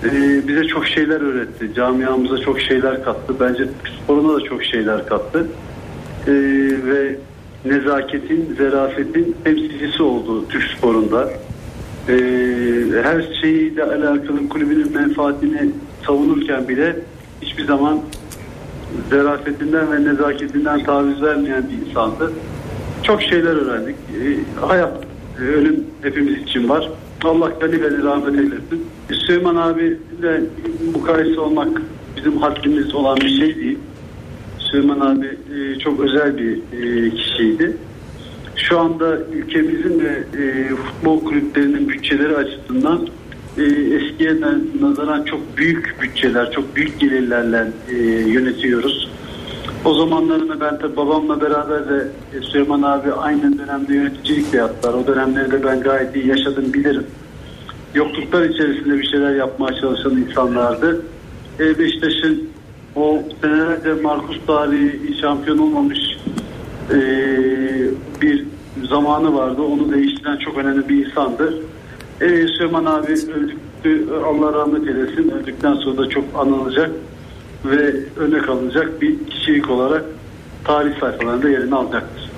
Ee, 0.03 0.47
bize 0.47 0.63
çok 0.63 0.87
şeyler 0.87 1.21
öğretti. 1.21 1.71
Camiamıza 1.75 2.37
çok 2.37 2.61
şeyler 2.61 3.03
kattı. 3.03 3.33
Bence 3.39 3.67
sporuna 4.03 4.35
da 4.35 4.43
çok 4.43 4.63
şeyler 4.63 5.05
kattı. 5.05 5.47
Ee, 6.27 6.31
ve 6.85 7.15
nezaketin, 7.65 8.55
zerafetin 8.57 9.35
temsilcisi 9.43 10.03
oldu 10.03 10.47
Türk 10.49 10.63
sporunda. 10.77 11.29
Ee, 12.09 12.13
her 13.03 13.35
şeyle 13.41 13.83
alakalı 13.83 14.49
kulübünün 14.49 14.93
menfaatini 14.93 15.69
savunurken 16.07 16.67
bile 16.67 16.95
hiçbir 17.41 17.65
zaman 17.65 17.99
zerafetinden 19.09 19.91
ve 19.91 20.11
nezaketinden 20.11 20.83
taviz 20.83 21.21
vermeyen 21.21 21.63
bir 21.69 21.89
insandı. 21.89 22.31
Çok 23.03 23.21
şeyler 23.21 23.55
öğrendik. 23.55 23.95
Ee, 23.95 24.61
hayat, 24.67 24.93
ölüm 25.39 25.83
hepimiz 26.01 26.41
için 26.41 26.69
var. 26.69 26.89
Allah 27.23 27.49
gani 27.61 27.77
gani 27.77 28.03
rahmet 28.03 28.35
eylesin. 28.35 28.85
Süleyman 29.11 29.55
abi 29.55 29.97
de 30.21 30.43
mukayese 30.93 31.39
olmak 31.39 31.81
bizim 32.17 32.37
haddimiz 32.37 32.95
olan 32.95 33.17
bir 33.17 33.29
şey 33.29 33.55
değil. 33.55 33.77
Süleyman 34.59 34.99
abi 34.99 35.37
e, 35.55 35.79
çok 35.79 35.99
özel 35.99 36.37
bir 36.37 36.51
e, 36.53 37.09
kişiydi. 37.09 37.77
Şu 38.55 38.79
anda 38.79 39.17
ülkemizin 39.33 39.99
de 39.99 40.23
e, 40.37 40.69
futbol 40.75 41.23
kulüplerinin 41.23 41.89
bütçeleri 41.89 42.35
açısından 42.35 43.07
eskiye 43.57 44.41
nazaran 44.81 45.23
çok 45.23 45.57
büyük 45.57 45.95
bütçeler, 46.01 46.51
çok 46.51 46.75
büyük 46.75 46.99
gelirlerle 46.99 47.71
yönetiyoruz. 48.27 49.09
O 49.85 49.93
zamanlarını 49.93 50.59
ben 50.61 50.79
tabi 50.79 50.97
babamla 50.97 51.41
beraber 51.41 51.89
de 51.89 52.07
e, 52.37 52.41
Süleyman 52.41 52.81
abi 52.81 53.13
aynı 53.13 53.57
dönemde 53.59 53.95
yöneticilik 53.95 54.53
de 54.53 54.57
yaptılar. 54.57 54.93
O 54.93 55.07
dönemleri 55.07 55.63
ben 55.63 55.81
gayet 55.81 56.15
iyi 56.15 56.27
yaşadım 56.27 56.73
bilirim. 56.73 57.05
Yokluklar 57.93 58.43
içerisinde 58.43 58.99
bir 58.99 59.07
şeyler 59.07 59.35
yapmaya 59.35 59.75
çalışan 59.81 60.17
insanlardı. 60.17 61.05
E, 61.59 61.79
Beşiktaş'ın 61.79 62.49
o 62.95 63.23
senelerce 63.41 63.93
Markus 64.01 64.37
tarihi 64.47 65.21
şampiyon 65.21 65.57
olmamış 65.57 65.99
e, 66.91 66.97
bir 68.21 68.45
zamanı 68.89 69.35
vardı. 69.35 69.61
Onu 69.61 69.91
değiştiren 69.93 70.37
çok 70.37 70.57
önemli 70.57 70.89
bir 70.89 71.05
insandı. 71.05 71.53
E, 72.21 72.27
Süleyman 72.47 72.85
abi 72.85 73.11
öldüktü. 73.11 74.07
Allah 74.25 74.53
rahmet 74.53 74.87
eylesin. 74.87 75.31
Öldükten 75.31 75.73
sonra 75.73 75.97
da 75.97 76.09
çok 76.09 76.23
anılacak 76.35 76.91
ve 77.65 77.93
örnek 78.17 78.49
alınacak 78.49 79.01
bir 79.01 79.27
kişilik 79.27 79.69
olarak 79.69 80.05
tarih 80.63 80.99
sayfalarında 80.99 81.49
yerini 81.49 81.75
alacaktır. 81.75 82.33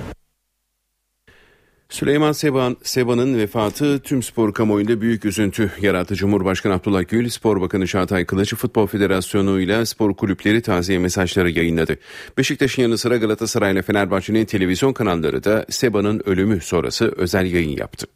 Süleyman 1.88 2.32
Seban, 2.32 2.76
Seba'nın 2.82 3.38
vefatı 3.38 4.00
tüm 4.00 4.22
spor 4.22 4.54
kamuoyunda 4.54 5.00
büyük 5.00 5.24
üzüntü 5.24 5.70
yarattı. 5.80 6.14
Cumhurbaşkanı 6.14 6.74
Abdullah 6.74 7.08
Gül, 7.08 7.28
Spor 7.28 7.60
Bakanı 7.60 7.86
Çağatay 7.86 8.24
Kılıçı 8.24 8.56
Futbol 8.56 8.86
Federasyonu 8.86 9.60
ile 9.60 9.86
spor 9.86 10.14
kulüpleri 10.14 10.62
taziye 10.62 10.98
mesajları 10.98 11.50
yayınladı. 11.50 11.96
Beşiktaş'ın 12.38 12.82
yanı 12.82 12.98
sıra 12.98 13.16
Galatasaray 13.16 13.72
ile 13.72 13.82
Fenerbahçe'nin 13.82 14.44
televizyon 14.44 14.92
kanalları 14.92 15.44
da 15.44 15.66
Seba'nın 15.70 16.22
ölümü 16.26 16.60
sonrası 16.60 17.14
özel 17.16 17.52
yayın 17.52 17.76
yaptı. 17.76 18.06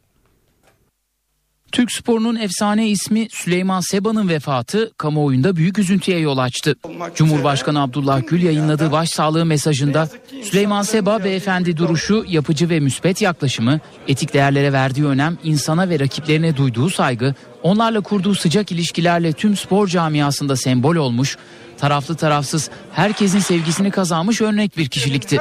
Türk 1.71 1.91
sporunun 1.91 2.35
efsane 2.35 2.89
ismi 2.89 3.27
Süleyman 3.31 3.79
Seba'nın 3.79 4.29
vefatı 4.29 4.91
kamuoyunda 4.97 5.55
büyük 5.55 5.79
üzüntüye 5.79 6.19
yol 6.19 6.37
açtı. 6.37 6.75
Cumhurbaşkanı 7.15 7.81
Abdullah 7.81 8.21
Gül 8.27 8.43
yayınladığı 8.43 8.91
başsağlığı 8.91 9.45
mesajında 9.45 10.09
Süleyman 10.43 10.81
Seba 10.81 11.23
beyefendi 11.23 11.77
duruşu, 11.77 12.25
yapıcı 12.27 12.69
ve 12.69 12.79
müspet 12.79 13.21
yaklaşımı, 13.21 13.79
etik 14.07 14.33
değerlere 14.33 14.73
verdiği 14.73 15.05
önem, 15.05 15.37
insana 15.43 15.89
ve 15.89 15.99
rakiplerine 15.99 16.57
duyduğu 16.57 16.89
saygı, 16.89 17.35
onlarla 17.63 18.01
kurduğu 18.01 18.35
sıcak 18.35 18.71
ilişkilerle 18.71 19.33
tüm 19.33 19.55
spor 19.57 19.87
camiasında 19.87 20.55
sembol 20.55 20.95
olmuş, 20.95 21.37
taraflı 21.81 22.15
tarafsız 22.15 22.69
herkesin 22.93 23.39
sevgisini 23.39 23.91
kazanmış 23.91 24.41
örnek 24.41 24.77
bir 24.77 24.87
kişilikti. 24.87 25.39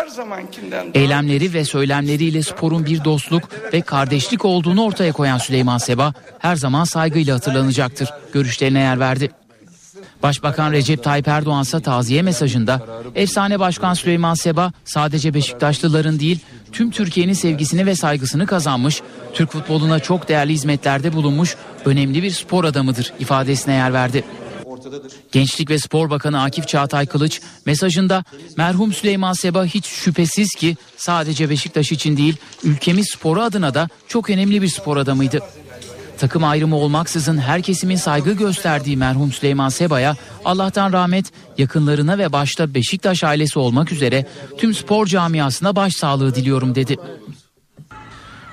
Eylemleri 0.94 1.54
ve 1.54 1.64
söylemleriyle 1.64 2.42
sporun 2.42 2.86
bir 2.86 3.04
dostluk 3.04 3.48
ve 3.72 3.80
kardeşlik 3.80 4.44
olduğunu 4.44 4.84
ortaya 4.84 5.12
koyan 5.12 5.38
Süleyman 5.38 5.78
Seba 5.78 6.14
her 6.38 6.56
zaman 6.56 6.84
saygıyla 6.84 7.34
hatırlanacaktır. 7.34 8.08
Görüşlerine 8.32 8.80
yer 8.80 9.00
verdi. 9.00 9.30
Başbakan 10.22 10.72
Recep 10.72 11.04
Tayyip 11.04 11.28
Erdoğan 11.28 11.62
ise 11.62 11.80
taziye 11.80 12.22
mesajında 12.22 12.86
efsane 13.14 13.60
başkan 13.60 13.94
Süleyman 13.94 14.34
Seba 14.34 14.72
sadece 14.84 15.34
Beşiktaşlıların 15.34 16.20
değil 16.20 16.38
tüm 16.72 16.90
Türkiye'nin 16.90 17.32
sevgisini 17.32 17.86
ve 17.86 17.94
saygısını 17.94 18.46
kazanmış, 18.46 19.02
Türk 19.34 19.52
futboluna 19.52 19.98
çok 19.98 20.28
değerli 20.28 20.52
hizmetlerde 20.52 21.12
bulunmuş 21.12 21.56
önemli 21.84 22.22
bir 22.22 22.30
spor 22.30 22.64
adamıdır 22.64 23.12
ifadesine 23.18 23.74
yer 23.74 23.92
verdi. 23.92 24.24
Gençlik 25.32 25.70
ve 25.70 25.78
Spor 25.78 26.10
Bakanı 26.10 26.42
Akif 26.42 26.68
Çağatay 26.68 27.06
Kılıç 27.06 27.40
mesajında 27.66 28.24
merhum 28.56 28.92
Süleyman 28.92 29.32
Seba 29.32 29.64
hiç 29.64 29.86
şüphesiz 29.86 30.54
ki 30.54 30.76
sadece 30.96 31.50
Beşiktaş 31.50 31.92
için 31.92 32.16
değil 32.16 32.36
ülkemiz 32.64 33.08
sporu 33.10 33.42
adına 33.42 33.74
da 33.74 33.88
çok 34.08 34.30
önemli 34.30 34.62
bir 34.62 34.68
spor 34.68 34.96
adamıydı. 34.96 35.40
Takım 36.18 36.44
ayrımı 36.44 36.76
olmaksızın 36.76 37.38
her 37.38 37.62
kesimin 37.62 37.96
saygı 37.96 38.32
gösterdiği 38.32 38.96
merhum 38.96 39.32
Süleyman 39.32 39.68
Seba'ya 39.68 40.16
Allah'tan 40.44 40.92
rahmet, 40.92 41.26
yakınlarına 41.58 42.18
ve 42.18 42.32
başta 42.32 42.74
Beşiktaş 42.74 43.24
ailesi 43.24 43.58
olmak 43.58 43.92
üzere 43.92 44.26
tüm 44.58 44.74
spor 44.74 45.06
camiasına 45.06 45.76
başsağlığı 45.76 46.34
diliyorum 46.34 46.74
dedi. 46.74 46.96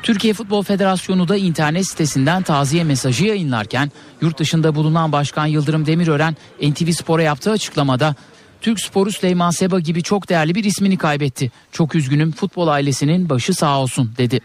Türkiye 0.08 0.34
Futbol 0.34 0.64
Federasyonu 0.64 1.28
da 1.28 1.38
internet 1.38 1.88
sitesinden 1.88 2.44
taziye 2.44 2.84
mesajı 2.84 3.26
yayınlarken 3.26 3.92
yurt 4.22 4.40
dışında 4.40 4.76
bulunan 4.76 5.12
Başkan 5.12 5.46
Yıldırım 5.46 5.86
Demirören 5.86 6.36
NTV 6.62 6.92
Spor'a 6.92 7.24
yaptığı 7.24 7.52
açıklamada 7.52 8.16
Türk 8.62 8.80
sporu 8.80 9.12
Süleyman 9.12 9.52
Seba 9.52 9.80
gibi 9.80 10.04
çok 10.04 10.30
değerli 10.30 10.56
bir 10.56 10.64
ismini 10.64 10.98
kaybetti. 10.98 11.52
Çok 11.72 11.96
üzgünüm 11.96 12.32
futbol 12.32 12.68
ailesinin 12.68 13.30
başı 13.30 13.54
sağ 13.54 13.80
olsun 13.80 14.14
dedi. 14.18 14.40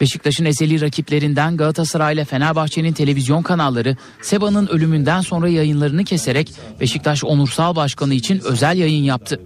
Beşiktaş'ın 0.00 0.44
ezeli 0.44 0.80
rakiplerinden 0.80 1.56
Galatasaray 1.56 2.14
ile 2.14 2.24
Fenerbahçe'nin 2.24 2.92
televizyon 2.92 3.42
kanalları 3.42 3.96
Seba'nın 4.22 4.66
ölümünden 4.66 5.20
sonra 5.20 5.48
yayınlarını 5.48 6.04
keserek 6.04 6.52
Beşiktaş 6.80 7.24
Onursal 7.24 7.76
Başkanı 7.76 8.14
için 8.14 8.40
özel 8.44 8.76
yayın 8.76 9.04
yaptı. 9.04 9.40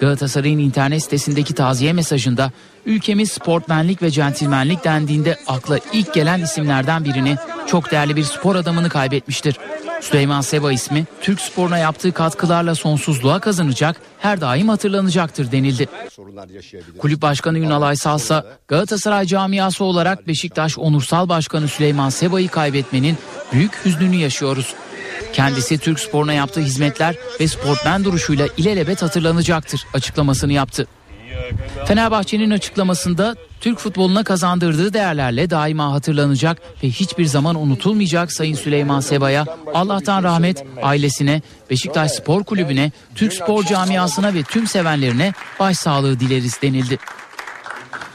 Galatasaray'ın 0.00 0.58
internet 0.58 1.02
sitesindeki 1.02 1.54
taziye 1.54 1.92
mesajında 1.92 2.52
ülkemiz 2.86 3.32
sportmenlik 3.32 4.02
ve 4.02 4.10
centilmenlik 4.10 4.84
dendiğinde 4.84 5.38
akla 5.46 5.78
ilk 5.92 6.14
gelen 6.14 6.40
isimlerden 6.40 7.04
birini 7.04 7.36
çok 7.66 7.90
değerli 7.90 8.16
bir 8.16 8.24
spor 8.24 8.56
adamını 8.56 8.88
kaybetmiştir. 8.88 9.58
Süleyman 10.00 10.40
Seba 10.40 10.72
ismi 10.72 11.04
Türk 11.20 11.40
sporuna 11.40 11.78
yaptığı 11.78 12.12
katkılarla 12.12 12.74
sonsuzluğa 12.74 13.40
kazanacak, 13.40 13.96
her 14.18 14.40
daim 14.40 14.68
hatırlanacaktır 14.68 15.52
denildi. 15.52 15.88
Kulüp 16.98 17.22
Başkanı 17.22 17.58
Ünal 17.58 17.82
Aysal 17.82 18.18
ise 18.18 18.42
Galatasaray 18.68 19.26
camiası 19.26 19.84
olarak 19.84 20.28
Beşiktaş 20.28 20.78
Onursal 20.78 21.28
Başkanı 21.28 21.68
Süleyman 21.68 22.08
Seba'yı 22.08 22.48
kaybetmenin 22.48 23.18
büyük 23.52 23.84
hüznünü 23.84 24.16
yaşıyoruz. 24.16 24.74
Kendisi 25.32 25.78
Türk 25.78 26.00
sporuna 26.00 26.32
yaptığı 26.32 26.60
hizmetler 26.60 27.14
ve 27.40 27.48
sportmen 27.48 28.04
duruşuyla 28.04 28.46
ilelebet 28.56 29.02
hatırlanacaktır 29.02 29.86
açıklamasını 29.94 30.52
yaptı. 30.52 30.86
Fenerbahçe'nin 31.86 32.50
açıklamasında 32.50 33.36
Türk 33.60 33.78
futboluna 33.78 34.24
kazandırdığı 34.24 34.92
değerlerle 34.92 35.50
daima 35.50 35.92
hatırlanacak 35.92 36.62
ve 36.82 36.88
hiçbir 36.88 37.24
zaman 37.24 37.56
unutulmayacak 37.56 38.32
Sayın 38.32 38.54
Süleyman 38.54 39.00
Seba'ya 39.00 39.44
Allah'tan 39.74 40.22
rahmet, 40.22 40.64
ailesine, 40.82 41.42
Beşiktaş 41.70 42.10
Spor 42.10 42.44
Kulübü'ne, 42.44 42.92
Türk 43.14 43.32
spor 43.32 43.64
camiasına 43.64 44.34
ve 44.34 44.42
tüm 44.42 44.66
sevenlerine 44.66 45.32
başsağlığı 45.60 46.20
dileriz 46.20 46.62
denildi. 46.62 46.98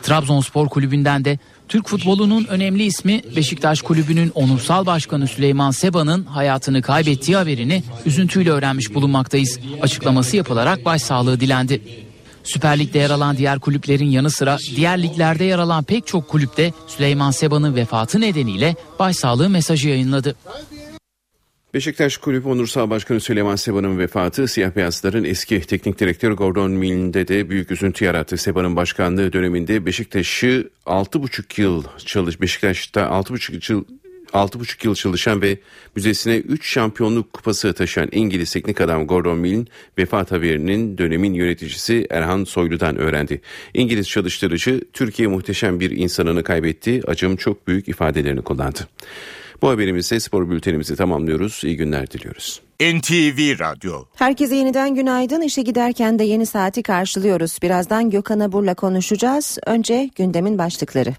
Trabzonspor 0.03 0.69
Kulübü'nden 0.69 1.25
de 1.25 1.39
Türk 1.67 1.87
futbolunun 1.87 2.45
önemli 2.45 2.83
ismi 2.83 3.21
Beşiktaş 3.35 3.81
Kulübü'nün 3.81 4.31
onursal 4.35 4.85
başkanı 4.85 5.27
Süleyman 5.27 5.71
Seba'nın 5.71 6.25
hayatını 6.25 6.81
kaybettiği 6.81 7.37
haberini 7.37 7.83
üzüntüyle 8.05 8.51
öğrenmiş 8.51 8.93
bulunmaktayız. 8.93 9.59
Açıklaması 9.81 10.37
yapılarak 10.37 10.85
başsağlığı 10.85 11.39
dilendi. 11.39 12.08
Süper 12.43 12.79
Lig'de 12.79 12.97
yer 12.97 13.09
alan 13.09 13.37
diğer 13.37 13.59
kulüplerin 13.59 14.09
yanı 14.09 14.29
sıra 14.29 14.57
diğer 14.75 15.03
liglerde 15.03 15.43
yer 15.43 15.59
alan 15.59 15.83
pek 15.83 16.07
çok 16.07 16.27
kulüpte 16.27 16.73
Süleyman 16.87 17.31
Seba'nın 17.31 17.75
vefatı 17.75 18.21
nedeniyle 18.21 18.75
başsağlığı 18.99 19.49
mesajı 19.49 19.89
yayınladı. 19.89 20.35
Beşiktaş 21.73 22.17
Kulübü 22.17 22.47
Onursal 22.47 22.89
Başkanı 22.89 23.19
Süleyman 23.19 23.55
Seba'nın 23.55 23.97
vefatı 23.97 24.47
siyah 24.47 24.75
beyazların 24.75 25.23
eski 25.23 25.61
teknik 25.61 25.99
direktörü 25.99 26.35
Gordon 26.35 26.71
Mill'de 26.71 27.27
de 27.27 27.49
büyük 27.49 27.71
üzüntü 27.71 28.05
yarattı. 28.05 28.37
Seba'nın 28.37 28.75
başkanlığı 28.75 29.33
döneminde 29.33 29.85
Beşiktaş'ı 29.85 30.69
6,5 30.85 31.61
yıl 31.61 31.83
çalış 32.05 32.41
Beşiktaş'ta 32.41 33.01
6,5 33.01 33.71
yıl 33.71 33.83
6,5 34.33 34.87
yıl 34.87 34.95
çalışan 34.95 35.41
ve 35.41 35.57
müzesine 35.95 36.37
3 36.37 36.69
şampiyonluk 36.69 37.33
kupası 37.33 37.73
taşıyan 37.73 38.09
İngiliz 38.11 38.53
teknik 38.53 38.81
adam 38.81 39.07
Gordon 39.07 39.37
Mill'in 39.37 39.67
vefat 39.97 40.31
haberinin 40.31 40.97
dönemin 40.97 41.33
yöneticisi 41.33 42.07
Erhan 42.09 42.43
Soylu'dan 42.43 42.95
öğrendi. 42.95 43.41
İngiliz 43.73 44.09
çalıştırıcı 44.09 44.81
Türkiye 44.93 45.27
muhteşem 45.27 45.79
bir 45.79 45.91
insanını 45.91 46.43
kaybetti, 46.43 47.01
acım 47.07 47.35
çok 47.35 47.67
büyük 47.67 47.87
ifadelerini 47.87 48.41
kullandı. 48.41 48.87
Bu 49.61 49.69
haberimizle 49.69 50.19
spor 50.19 50.49
bültenimizi 50.49 50.95
tamamlıyoruz. 50.95 51.61
İyi 51.63 51.77
günler 51.77 52.11
diliyoruz. 52.11 52.61
NTV 52.81 53.59
Radyo. 53.59 54.05
Herkese 54.15 54.55
yeniden 54.55 54.95
günaydın. 54.95 55.41
İşe 55.41 55.61
giderken 55.61 56.19
de 56.19 56.23
yeni 56.23 56.45
saati 56.45 56.83
karşılıyoruz. 56.83 57.57
Birazdan 57.63 58.09
Gökhan 58.09 58.39
Abur'la 58.39 58.73
konuşacağız. 58.73 59.57
Önce 59.65 60.09
gündemin 60.15 60.57
başlıkları. 60.57 61.13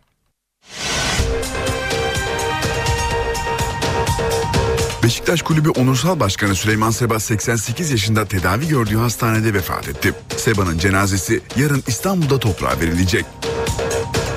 Beşiktaş 5.03 5.42
Kulübü 5.42 5.68
Onursal 5.68 6.20
Başkanı 6.20 6.55
Süleyman 6.55 6.90
Seba 6.90 7.20
88 7.20 7.90
yaşında 7.90 8.24
tedavi 8.24 8.68
gördüğü 8.68 8.96
hastanede 8.96 9.55
vefat 9.55 9.88
etti. 9.88 10.14
Seba'nın 10.36 10.78
cenazesi 10.78 11.40
yarın 11.57 11.82
İstanbul'da 11.86 12.38
toprağa 12.38 12.80
verilecek. 12.80 13.24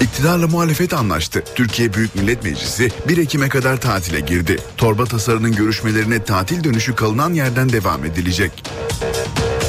İktidarla 0.02 0.48
muhalefet 0.48 0.94
anlaştı. 0.94 1.44
Türkiye 1.56 1.94
Büyük 1.94 2.16
Millet 2.16 2.44
Meclisi 2.44 2.92
1 3.08 3.18
Ekim'e 3.18 3.50
kadar 3.50 3.82
tatile 3.82 4.20
girdi. 4.20 4.58
Torba 4.78 5.06
tasarının 5.06 5.52
görüşmelerine 5.52 6.24
tatil 6.24 6.64
dönüşü 6.64 6.96
kalınan 6.96 7.34
yerden 7.34 7.70
devam 7.70 8.06
edilecek. 8.06 8.64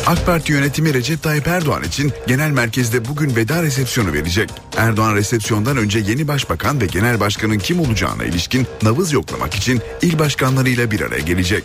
AK 0.06 0.26
Parti 0.26 0.52
yönetimi 0.52 0.94
Recep 0.94 1.22
Tayyip 1.22 1.46
Erdoğan 1.46 1.82
için 1.82 2.12
genel 2.26 2.50
merkezde 2.50 3.04
bugün 3.04 3.36
veda 3.36 3.62
resepsiyonu 3.62 4.12
verecek. 4.12 4.50
Erdoğan 4.76 5.14
resepsiyondan 5.14 5.76
önce 5.76 5.98
yeni 5.98 6.28
başbakan 6.28 6.80
ve 6.80 6.86
genel 6.86 7.20
başkanın 7.20 7.58
kim 7.58 7.80
olacağına 7.80 8.24
ilişkin 8.24 8.66
nabız 8.82 9.12
yoklamak 9.12 9.54
için 9.54 9.80
il 10.02 10.18
başkanlarıyla 10.18 10.90
bir 10.90 11.00
araya 11.00 11.20
gelecek. 11.20 11.64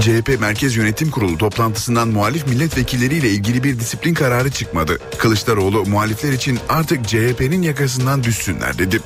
CHP 0.00 0.40
Merkez 0.40 0.76
Yönetim 0.76 1.10
Kurulu 1.10 1.38
toplantısından 1.38 2.08
muhalif 2.08 2.46
milletvekilleriyle 2.46 3.28
ilgili 3.28 3.64
bir 3.64 3.80
disiplin 3.80 4.14
kararı 4.14 4.50
çıkmadı. 4.50 4.98
Kılıçdaroğlu 5.18 5.84
muhalifler 5.84 6.32
için 6.32 6.58
artık 6.68 7.08
CHP'nin 7.08 7.62
yakasından 7.62 8.24
düşsünler 8.24 8.78
dedi. 8.78 9.00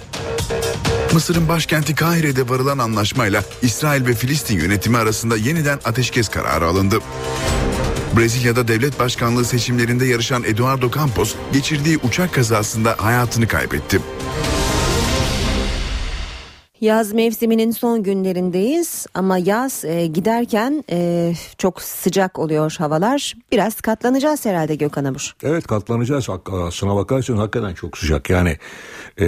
Mısır'ın 1.13 1.49
başkenti 1.49 1.95
Kahire'de 1.95 2.49
varılan 2.49 2.79
anlaşmayla 2.79 3.45
İsrail 3.63 4.07
ve 4.07 4.15
Filistin 4.15 4.59
yönetimi 4.59 4.97
arasında 4.97 5.37
yeniden 5.37 5.79
ateşkes 5.85 6.29
kararı 6.29 6.67
alındı. 6.67 6.99
Brezilya'da 8.17 8.69
devlet 8.69 8.99
başkanlığı 8.99 9.45
seçimlerinde 9.45 10.07
yarışan 10.07 10.45
Eduardo 10.45 10.91
Campos 10.91 11.35
geçirdiği 11.53 11.99
uçak 11.99 12.35
kazasında 12.35 12.95
hayatını 12.99 13.49
kaybetti. 13.49 14.01
Yaz 16.81 17.13
mevsiminin 17.13 17.71
son 17.71 18.03
günlerindeyiz 18.03 19.07
ama 19.15 19.39
yaz 19.39 19.85
e, 19.85 20.07
giderken 20.07 20.85
e, 20.91 21.33
çok 21.59 21.83
sıcak 21.83 22.39
oluyor 22.39 22.75
havalar. 22.79 23.35
Biraz 23.53 23.81
katlanacağız 23.81 24.47
herhalde 24.47 24.75
Gökhan 24.75 25.05
Abur. 25.05 25.35
Evet 25.43 25.67
katlanacağız. 25.67 26.29
Aslına 26.53 26.97
bakarsan 26.97 27.37
hakikaten 27.37 27.75
çok 27.75 27.99
sıcak. 27.99 28.31
Yani 28.31 28.57
e, 29.19 29.27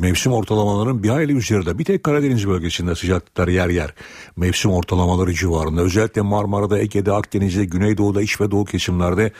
mevsim 0.00 0.32
ortalamaların 0.32 1.02
bir 1.02 1.08
hayli 1.08 1.32
üzerinde. 1.32 1.78
Bir 1.78 1.84
tek 1.84 2.04
Karadeniz 2.04 2.48
bölgesinde 2.48 2.94
sıcaklıklar 2.94 3.48
yer 3.48 3.68
yer. 3.68 3.94
Mevsim 4.36 4.72
ortalamaları 4.72 5.34
civarında. 5.34 5.82
Özellikle 5.82 6.20
Marmara'da, 6.20 6.78
Ege'de, 6.78 7.12
Akdeniz'de, 7.12 7.64
Güneydoğu'da, 7.64 8.22
iç 8.22 8.40
ve 8.40 8.50
doğu 8.50 8.64
kesimlerde 8.64 9.32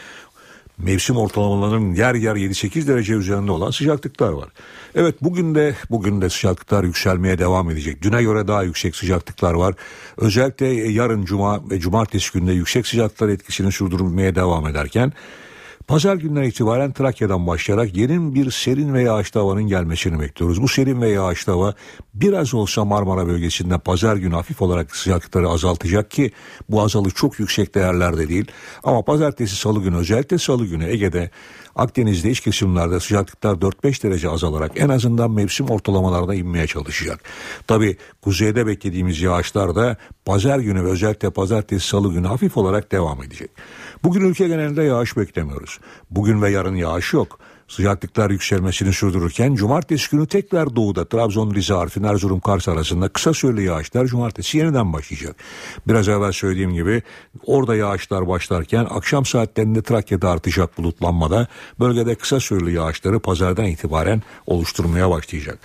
mevsim 0.79 1.17
ortalamalarının 1.17 1.95
yer 1.95 2.15
yer 2.15 2.37
7-8 2.37 2.87
derece 2.87 3.15
üzerinde 3.15 3.53
olan 3.53 3.71
sıcaklıklar 3.71 4.33
var. 4.33 4.49
Evet 4.95 5.15
bugün 5.23 5.55
de 5.55 5.75
bugün 5.91 6.21
de 6.21 6.31
sıcaklıklar 6.31 6.85
yükselmeye 6.85 7.39
devam 7.39 7.71
edecek. 7.71 8.03
Düne 8.03 8.23
göre 8.23 8.49
daha 8.49 8.63
yüksek 8.63 8.97
sıcaklıklar 8.97 9.55
var. 9.55 9.75
Özellikle 10.17 10.67
yarın 10.67 11.25
cuma 11.25 11.71
ve 11.71 11.81
cumartesi 11.81 12.33
günde 12.33 12.53
yüksek 12.53 12.87
sıcaklıklar 12.87 13.29
etkisini 13.29 13.73
sürdürülmeye 13.73 14.35
devam 14.35 14.67
ederken 14.67 15.13
Pazar 15.87 16.17
günden 16.17 16.43
itibaren 16.43 16.93
Trakya'dan 16.93 17.47
başlayarak 17.47 17.97
yeni 17.97 18.35
bir 18.35 18.51
serin 18.51 18.95
ve 18.95 19.03
yağışlı 19.03 19.41
havanın 19.41 19.63
gelmesini 19.63 20.21
bekliyoruz. 20.21 20.63
Bu 20.63 20.69
serin 20.69 21.01
ve 21.01 21.09
yağışlı 21.09 21.53
hava 21.53 21.75
biraz 22.15 22.55
olsa 22.55 22.85
Marmara 22.85 23.27
bölgesinde 23.27 23.79
pazar 23.79 24.17
günü 24.17 24.35
hafif 24.35 24.63
olarak 24.63 24.97
sıcaklıkları 24.97 25.49
azaltacak 25.49 26.11
ki 26.11 26.33
bu 26.69 26.83
azalı 26.83 27.11
çok 27.11 27.41
yüksek 27.41 27.75
değerlerde 27.75 28.29
değil. 28.29 28.47
Ama 28.85 29.03
pazartesi 29.03 29.57
salı 29.57 29.83
günü 29.83 29.97
özellikle 29.97 30.39
salı 30.39 30.67
günü 30.67 30.85
Ege'de 30.85 31.31
Akdeniz'de 31.77 32.31
iç 32.31 32.41
kesimlerde 32.41 33.01
sıcaklıklar 33.01 33.55
4-5 33.55 34.03
derece 34.03 34.29
azalarak 34.29 34.73
en 34.77 34.89
azından 34.89 35.31
mevsim 35.31 35.71
ortalamalarına 35.71 36.35
inmeye 36.35 36.67
çalışacak. 36.67 37.21
Tabi 37.67 37.97
kuzeyde 38.23 38.67
beklediğimiz 38.67 39.21
yağışlar 39.21 39.75
da 39.75 39.97
pazar 40.25 40.59
günü 40.59 40.85
ve 40.85 40.89
özellikle 40.89 41.31
pazartesi 41.31 41.89
salı 41.89 42.13
günü 42.13 42.27
hafif 42.27 42.57
olarak 42.57 42.93
devam 42.93 43.23
edecek. 43.23 43.51
Bugün 44.05 44.21
ülke 44.21 44.49
genelinde 44.49 44.83
yağış 44.83 45.17
beklemiyoruz. 45.17 45.79
Bugün 46.11 46.43
ve 46.43 46.51
yarın 46.51 46.75
yağış 46.75 47.13
yok. 47.13 47.39
Sıcaklıklar 47.69 48.31
yükselmesini 48.31 48.93
sürdürürken 48.93 49.55
cumartesi 49.55 50.11
günü 50.11 50.27
tekrar 50.27 50.77
doğuda 50.77 51.05
Trabzon, 51.05 51.55
Rize, 51.55 51.75
Arfin, 51.75 52.03
Erzurum, 52.03 52.41
Kars 52.41 52.69
arasında 52.69 53.09
kısa 53.09 53.35
süreli 53.35 53.63
yağışlar 53.65 54.07
cumartesi 54.07 54.59
yeniden 54.59 54.93
başlayacak. 54.93 55.37
Biraz 55.89 56.09
evvel 56.09 56.33
söylediğim 56.33 56.75
gibi 56.75 57.03
orada 57.47 57.77
yağışlar 57.77 58.29
başlarken 58.29 58.87
akşam 58.91 59.25
saatlerinde 59.25 59.83
Trakya'da 59.83 60.31
artacak 60.31 60.79
bulutlanmada 60.79 61.47
bölgede 61.81 62.15
kısa 62.15 62.41
süreli 62.41 62.73
yağışları 62.73 63.21
pazardan 63.21 63.65
itibaren 63.65 64.23
oluşturmaya 64.47 65.11
başlayacak. 65.11 65.59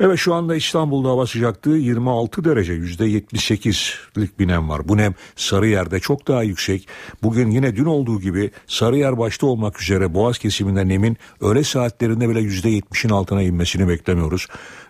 Evet 0.00 0.18
şu 0.18 0.34
anda 0.34 0.56
İstanbul'da 0.56 1.08
hava 1.08 1.26
sıcaklığı 1.26 1.78
26 1.78 2.44
derece 2.44 2.72
%78'lik 2.72 4.38
bir 4.38 4.48
nem 4.48 4.68
var. 4.68 4.88
Bu 4.88 4.96
nem 4.96 5.14
Sarıyer'de 5.36 6.00
çok 6.00 6.28
daha 6.28 6.42
yüksek. 6.42 6.88
Bugün 7.22 7.50
yine 7.50 7.76
dün 7.76 7.84
olduğu 7.84 8.20
gibi 8.20 8.50
Sarıyer 8.66 9.18
başta 9.18 9.46
olmak 9.46 9.82
üzere 9.82 10.14
Boğaz 10.14 10.38
kesiminde 10.38 10.88
nemin 10.88 11.16
öğle 11.40 11.64
saatlerinde 11.64 12.28
bile 12.28 12.40
%70'in 12.40 13.10
altına 13.10 13.42
inmesini 13.42 13.88
beklemiyoruz. 13.88 14.46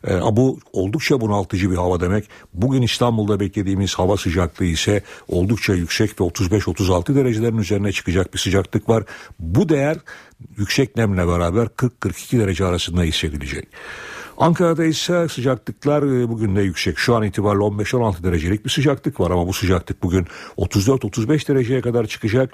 E, 0.09 0.21
bu 0.21 0.59
oldukça 0.73 1.21
bunaltıcı 1.21 1.71
bir 1.71 1.77
hava 1.77 2.01
demek. 2.01 2.29
Bugün 2.55 2.83
İstanbul'da 2.83 3.41
beklediğimiz 3.41 3.95
hava 3.95 4.17
sıcaklığı 4.17 4.65
ise 4.65 5.03
oldukça 5.29 5.75
yüksek 5.75 6.21
ve 6.21 6.25
35-36 6.25 7.15
derecelerin 7.15 7.59
üzerine 7.59 7.93
çıkacak 7.93 8.35
bir 8.35 8.39
sıcaklık 8.39 8.89
var. 8.89 9.05
Bu 9.39 9.69
değer 9.69 9.97
yüksek 10.57 10.97
nemle 10.97 11.29
beraber 11.29 11.67
40-42 11.67 12.39
derece 12.39 12.65
arasında 12.65 13.03
hissedilecek. 13.03 13.69
Ankara'da 14.39 14.85
ise 14.85 15.29
sıcaklıklar 15.29 16.03
e, 16.03 16.29
bugün 16.29 16.57
de 16.57 16.63
yüksek. 16.63 16.99
Şu 16.99 17.17
an 17.17 17.23
itibariyle 17.23 17.65
15-16 17.65 18.23
derecelik 18.23 18.65
bir 18.65 18.71
sıcaklık 18.71 19.21
var 19.21 19.31
ama 19.31 19.47
bu 19.47 19.53
sıcaklık 19.53 20.03
bugün 20.03 20.27
34-35 20.57 21.49
dereceye 21.49 21.81
kadar 21.81 22.07
çıkacak. 22.07 22.51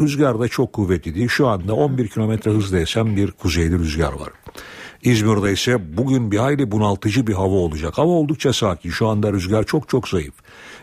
Rüzgar 0.00 0.40
da 0.40 0.48
çok 0.48 0.72
kuvvetli 0.72 1.14
değil. 1.14 1.28
Şu 1.28 1.48
anda 1.48 1.74
11 1.74 2.08
kilometre 2.08 2.50
hızla 2.50 2.78
esen 2.78 3.16
bir 3.16 3.30
kuzeyli 3.30 3.78
rüzgar 3.78 4.12
var. 4.12 4.30
İzmir'de 5.02 5.52
ise 5.52 5.96
bugün 5.96 6.30
bir 6.30 6.38
hayli 6.38 6.70
bunaltıcı 6.70 7.26
bir 7.26 7.32
hava 7.32 7.54
olacak. 7.54 7.98
Hava 7.98 8.10
oldukça 8.10 8.52
sakin. 8.52 8.90
Şu 8.90 9.08
anda 9.08 9.32
rüzgar 9.32 9.64
çok 9.64 9.88
çok 9.88 10.08
zayıf. 10.08 10.34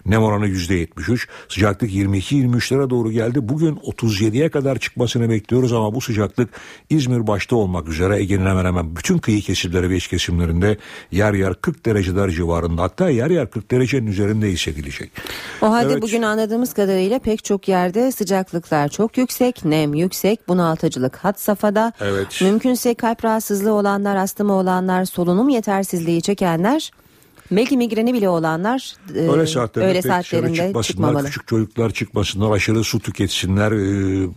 Nem 0.05 0.23
oranı 0.23 0.47
%73. 0.47 1.27
Sıcaklık 1.49 1.91
22-23'lere 1.91 2.89
doğru 2.89 3.11
geldi. 3.11 3.49
Bugün 3.49 3.75
37'ye 3.75 4.49
kadar 4.49 4.79
çıkmasını 4.79 5.29
bekliyoruz 5.29 5.73
ama 5.73 5.95
bu 5.95 6.01
sıcaklık 6.01 6.49
İzmir 6.89 7.27
başta 7.27 7.55
olmak 7.55 7.87
üzere 7.87 8.19
Ege'nin 8.19 8.45
hemen 8.45 8.65
hemen 8.65 8.95
bütün 8.95 9.17
kıyı 9.17 9.41
kesimleri 9.41 9.89
ve 9.89 9.95
iç 9.97 10.07
kesimlerinde 10.07 10.77
yer 11.11 11.33
yer 11.33 11.53
40 11.53 11.85
dereceler 11.85 12.29
civarında 12.29 12.81
hatta 12.81 13.09
yer 13.09 13.29
yer 13.29 13.49
40 13.49 13.71
derecenin 13.71 14.07
üzerinde 14.07 14.47
hissedilecek. 14.47 15.11
O 15.61 15.71
halde 15.71 15.93
Evet. 15.93 16.01
bugün 16.01 16.21
anladığımız 16.21 16.73
kadarıyla 16.73 17.19
pek 17.19 17.43
çok 17.43 17.67
yerde 17.67 18.11
sıcaklıklar 18.11 18.89
çok 18.89 19.17
yüksek, 19.17 19.65
nem 19.65 19.93
yüksek, 19.93 20.47
bunaltıcılık 20.47 21.15
had 21.15 21.37
safhada. 21.37 21.93
Evet. 22.01 22.41
Mümkünse 22.41 22.93
kalp 22.93 23.25
rahatsızlığı 23.25 23.73
olanlar, 23.73 24.08
astımı 24.15 24.53
olanlar, 24.53 25.05
solunum 25.05 25.49
yetersizliği 25.49 26.21
çekenler, 26.21 26.91
belki 27.51 27.77
migreni 27.77 28.13
bile 28.13 28.29
olanlar 28.29 28.93
e, 29.15 29.19
Öğle 29.19 29.47
saatlerinde, 29.47 29.89
dışarı 29.99 30.13
saatlerinde 30.23 30.55
çıkmasınlar, 30.55 30.83
çıkmamalı. 30.83 31.25
küçük 31.25 31.47
çocuklar 31.47 31.89
çıkmasınlar, 31.89 32.51
aşırı 32.51 32.83
su 32.83 32.99
tüketsinler. 32.99 33.71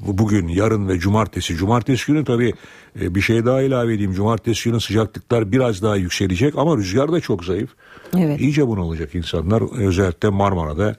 Bu- 0.06 0.18
bugün, 0.18 0.48
yarın 0.48 0.88
ve 0.88 0.98
cumartesi. 0.98 1.54
Cumartesi 1.56 2.06
günü 2.06 2.24
tabii 2.24 2.52
e, 3.00 3.14
bir 3.14 3.20
şey 3.20 3.44
daha 3.44 3.62
ilave 3.62 3.94
edeyim. 3.94 4.12
Cumartesi 4.12 4.70
günü 4.70 4.80
sıcaklıklar 4.80 5.52
biraz 5.52 5.82
daha 5.82 5.96
yükselecek 5.96 6.58
ama 6.58 6.76
rüzgar 6.76 7.12
da 7.12 7.20
çok 7.20 7.44
zayıf. 7.44 7.70
Evet. 8.18 8.40
İyice 8.40 8.68
bunalacak 8.68 9.14
insanlar 9.14 9.86
özellikle 9.86 10.28
Marmara'da. 10.28 10.96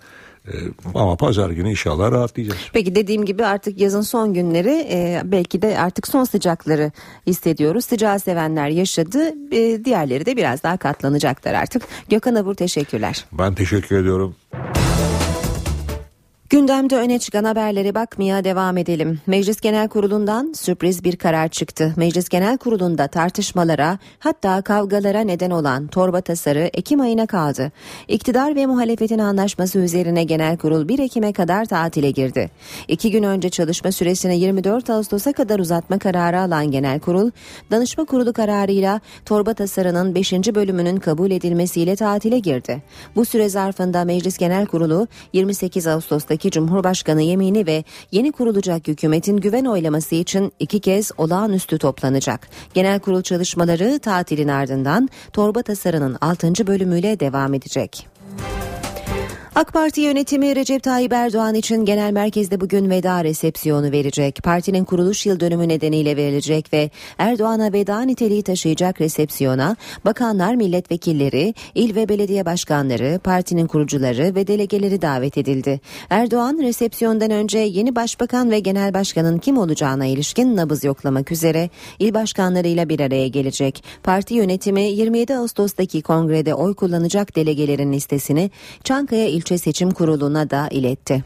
Ee, 0.48 0.52
ama 0.96 1.16
pazar 1.16 1.50
günü 1.50 1.70
inşallah 1.70 2.12
rahatlayacağız. 2.12 2.60
Peki 2.74 2.96
dediğim 2.96 3.26
gibi 3.26 3.46
artık 3.46 3.82
yazın 3.82 4.02
son 4.02 4.34
günleri 4.34 4.88
e, 4.92 5.22
belki 5.26 5.62
de 5.62 5.80
artık 5.80 6.08
son 6.08 6.24
sıcakları 6.24 6.92
hissediyoruz. 7.28 7.86
Sıcağı 7.86 8.20
sevenler 8.20 8.68
yaşadı, 8.68 9.34
e, 9.52 9.86
diğerleri 9.86 10.26
de 10.26 10.38
biraz 10.38 10.64
daha 10.64 10.78
katlanacaklar 10.78 11.54
artık. 11.54 11.84
Gökhan 12.10 12.36
Abur 12.36 12.56
teşekkürler. 12.56 13.26
Ben 13.32 13.56
teşekkür 13.56 13.96
ediyorum. 14.02 14.36
Gündemde 16.54 16.96
öne 16.96 17.20
çıkan 17.20 17.44
haberlere 17.44 17.96
bakmaya 17.96 18.44
devam 18.44 18.78
edelim. 18.78 19.20
Meclis 19.28 19.62
Genel 19.62 19.88
Kurulu'ndan 19.88 20.54
sürpriz 20.56 21.04
bir 21.04 21.16
karar 21.16 21.48
çıktı. 21.48 21.94
Meclis 21.98 22.30
Genel 22.30 22.58
Kurulu'nda 22.58 23.08
tartışmalara 23.08 23.98
hatta 24.20 24.62
kavgalara 24.62 25.22
neden 25.22 25.52
olan 25.52 25.88
torba 25.88 26.22
tasarı 26.22 26.70
Ekim 26.74 27.02
ayına 27.02 27.28
kaldı. 27.28 27.72
İktidar 28.08 28.56
ve 28.56 28.66
muhalefetin 28.66 29.20
anlaşması 29.20 29.80
üzerine 29.80 30.24
Genel 30.24 30.58
Kurul 30.58 30.88
1 30.88 31.00
Ekim'e 31.00 31.34
kadar 31.34 31.66
tatile 31.66 32.12
girdi. 32.12 32.50
İki 32.88 33.12
gün 33.12 33.24
önce 33.24 33.50
çalışma 33.50 33.92
süresini 33.92 34.40
24 34.40 34.90
Ağustos'a 34.90 35.34
kadar 35.34 35.60
uzatma 35.60 36.00
kararı 36.00 36.40
alan 36.40 36.72
Genel 36.72 37.00
Kurul, 37.00 37.32
danışma 37.72 38.06
kurulu 38.06 38.34
kararıyla 38.34 39.02
torba 39.26 39.54
tasarının 39.54 40.16
5. 40.16 40.34
bölümünün 40.34 40.98
kabul 40.98 41.32
edilmesiyle 41.32 41.96
tatile 41.96 42.40
girdi. 42.40 42.84
Bu 43.16 43.26
süre 43.26 43.50
zarfında 43.50 44.06
Meclis 44.06 44.38
Genel 44.38 44.66
Kurulu 44.66 45.08
28 45.34 45.88
Ağustos'taki 45.88 46.43
Cumhurbaşkanı 46.52 47.22
yemini 47.22 47.66
ve 47.68 47.84
yeni 48.12 48.32
kurulacak 48.32 48.88
hükümetin 48.88 49.38
güven 49.38 49.66
oylaması 49.66 50.16
için 50.16 50.54
iki 50.60 50.80
kez 50.80 51.12
olağanüstü 51.18 51.78
toplanacak. 51.78 52.50
Genel 52.74 53.00
kurul 53.00 53.22
çalışmaları 53.22 54.00
tatilin 54.00 54.48
ardından 54.48 55.10
torba 55.34 55.62
tasarının 55.62 56.18
6. 56.22 56.68
bölümüyle 56.68 57.20
devam 57.20 57.54
edecek. 57.54 58.08
AK 59.56 59.74
Parti 59.74 60.02
yönetimi 60.02 60.56
Recep 60.56 60.84
Tayyip 60.84 61.14
Erdoğan 61.14 61.56
için 61.56 61.86
genel 61.86 62.12
merkezde 62.12 62.62
bugün 62.62 62.90
veda 62.90 63.24
resepsiyonu 63.24 63.92
verecek. 63.92 64.40
Partinin 64.44 64.84
kuruluş 64.84 65.26
yıl 65.26 65.40
dönümü 65.40 65.68
nedeniyle 65.68 66.18
verilecek 66.18 66.74
ve 66.74 66.90
Erdoğan'a 67.18 67.74
veda 67.74 68.02
niteliği 68.02 68.44
taşıyacak 68.44 69.02
resepsiyona 69.02 69.76
bakanlar, 70.06 70.56
milletvekilleri, 70.56 71.54
il 71.76 71.96
ve 71.96 72.10
belediye 72.10 72.46
başkanları, 72.46 73.20
partinin 73.24 73.68
kurucuları 73.68 74.36
ve 74.36 74.48
delegeleri 74.48 75.02
davet 75.02 75.38
edildi. 75.38 75.80
Erdoğan 76.10 76.60
resepsiyondan 76.62 77.32
önce 77.32 77.60
yeni 77.60 77.96
başbakan 77.96 78.52
ve 78.52 78.60
genel 78.60 78.94
başkanın 78.94 79.38
kim 79.38 79.58
olacağına 79.58 80.06
ilişkin 80.06 80.56
nabız 80.56 80.84
yoklamak 80.84 81.32
üzere 81.32 81.70
il 82.00 82.14
başkanlarıyla 82.14 82.90
bir 82.90 83.00
araya 83.00 83.28
gelecek. 83.28 83.84
Parti 84.04 84.34
yönetimi 84.34 84.84
27 84.84 85.36
Ağustos'taki 85.36 86.02
kongrede 86.02 86.54
oy 86.54 86.74
kullanacak 86.74 87.36
delegelerin 87.36 87.94
listesini 87.94 88.52
Çankaya 88.84 89.43
İlçe 89.44 89.58
Seçim 89.58 89.92
Kurulu'na 89.92 90.50
da 90.50 90.68
iletti. 90.72 91.24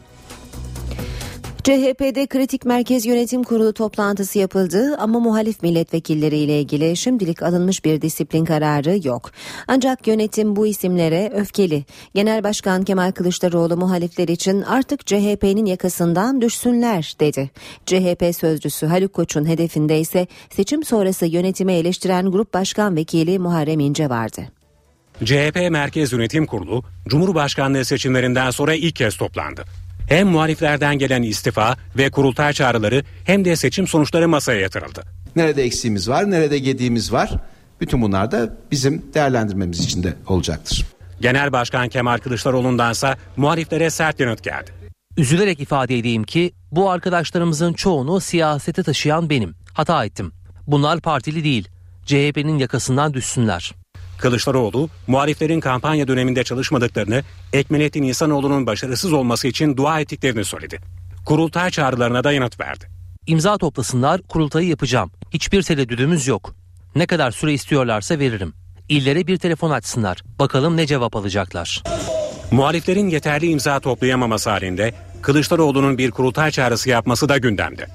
CHP'de 1.64 2.28
kritik 2.28 2.66
merkez 2.66 3.06
yönetim 3.06 3.44
kurulu 3.44 3.74
toplantısı 3.74 4.40
yapıldı 4.40 4.96
ama 5.00 5.20
muhalif 5.20 5.64
milletvekilleri 5.64 6.38
ile 6.38 6.60
ilgili 6.60 6.98
şimdilik 6.98 7.44
alınmış 7.44 7.86
bir 7.86 8.02
disiplin 8.02 8.46
kararı 8.46 9.08
yok. 9.08 9.32
Ancak 9.68 10.08
yönetim 10.08 10.56
bu 10.56 10.68
isimlere 10.68 11.32
öfkeli. 11.36 11.86
Genel 12.14 12.44
Başkan 12.44 12.84
Kemal 12.84 13.12
Kılıçdaroğlu 13.12 13.78
muhalifler 13.78 14.28
için 14.28 14.62
artık 14.62 15.06
CHP'nin 15.06 15.66
yakasından 15.66 16.42
düşsünler 16.42 17.16
dedi. 17.20 17.50
CHP 17.86 18.36
sözcüsü 18.36 18.86
Haluk 18.86 19.14
Koç'un 19.14 19.46
hedefinde 19.46 20.00
ise 20.00 20.28
seçim 20.50 20.84
sonrası 20.84 21.26
yönetimi 21.26 21.74
eleştiren 21.74 22.32
Grup 22.32 22.54
Başkan 22.54 22.96
Vekili 22.96 23.40
Muharrem 23.40 23.80
İnce 23.80 24.10
vardı. 24.10 24.57
CHP 25.26 25.72
Merkez 25.72 26.14
Yönetim 26.14 26.46
Kurulu, 26.46 26.84
Cumhurbaşkanlığı 27.08 27.86
seçimlerinden 27.86 28.52
sonra 28.52 28.74
ilk 28.74 28.96
kez 28.96 29.18
toplandı. 29.18 29.64
Hem 30.10 30.28
muhaliflerden 30.28 31.00
gelen 31.00 31.22
istifa 31.22 31.76
ve 31.98 32.10
kurultay 32.10 32.54
çağrıları 32.54 33.04
hem 33.24 33.46
de 33.46 33.56
seçim 33.56 33.88
sonuçları 33.88 34.28
masaya 34.28 34.60
yatırıldı. 34.60 35.04
Nerede 35.36 35.64
eksiğimiz 35.64 36.10
var, 36.10 36.32
nerede 36.32 36.60
gediğimiz 36.60 37.14
var. 37.14 37.32
Bütün 37.82 38.02
bunlar 38.02 38.32
da 38.32 38.58
bizim 38.72 39.06
değerlendirmemiz 39.14 39.80
için 39.80 40.04
de 40.04 40.14
olacaktır. 40.28 40.86
Genel 41.22 41.52
Başkan 41.52 41.90
Kemal 41.90 42.18
Kılıçdaroğlu'ndansa 42.18 43.18
muhaliflere 43.38 43.90
sert 43.90 44.20
yanıt 44.20 44.44
geldi. 44.44 44.72
Üzülerek 45.18 45.60
ifade 45.60 45.98
edeyim 45.98 46.24
ki 46.24 46.52
bu 46.72 46.90
arkadaşlarımızın 46.90 47.74
çoğunu 47.74 48.20
siyasete 48.20 48.84
taşıyan 48.84 49.30
benim. 49.30 49.56
Hata 49.74 50.06
ettim. 50.06 50.32
Bunlar 50.68 51.02
partili 51.02 51.44
değil. 51.44 51.68
CHP'nin 52.06 52.58
yakasından 52.58 53.14
düşsünler. 53.14 53.74
Kılıçdaroğlu, 54.18 54.90
muhaliflerin 55.08 55.60
kampanya 55.60 56.08
döneminde 56.08 56.44
çalışmadıklarını, 56.44 57.24
Ekmelettin 57.54 58.04
İhsanoğlu'nun 58.04 58.66
başarısız 58.68 59.14
olması 59.14 59.48
için 59.48 59.78
dua 59.78 60.00
ettiklerini 60.00 60.46
söyledi. 60.46 60.80
Kurultay 61.26 61.70
çağrılarına 61.70 62.24
da 62.24 62.32
yanıt 62.32 62.60
verdi. 62.60 62.86
İmza 63.28 63.58
toplasınlar, 63.58 64.22
kurultayı 64.22 64.68
yapacağım. 64.68 65.12
Hiçbir 65.32 65.64
tereddüdümüz 65.64 66.28
yok. 66.28 66.54
Ne 66.96 67.06
kadar 67.06 67.32
süre 67.32 67.54
istiyorlarsa 67.54 68.20
veririm. 68.20 68.54
İllere 68.90 69.28
bir 69.28 69.38
telefon 69.38 69.72
açsınlar. 69.72 70.22
Bakalım 70.40 70.78
ne 70.78 70.86
cevap 70.88 71.16
alacaklar. 71.16 71.84
Muhaliflerin 72.52 73.10
yeterli 73.10 73.50
imza 73.50 73.80
toplayamaması 73.80 74.50
halinde 74.50 74.94
Kılıçdaroğlu'nun 75.22 75.98
bir 75.98 76.12
kurultay 76.12 76.52
çağrısı 76.52 76.90
yapması 76.90 77.30
da 77.30 77.38
gündemde. 77.38 77.88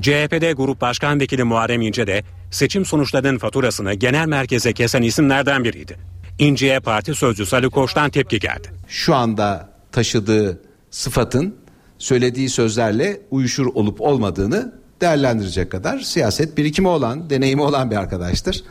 CHP'de 0.00 0.52
Grup 0.52 0.80
Başkan 0.80 1.20
Vekili 1.20 1.44
Muharrem 1.44 1.80
İnce 1.80 2.06
de 2.06 2.22
seçim 2.50 2.84
sonuçlarının 2.84 3.38
faturasını 3.38 3.94
genel 3.94 4.26
merkeze 4.26 4.72
kesen 4.72 5.02
isimlerden 5.02 5.64
biriydi. 5.64 5.96
İnce'ye 6.38 6.80
parti 6.80 7.14
sözcüsü 7.14 7.56
Ali 7.56 7.70
Koç'tan 7.70 8.10
tepki 8.10 8.38
geldi. 8.38 8.68
Şu 8.88 9.14
anda 9.14 9.68
taşıdığı 9.92 10.60
sıfatın 10.90 11.56
söylediği 11.98 12.48
sözlerle 12.48 13.20
uyuşur 13.30 13.66
olup 13.66 14.00
olmadığını 14.00 14.72
değerlendirecek 15.00 15.72
kadar 15.72 15.98
siyaset 15.98 16.56
birikimi 16.56 16.88
olan, 16.88 17.30
deneyimi 17.30 17.62
olan 17.62 17.90
bir 17.90 17.96
arkadaştır. 17.96 18.64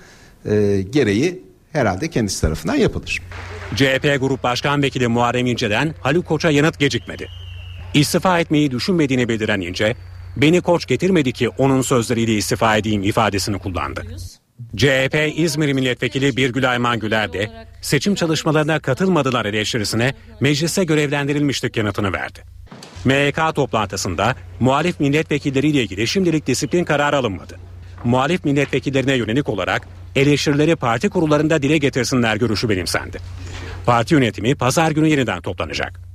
Ee, 0.45 0.85
gereği 0.89 1.43
herhalde 1.71 2.09
kendisi 2.09 2.41
tarafından 2.41 2.75
yapılır. 2.75 3.19
CHP 3.75 4.17
Grup 4.19 4.43
Başkan 4.43 4.81
Vekili 4.81 5.07
Muharrem 5.07 5.45
İnce'den 5.45 5.95
Haluk 6.01 6.25
Koç'a 6.25 6.49
yanıt 6.49 6.79
gecikmedi. 6.79 7.27
İstifa 7.93 8.39
etmeyi 8.39 8.71
düşünmediğini 8.71 9.29
bildiren 9.29 9.61
İnce, 9.61 9.95
beni 10.37 10.61
Koç 10.61 10.85
getirmedi 10.85 11.31
ki 11.31 11.49
onun 11.49 11.81
sözleriyle 11.81 12.33
istifa 12.33 12.77
edeyim 12.77 13.03
ifadesini 13.03 13.59
kullandı. 13.59 14.01
CHP 14.77 15.33
İzmir 15.35 15.73
Milletvekili 15.73 16.37
Birgül 16.37 16.71
Ayman 16.71 16.99
Güler 16.99 17.33
de 17.33 17.49
seçim 17.81 18.15
çalışmalarına 18.15 18.79
katılmadılar 18.79 19.45
eleştirisine 19.45 20.13
meclise 20.39 20.83
görevlendirilmiştik 20.83 21.77
yanıtını 21.77 22.13
verdi. 22.13 22.43
MYK 23.05 23.55
toplantısında 23.55 24.35
muhalif 24.59 24.99
milletvekilleriyle 24.99 25.83
ilgili 25.83 26.07
şimdilik 26.07 26.47
disiplin 26.47 26.83
kararı 26.83 27.17
alınmadı. 27.17 27.57
Muhalif 28.03 28.45
milletvekillerine 28.45 29.13
yönelik 29.13 29.49
olarak 29.49 29.87
eleştirileri 30.15 30.75
parti 30.75 31.09
kurullarında 31.09 31.61
dile 31.61 31.77
getirsinler 31.77 32.35
görüşü 32.35 32.69
benimsendi. 32.69 33.17
Parti 33.85 34.13
yönetimi 34.13 34.55
pazar 34.55 34.91
günü 34.91 35.07
yeniden 35.07 35.41
toplanacak. 35.41 36.10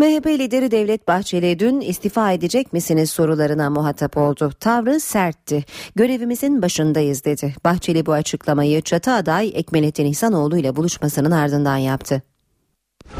MHP 0.00 0.26
lideri 0.26 0.70
Devlet 0.70 1.08
Bahçeli 1.08 1.58
dün 1.58 1.80
istifa 1.80 2.32
edecek 2.32 2.72
misiniz 2.72 3.10
sorularına 3.10 3.70
muhatap 3.70 4.16
oldu. 4.16 4.52
Tavrı 4.60 5.00
sertti. 5.00 5.64
Görevimizin 5.96 6.62
başındayız 6.62 7.24
dedi. 7.24 7.54
Bahçeli 7.64 8.06
bu 8.06 8.12
açıklamayı 8.12 8.82
çatı 8.82 9.12
aday 9.12 9.52
Ekmelettin 9.54 10.04
İhsanoğlu 10.04 10.58
ile 10.58 10.76
buluşmasının 10.76 11.30
ardından 11.30 11.76
yaptı. 11.76 12.22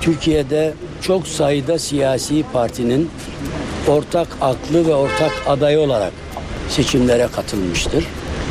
Türkiye'de 0.00 0.74
çok 1.02 1.26
sayıda 1.26 1.78
siyasi 1.78 2.44
partinin 2.52 3.10
ortak 3.88 4.28
aklı 4.40 4.86
ve 4.86 4.94
ortak 4.94 5.32
aday 5.46 5.78
olarak 5.78 6.12
seçimlere 6.68 7.28
katılmıştır. 7.32 8.06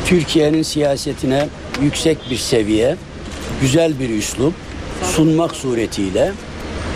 Türkiye'nin 0.06 0.62
siyasetine 0.62 1.48
yüksek 1.82 2.18
bir 2.30 2.36
seviye, 2.36 2.96
güzel 3.60 3.98
bir 3.98 4.10
üslup 4.10 4.54
sunmak 5.02 5.56
suretiyle 5.56 6.32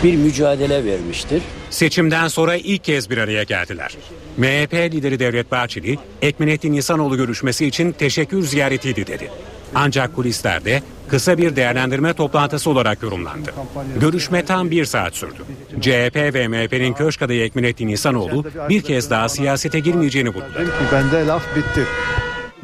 bir 0.03 0.15
mücadele 0.15 0.85
vermiştir. 0.85 1.41
Seçimden 1.69 2.27
sonra 2.27 2.55
ilk 2.55 2.83
kez 2.83 3.09
bir 3.09 3.17
araya 3.17 3.43
geldiler. 3.43 3.97
MHP 4.37 4.73
lideri 4.73 5.19
Devlet 5.19 5.51
Bahçeli, 5.51 5.97
Ekmenettin 6.21 6.73
İhsanoğlu 6.73 7.17
görüşmesi 7.17 7.65
için 7.65 7.91
teşekkür 7.91 8.41
ziyaretiydi 8.41 9.07
dedi. 9.07 9.31
Ancak 9.75 10.15
kulislerde 10.15 10.81
kısa 11.07 11.37
bir 11.37 11.55
değerlendirme 11.55 12.13
toplantısı 12.13 12.69
olarak 12.69 13.03
yorumlandı. 13.03 13.53
Görüşme 13.99 14.45
tam 14.45 14.71
bir 14.71 14.85
saat 14.85 15.15
sürdü. 15.15 15.39
CHP 15.81 16.15
ve 16.15 16.47
MHP'nin 16.47 16.93
köşk 16.93 17.21
adayı 17.21 17.43
Ekmenettin 17.43 17.87
İhsanoğlu 17.87 18.45
bir 18.69 18.81
kez 18.81 19.09
daha 19.09 19.29
siyasete 19.29 19.79
girmeyeceğini 19.79 20.29
vurguladı. 20.29 20.71
Bende 20.91 21.25
laf 21.25 21.55
bitti. 21.55 21.85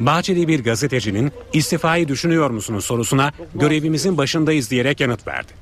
Bahçeli 0.00 0.48
bir 0.48 0.64
gazetecinin 0.64 1.32
istifayı 1.52 2.08
düşünüyor 2.08 2.50
musunuz 2.50 2.84
sorusuna 2.84 3.32
görevimizin 3.54 4.18
başındayız 4.18 4.70
diyerek 4.70 5.00
yanıt 5.00 5.26
verdi. 5.26 5.61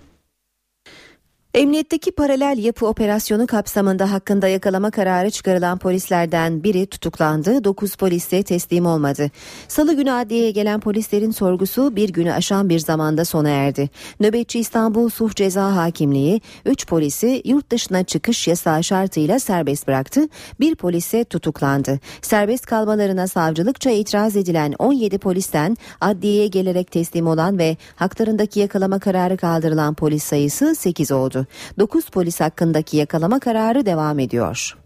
Emniyetteki 1.55 2.13
paralel 2.13 2.59
yapı 2.59 2.87
operasyonu 2.87 3.47
kapsamında 3.47 4.13
hakkında 4.13 4.49
yakalama 4.49 4.91
kararı 4.91 5.31
çıkarılan 5.31 5.79
polislerden 5.79 6.65
biri 6.65 6.87
tutuklandı, 6.87 7.65
9 7.65 7.95
polis 7.95 8.33
de 8.33 8.43
teslim 8.43 8.87
olmadı. 8.87 9.31
Salı 9.69 9.95
günü 9.97 10.13
adliyeye 10.13 10.51
gelen 10.51 10.81
polislerin 10.81 11.31
sorgusu 11.31 11.97
bir 11.97 12.09
günü 12.09 12.33
aşan 12.33 12.69
bir 12.69 12.79
zamanda 12.79 13.25
sona 13.25 13.49
erdi. 13.49 13.91
Nöbetçi 14.21 14.61
İstanbul 14.61 15.09
Suh 15.09 15.35
Ceza 15.35 15.77
Hakimliği 15.77 16.41
3 16.67 16.87
polisi 16.87 17.43
yurt 17.45 17.71
dışına 17.71 18.05
çıkış 18.05 18.49
yasağı 18.49 18.85
şartıyla 18.85 19.39
serbest 19.39 19.89
bıraktı, 19.89 20.29
bir 20.61 20.75
polise 20.75 21.25
tutuklandı. 21.25 22.01
Serbest 22.23 22.67
kalmalarına 22.67 23.29
savcılıkça 23.29 23.91
itiraz 23.91 24.37
edilen 24.37 24.75
17 24.79 25.19
polisten 25.19 25.77
adliyeye 26.01 26.47
gelerek 26.47 26.91
teslim 26.91 27.27
olan 27.27 27.59
ve 27.59 27.77
haklarındaki 27.97 28.61
yakalama 28.61 28.99
kararı 28.99 29.37
kaldırılan 29.37 29.95
polis 29.95 30.25
sayısı 30.25 30.75
8 30.75 31.13
oldu. 31.13 31.40
9 31.79 32.05
polis 32.05 32.41
hakkındaki 32.41 32.97
yakalama 32.97 33.41
kararı 33.41 33.87
devam 33.87 34.19
ediyor. 34.19 34.77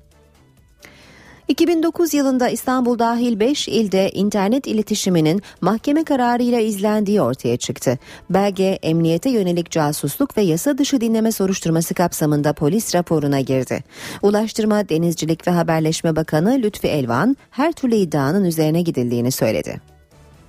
2009 1.49 2.15
yılında 2.15 2.49
İstanbul 2.49 2.99
dahil 2.99 3.41
5 3.41 3.69
ilde 3.69 4.11
internet 4.11 4.67
iletişiminin 4.67 5.43
mahkeme 5.61 6.05
kararıyla 6.05 6.61
izlendiği 6.61 7.21
ortaya 7.21 7.57
çıktı. 7.57 7.99
Belge 8.31 8.79
emniyete 8.83 9.31
yönelik 9.31 9.71
casusluk 9.71 10.37
ve 10.37 10.43
yasa 10.43 10.79
dışı 10.79 11.01
dinleme 11.01 11.33
soruşturması 11.33 11.95
kapsamında 11.95 12.53
polis 12.53 12.95
raporuna 12.95 13.41
girdi. 13.41 13.85
Ulaştırma, 14.23 14.89
Denizcilik 14.89 15.47
ve 15.47 15.51
Haberleşme 15.51 16.17
Bakanı 16.17 16.59
Lütfi 16.63 16.89
Elvan 16.89 17.37
her 17.51 17.73
türlü 17.73 17.95
iddianın 17.95 18.45
üzerine 18.45 18.83
gidildiğini 18.83 19.31
söyledi. 19.31 19.94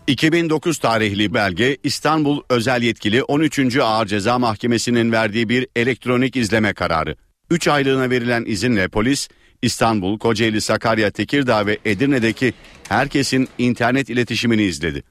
2009 0.08 0.78
tarihli 0.78 1.34
belge 1.34 1.78
İstanbul 1.84 2.42
Özel 2.50 2.82
Yetkili 2.82 3.24
13. 3.24 3.78
Ağır 3.78 4.06
Ceza 4.06 4.40
Mahkemesi'nin 4.40 5.12
verdiği 5.12 5.50
bir 5.50 5.68
elektronik 5.76 6.36
izleme 6.36 6.74
kararı. 6.74 7.16
3 7.50 7.68
aylığına 7.68 8.10
verilen 8.10 8.46
izinle 8.46 8.88
polis 8.88 9.28
İstanbul, 9.62 10.20
Kocaeli, 10.20 10.62
Sakarya, 10.62 11.12
Tekirdağ 11.12 11.66
ve 11.66 11.78
Edirne'deki 11.86 12.54
herkesin 12.90 13.48
internet 13.58 14.10
iletişimini 14.10 14.64
izledi. 14.64 15.04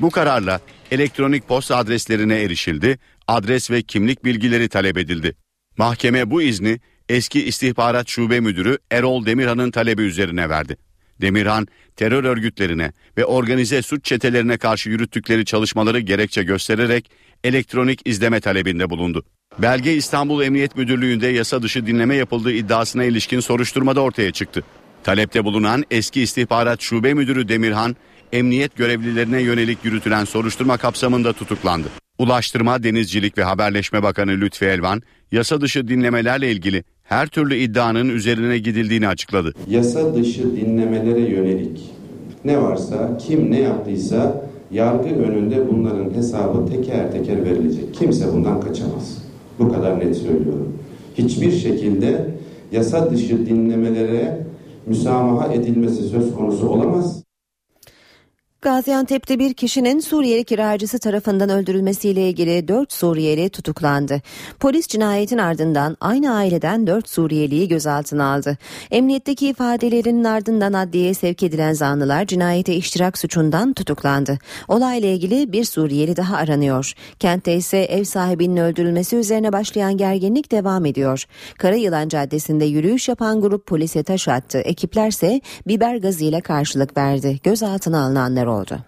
Bu 0.00 0.10
kararla 0.10 0.60
elektronik 0.90 1.48
posta 1.48 1.76
adreslerine 1.76 2.42
erişildi, 2.42 2.98
adres 3.28 3.70
ve 3.70 3.82
kimlik 3.82 4.24
bilgileri 4.24 4.68
talep 4.68 4.98
edildi. 4.98 5.36
Mahkeme 5.76 6.30
bu 6.30 6.42
izni 6.42 6.80
eski 7.08 7.44
istihbarat 7.44 8.08
şube 8.08 8.40
müdürü 8.40 8.78
Erol 8.90 9.26
Demirhan'ın 9.26 9.70
talebi 9.70 10.02
üzerine 10.02 10.48
verdi. 10.48 10.76
Demirhan 11.22 11.66
terör 11.96 12.24
örgütlerine 12.24 12.92
ve 13.18 13.24
organize 13.24 13.82
suç 13.82 14.04
çetelerine 14.04 14.58
karşı 14.58 14.90
yürüttükleri 14.90 15.44
çalışmaları 15.44 16.00
gerekçe 16.00 16.42
göstererek 16.42 17.10
elektronik 17.44 18.00
izleme 18.04 18.40
talebinde 18.40 18.90
bulundu. 18.90 19.24
Belge 19.58 19.94
İstanbul 19.94 20.42
Emniyet 20.42 20.76
Müdürlüğü'nde 20.76 21.26
yasa 21.26 21.62
dışı 21.62 21.86
dinleme 21.86 22.16
yapıldığı 22.16 22.52
iddiasına 22.52 23.04
ilişkin 23.04 23.40
soruşturmada 23.40 24.00
ortaya 24.00 24.32
çıktı. 24.32 24.64
Talepte 25.04 25.44
bulunan 25.44 25.84
eski 25.90 26.22
istihbarat 26.22 26.80
şube 26.80 27.14
müdürü 27.14 27.48
Demirhan, 27.48 27.96
emniyet 28.32 28.76
görevlilerine 28.76 29.42
yönelik 29.42 29.84
yürütülen 29.84 30.24
soruşturma 30.24 30.76
kapsamında 30.76 31.32
tutuklandı. 31.32 31.88
Ulaştırma, 32.18 32.82
Denizcilik 32.82 33.38
ve 33.38 33.44
Haberleşme 33.44 34.02
Bakanı 34.02 34.30
Lütfi 34.30 34.64
Elvan, 34.64 35.02
yasa 35.32 35.60
dışı 35.60 35.88
dinlemelerle 35.88 36.52
ilgili 36.52 36.84
her 37.12 37.26
türlü 37.26 37.56
iddianın 37.56 38.08
üzerine 38.08 38.58
gidildiğini 38.58 39.08
açıkladı. 39.08 39.52
Yasa 39.68 40.14
dışı 40.14 40.56
dinlemelere 40.56 41.20
yönelik 41.20 41.90
ne 42.44 42.62
varsa, 42.62 43.16
kim 43.18 43.50
ne 43.50 43.60
yaptıysa 43.60 44.42
yargı 44.70 45.08
önünde 45.08 45.68
bunların 45.70 46.14
hesabı 46.14 46.66
teker 46.66 47.12
teker 47.12 47.44
verilecek. 47.44 47.94
Kimse 47.94 48.32
bundan 48.32 48.60
kaçamaz. 48.60 49.22
Bu 49.58 49.72
kadar 49.72 50.00
net 50.00 50.16
söylüyorum. 50.16 50.72
Hiçbir 51.14 51.52
şekilde 51.52 52.26
yasa 52.72 53.10
dışı 53.10 53.46
dinlemelere 53.46 54.46
müsamaha 54.86 55.52
edilmesi 55.52 56.02
söz 56.02 56.34
konusu 56.34 56.68
olamaz. 56.68 57.21
Gaziantep'te 58.62 59.38
bir 59.38 59.54
kişinin 59.54 60.00
Suriyeli 60.00 60.44
kiracısı 60.44 60.98
tarafından 60.98 61.50
öldürülmesiyle 61.50 62.28
ilgili 62.28 62.68
4 62.68 62.92
Suriyeli 62.92 63.50
tutuklandı. 63.50 64.20
Polis 64.60 64.88
cinayetin 64.88 65.38
ardından 65.38 65.96
aynı 66.00 66.34
aileden 66.34 66.86
4 66.86 67.08
Suriyeliyi 67.08 67.68
gözaltına 67.68 68.32
aldı. 68.34 68.58
Emniyetteki 68.90 69.48
ifadelerinin 69.48 70.24
ardından 70.24 70.72
adliyeye 70.72 71.14
sevk 71.14 71.42
edilen 71.42 71.72
zanlılar 71.72 72.26
cinayete 72.26 72.74
iştirak 72.74 73.18
suçundan 73.18 73.72
tutuklandı. 73.72 74.38
Olayla 74.68 75.08
ilgili 75.08 75.52
bir 75.52 75.64
Suriyeli 75.64 76.16
daha 76.16 76.36
aranıyor. 76.36 76.92
Kentte 77.18 77.54
ise 77.54 77.78
ev 77.78 78.04
sahibinin 78.04 78.56
öldürülmesi 78.56 79.16
üzerine 79.16 79.52
başlayan 79.52 79.96
gerginlik 79.96 80.52
devam 80.52 80.86
ediyor. 80.86 81.24
Karayılan 81.58 82.08
Caddesi'nde 82.08 82.64
yürüyüş 82.64 83.08
yapan 83.08 83.40
grup 83.40 83.66
polise 83.66 84.02
taş 84.02 84.28
attı. 84.28 84.58
Ekiplerse 84.58 85.40
biber 85.66 85.96
gazıyla 85.96 86.40
karşılık 86.40 86.96
verdi. 86.96 87.40
Gözaltına 87.42 88.04
alınanlar 88.04 88.51
oldu. 88.52 88.78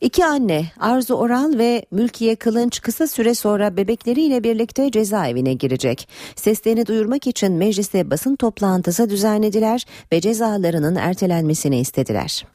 İki 0.00 0.24
anne 0.24 0.66
Arzu 0.80 1.14
Oral 1.14 1.58
ve 1.58 1.86
Mülkiye 1.90 2.36
Kılınç 2.36 2.80
kısa 2.80 3.06
süre 3.06 3.34
sonra 3.34 3.76
bebekleriyle 3.76 4.44
birlikte 4.44 4.90
cezaevine 4.90 5.54
girecek. 5.54 6.08
Seslerini 6.36 6.86
duyurmak 6.86 7.26
için 7.26 7.52
mecliste 7.52 8.10
basın 8.10 8.36
toplantısı 8.36 9.10
düzenlediler 9.10 9.84
ve 10.12 10.20
cezalarının 10.20 10.94
ertelenmesini 10.94 11.80
istediler. 11.80 12.46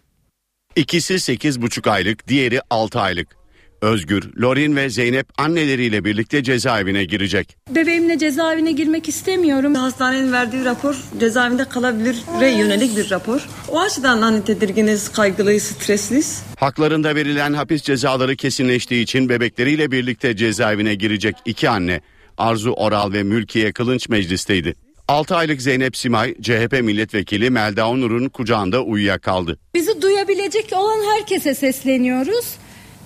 İkisi 0.75 1.13
8,5 1.13 1.89
aylık, 1.89 2.27
diğeri 2.27 2.61
6 2.69 2.99
aylık. 2.99 3.38
Özgür, 3.81 4.29
Lorin 4.41 4.75
ve 4.75 4.89
Zeynep 4.89 5.27
anneleriyle 5.37 6.05
birlikte 6.05 6.43
cezaevine 6.43 7.03
girecek. 7.03 7.57
Bebeğimle 7.75 8.17
cezaevine 8.17 8.71
girmek 8.71 9.09
istemiyorum. 9.09 9.75
Hastanenin 9.75 10.31
verdiği 10.31 10.65
rapor 10.65 10.95
cezaevinde 11.19 11.65
kalabilire 11.65 12.49
yönelik 12.49 12.97
bir 12.97 13.09
rapor. 13.09 13.47
O 13.69 13.79
açıdan 13.79 14.21
hani 14.21 14.43
tedirginiz, 14.43 15.11
kaygılıyız, 15.11 15.63
stresliyiz. 15.63 16.43
Haklarında 16.57 17.15
verilen 17.15 17.53
hapis 17.53 17.81
cezaları 17.81 18.35
kesinleştiği 18.35 19.03
için 19.03 19.29
bebekleriyle 19.29 19.91
birlikte 19.91 20.35
cezaevine 20.35 20.95
girecek 20.95 21.35
iki 21.45 21.69
anne 21.69 22.01
Arzu 22.37 22.71
Oral 22.71 23.13
ve 23.13 23.23
Mülkiye 23.23 23.71
Kılınç 23.71 24.09
meclisteydi. 24.09 24.75
6 25.07 25.35
aylık 25.35 25.61
Zeynep 25.61 25.97
Simay, 25.97 26.35
CHP 26.41 26.79
milletvekili 26.83 27.49
Melda 27.49 27.89
Onur'un 27.89 28.29
kucağında 28.29 28.83
uyuyakaldı. 28.83 29.59
Bizi 29.75 30.01
duyabilecek 30.01 30.73
olan 30.75 30.99
herkese 31.13 31.53
sesleniyoruz. 31.53 32.45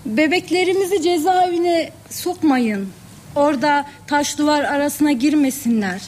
Bebeklerimizi 0.06 1.02
cezaevine 1.02 1.92
sokmayın. 2.10 2.90
Orada 3.36 3.86
taş 4.08 4.38
duvar 4.38 4.64
arasına 4.64 5.12
girmesinler. 5.12 6.02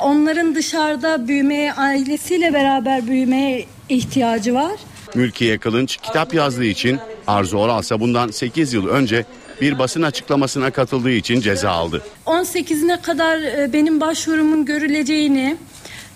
Onların 0.00 0.54
dışarıda 0.54 1.28
büyümeye, 1.28 1.72
ailesiyle 1.72 2.54
beraber 2.54 3.06
büyümeye 3.06 3.64
ihtiyacı 3.88 4.54
var. 4.54 4.72
Mülkiye 5.14 5.58
Kılınç 5.58 5.96
kitap 5.96 6.34
yazdığı 6.34 6.64
için 6.64 6.98
Arzu 7.26 7.56
Oral 7.58 7.82
ise 7.82 8.00
bundan 8.00 8.30
8 8.30 8.72
yıl 8.72 8.86
önce 8.88 9.24
bir 9.60 9.78
basın 9.78 10.02
açıklamasına 10.02 10.70
katıldığı 10.70 11.10
için 11.10 11.40
ceza 11.40 11.70
aldı. 11.70 12.02
18'ine 12.26 13.02
kadar 13.02 13.38
e, 13.38 13.72
benim 13.72 14.00
başvurumun 14.00 14.64
görüleceğini 14.64 15.56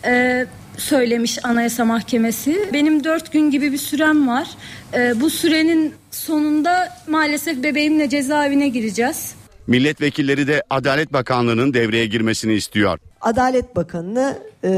e, 0.04 0.46
söylemiş 0.80 1.44
Anayasa 1.44 1.84
Mahkemesi. 1.84 2.68
Benim 2.72 3.04
4 3.04 3.32
gün 3.32 3.50
gibi 3.50 3.72
bir 3.72 3.78
sürem 3.78 4.28
var. 4.28 4.48
E, 4.94 5.20
bu 5.20 5.30
sürenin 5.30 5.94
sonunda 6.10 6.96
maalesef 7.08 7.62
bebeğimle 7.62 8.08
cezaevine 8.08 8.68
gireceğiz. 8.68 9.34
Milletvekilleri 9.66 10.46
de 10.46 10.62
Adalet 10.70 11.12
Bakanlığı'nın 11.12 11.74
devreye 11.74 12.06
girmesini 12.06 12.52
istiyor. 12.54 12.98
Adalet 13.20 13.76
Bakanı'nı 13.76 14.38
e, 14.64 14.70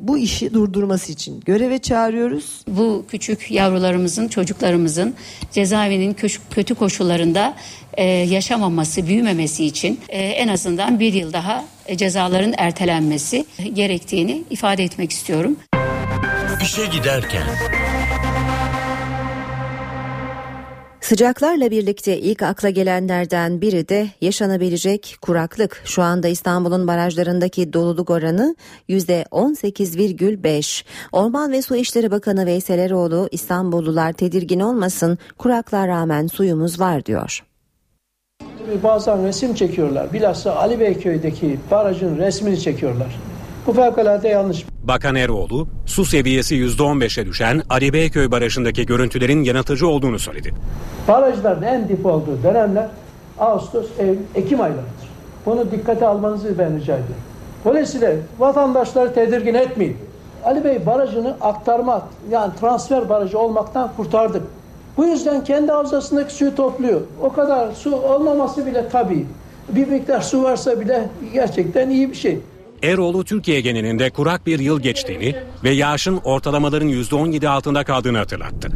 bu 0.00 0.18
işi 0.18 0.54
durdurması 0.54 1.12
için 1.12 1.40
göreve 1.46 1.78
çağırıyoruz. 1.78 2.64
Bu 2.68 3.04
küçük 3.08 3.50
yavrularımızın, 3.50 4.28
çocuklarımızın 4.28 5.14
cezaevinin 5.52 6.16
kötü 6.50 6.74
koşullarında 6.74 7.56
e, 7.96 8.04
yaşamaması, 8.04 9.06
büyümemesi 9.06 9.64
için 9.64 10.00
e, 10.08 10.22
en 10.22 10.48
azından 10.48 11.00
bir 11.00 11.12
yıl 11.12 11.32
daha 11.32 11.64
e, 11.86 11.96
cezaların 11.96 12.54
ertelenmesi 12.58 13.46
gerektiğini 13.72 14.42
ifade 14.50 14.84
etmek 14.84 15.10
istiyorum. 15.10 15.56
İşe 16.62 16.86
giderken. 16.86 17.42
Sıcaklarla 21.04 21.70
birlikte 21.70 22.18
ilk 22.18 22.42
akla 22.42 22.70
gelenlerden 22.70 23.60
biri 23.60 23.88
de 23.88 24.08
yaşanabilecek 24.20 25.16
kuraklık. 25.22 25.82
Şu 25.84 26.02
anda 26.02 26.28
İstanbul'un 26.28 26.86
barajlarındaki 26.86 27.72
doluluk 27.72 28.10
oranı 28.10 28.56
%18,5. 28.88 30.84
Orman 31.12 31.52
ve 31.52 31.62
Su 31.62 31.76
İşleri 31.76 32.10
Bakanı 32.10 32.46
Veysel 32.46 32.78
Eroğlu 32.78 33.28
İstanbullular 33.32 34.12
tedirgin 34.12 34.60
olmasın 34.60 35.18
kuraklığa 35.38 35.88
rağmen 35.88 36.26
suyumuz 36.26 36.80
var 36.80 37.06
diyor. 37.06 37.44
Bazen 38.82 39.26
resim 39.26 39.54
çekiyorlar. 39.54 40.12
Bilhassa 40.12 40.56
Ali 40.56 40.80
Beyköy'deki 40.80 41.58
barajın 41.70 42.18
resmini 42.18 42.60
çekiyorlar. 42.60 43.16
Bu 43.66 43.72
fevkalade 43.72 44.28
yanlış. 44.28 44.64
Bakan 44.82 45.14
Eroğlu, 45.14 45.68
su 45.86 46.04
seviyesi 46.04 46.54
%15'e 46.56 47.26
düşen 47.26 47.62
Ali 47.70 47.92
Beyköy 47.92 48.30
Barajı'ndaki 48.30 48.86
görüntülerin 48.86 49.42
yanıltıcı 49.42 49.88
olduğunu 49.88 50.18
söyledi. 50.18 50.54
Barajların 51.08 51.62
en 51.62 51.88
dip 51.88 52.06
olduğu 52.06 52.42
dönemler 52.42 52.88
Ağustos, 53.38 53.86
Eylül, 53.98 54.18
Ekim 54.34 54.60
aylarıdır. 54.60 55.08
Bunu 55.46 55.70
dikkate 55.70 56.06
almanızı 56.06 56.58
ben 56.58 56.76
rica 56.76 56.94
ediyorum. 56.94 57.14
Dolayısıyla 57.64 58.12
vatandaşları 58.38 59.14
tedirgin 59.14 59.54
etmeyin. 59.54 59.96
Ali 60.44 60.64
Bey 60.64 60.86
barajını 60.86 61.36
aktarma 61.40 62.08
yani 62.30 62.52
transfer 62.60 63.08
barajı 63.08 63.38
olmaktan 63.38 63.90
kurtardık. 63.96 64.42
Bu 64.96 65.04
yüzden 65.04 65.44
kendi 65.44 65.72
havzasındaki 65.72 66.34
suyu 66.34 66.54
topluyor. 66.54 67.00
O 67.22 67.32
kadar 67.32 67.72
su 67.72 67.96
olmaması 67.96 68.66
bile 68.66 68.88
tabii. 68.92 69.26
Bir 69.68 69.88
miktar 69.88 70.20
su 70.20 70.42
varsa 70.42 70.80
bile 70.80 71.08
gerçekten 71.32 71.90
iyi 71.90 72.10
bir 72.10 72.16
şey. 72.16 72.38
Eroğlu 72.82 73.24
Türkiye 73.24 73.60
genelinde 73.60 74.10
kurak 74.10 74.46
bir 74.46 74.58
yıl 74.58 74.80
geçtiğini 74.80 75.34
ve 75.64 75.70
yağışın 75.70 76.16
ortalamaların 76.24 76.88
%17 76.88 77.48
altında 77.48 77.84
kaldığını 77.84 78.18
hatırlattı. 78.18 78.68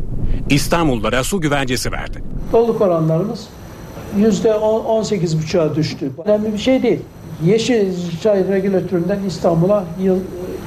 İstanbullulara 0.51 1.25
su 1.25 1.41
güvencesi 1.41 1.93
verdi. 1.93 2.23
Doluluk 2.53 2.81
oranlarımız 2.81 3.49
%18,5'a 4.19 5.75
düştü. 5.77 6.11
Önemli 6.25 6.53
bir 6.53 6.59
şey 6.59 6.83
değil. 6.83 7.01
Yeşilçay 7.45 8.49
regülatöründen 8.49 9.19
İstanbul'a 9.27 9.85
yıl 10.03 10.19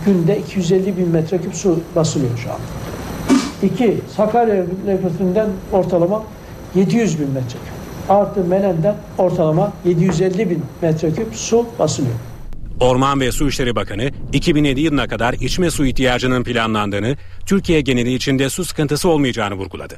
günde 0.06 0.40
250 0.40 0.98
bin 0.98 1.08
metreküp 1.08 1.56
su 1.56 1.80
basılıyor 1.96 2.38
şu 2.38 2.50
anda. 2.50 2.81
İki, 3.64 3.98
Sakarya 4.16 4.66
regülatöründen 4.88 5.50
ortalama 5.72 6.24
700 6.76 7.20
bin 7.20 7.30
metreküp. 7.30 7.72
Artı 8.10 8.44
Menen'den 8.44 8.96
ortalama 9.18 9.74
750 9.86 10.50
bin 10.50 10.64
metreküp 10.82 11.36
su 11.36 11.66
basılıyor. 11.80 12.16
Orman 12.80 13.20
ve 13.20 13.32
Su 13.32 13.48
İşleri 13.48 13.76
Bakanı 13.76 14.12
2007 14.34 14.82
yılına 14.82 15.08
kadar 15.08 15.34
içme 15.34 15.72
su 15.72 15.86
ihtiyacının 15.86 16.44
planlandığını, 16.44 17.16
Türkiye 17.46 17.82
geneli 17.82 18.14
içinde 18.14 18.50
su 18.50 18.66
sıkıntısı 18.66 19.10
olmayacağını 19.10 19.56
vurguladı. 19.56 19.98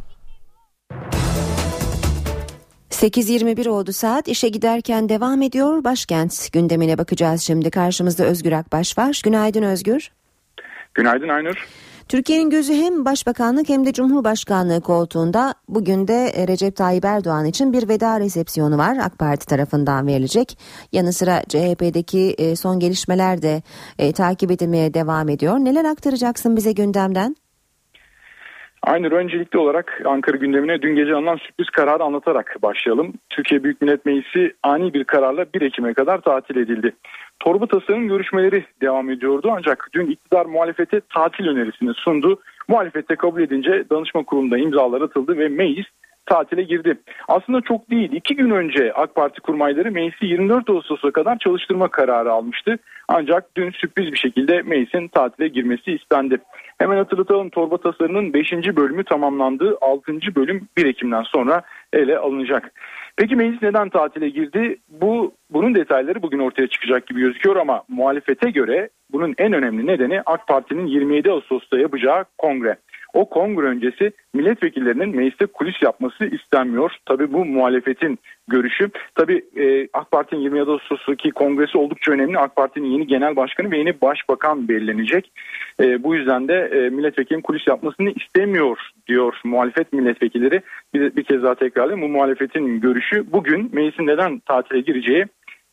8.21 2.89 3.69
oldu 3.69 3.93
saat 3.93 4.27
işe 4.27 4.49
giderken 4.49 5.09
devam 5.09 5.41
ediyor 5.41 5.83
başkent 5.83 6.51
gündemine 6.53 6.97
bakacağız 6.97 7.41
şimdi 7.41 7.71
karşımızda 7.71 8.23
Özgür 8.23 8.51
Akbaş 8.51 8.97
var 8.97 9.21
günaydın 9.23 9.63
Özgür 9.63 10.11
Günaydın 10.93 11.29
Aynur 11.29 11.67
Türkiye'nin 12.13 12.49
gözü 12.49 12.73
hem 12.73 13.05
başbakanlık 13.05 13.69
hem 13.69 13.85
de 13.85 13.93
cumhurbaşkanlığı 13.93 14.81
koltuğunda 14.81 15.53
bugün 15.67 16.07
de 16.07 16.47
Recep 16.47 16.75
Tayyip 16.75 17.05
Erdoğan 17.05 17.45
için 17.45 17.73
bir 17.73 17.89
veda 17.89 18.19
resepsiyonu 18.19 18.77
var 18.77 18.97
AK 18.97 19.19
Parti 19.19 19.45
tarafından 19.45 20.07
verilecek. 20.07 20.57
Yanı 20.91 21.13
sıra 21.13 21.43
CHP'deki 21.49 22.35
e, 22.37 22.55
son 22.55 22.79
gelişmeler 22.79 23.41
de 23.41 23.61
e, 23.99 24.11
takip 24.11 24.51
edilmeye 24.51 24.93
devam 24.93 25.29
ediyor. 25.29 25.57
Neler 25.57 25.85
aktaracaksın 25.85 26.55
bize 26.55 26.71
gündemden? 26.71 27.35
Aynı 28.83 29.07
öncelikli 29.07 29.57
olarak 29.57 30.01
Ankara 30.05 30.37
gündemine 30.37 30.81
dün 30.81 30.95
gece 30.95 31.15
alınan 31.15 31.37
sürpriz 31.37 31.69
kararı 31.69 32.03
anlatarak 32.03 32.57
başlayalım. 32.61 33.13
Türkiye 33.29 33.63
Büyük 33.63 33.81
Millet 33.81 34.05
Meclisi 34.05 34.53
ani 34.63 34.93
bir 34.93 35.03
kararla 35.03 35.45
1 35.53 35.61
Ekim'e 35.61 35.93
kadar 35.93 36.21
tatil 36.21 36.55
edildi. 36.55 36.95
Torba 37.39 37.67
tasarının 37.67 38.07
görüşmeleri 38.07 38.65
devam 38.81 39.09
ediyordu 39.09 39.53
ancak 39.57 39.89
dün 39.93 40.07
iktidar 40.07 40.45
muhalefete 40.45 41.01
tatil 41.13 41.47
önerisini 41.47 41.93
sundu. 41.93 42.39
Muhalefette 42.67 43.15
kabul 43.15 43.41
edince 43.41 43.89
danışma 43.89 44.23
kurulunda 44.23 44.57
imzalar 44.57 45.01
atıldı 45.01 45.37
ve 45.37 45.47
meclis 45.47 45.85
tatile 46.25 46.63
girdi. 46.63 46.97
Aslında 47.27 47.61
çok 47.61 47.89
değil. 47.89 48.11
İki 48.11 48.35
gün 48.35 48.49
önce 48.49 48.93
AK 48.93 49.15
Parti 49.15 49.41
kurmayları 49.41 49.91
meclisi 49.91 50.25
24 50.25 50.69
Ağustos'a 50.69 51.11
kadar 51.11 51.37
çalıştırma 51.39 51.87
kararı 51.87 52.31
almıştı. 52.31 52.77
Ancak 53.07 53.55
dün 53.57 53.71
sürpriz 53.71 54.11
bir 54.11 54.17
şekilde 54.17 54.61
meclisin 54.61 55.07
tatile 55.07 55.47
girmesi 55.47 55.91
istendi. 55.91 56.37
Hemen 56.77 56.97
hatırlatalım 56.97 57.49
torba 57.49 57.77
tasarının 57.77 58.33
5. 58.33 58.51
bölümü 58.53 59.03
tamamlandı. 59.03 59.77
6. 59.81 60.13
bölüm 60.35 60.67
1 60.77 60.85
Ekim'den 60.85 61.23
sonra 61.23 61.61
ele 61.93 62.17
alınacak. 62.17 62.71
Peki 63.17 63.35
meclis 63.35 63.61
neden 63.61 63.89
tatile 63.89 64.29
girdi? 64.29 64.77
Bu 64.89 65.33
bunun 65.49 65.75
detayları 65.75 66.21
bugün 66.21 66.39
ortaya 66.39 66.67
çıkacak 66.67 67.07
gibi 67.07 67.19
gözüküyor 67.19 67.55
ama 67.55 67.83
muhalefete 67.87 68.49
göre 68.49 68.89
bunun 69.11 69.35
en 69.37 69.53
önemli 69.53 69.87
nedeni 69.87 70.21
AK 70.25 70.47
Parti'nin 70.47 70.87
27 70.87 71.31
Ağustos'ta 71.31 71.79
yapacağı 71.79 72.25
kongre. 72.37 72.77
O 73.13 73.29
kongre 73.29 73.65
öncesi 73.65 74.11
milletvekillerinin 74.33 75.15
mecliste 75.15 75.45
kulis 75.45 75.81
yapması 75.81 76.25
istenmiyor. 76.25 76.91
Tabii 77.05 77.33
bu 77.33 77.45
muhalefetin 77.45 78.19
görüşü. 78.47 78.89
Tabii 79.15 79.45
e, 79.55 79.87
AK 79.93 80.11
Parti'nin 80.11 80.41
27 80.41 80.71
Ağustos'taki 80.71 81.31
kongresi 81.31 81.77
oldukça 81.77 82.11
önemli. 82.11 82.39
AK 82.39 82.55
Parti'nin 82.55 82.91
yeni 82.91 83.07
genel 83.07 83.35
başkanı 83.35 83.71
ve 83.71 83.77
yeni 83.77 84.01
başbakan 84.01 84.67
belirlenecek. 84.67 85.31
E, 85.79 86.03
bu 86.03 86.15
yüzden 86.15 86.47
de 86.47 86.53
e, 86.53 86.89
milletvekilinin 86.89 87.41
kulis 87.41 87.67
yapmasını 87.67 88.09
istemiyor 88.09 88.77
diyor 89.07 89.35
muhalefet 89.43 89.93
milletvekilleri. 89.93 90.61
Bir, 90.93 91.15
bir 91.15 91.23
kez 91.23 91.43
daha 91.43 91.55
tekrarlayayım. 91.55 92.09
Bu 92.09 92.17
muhalefetin 92.17 92.81
görüşü 92.81 93.31
bugün 93.31 93.69
meclisin 93.73 94.07
neden 94.07 94.39
tatile 94.39 94.81
gireceği 94.81 95.25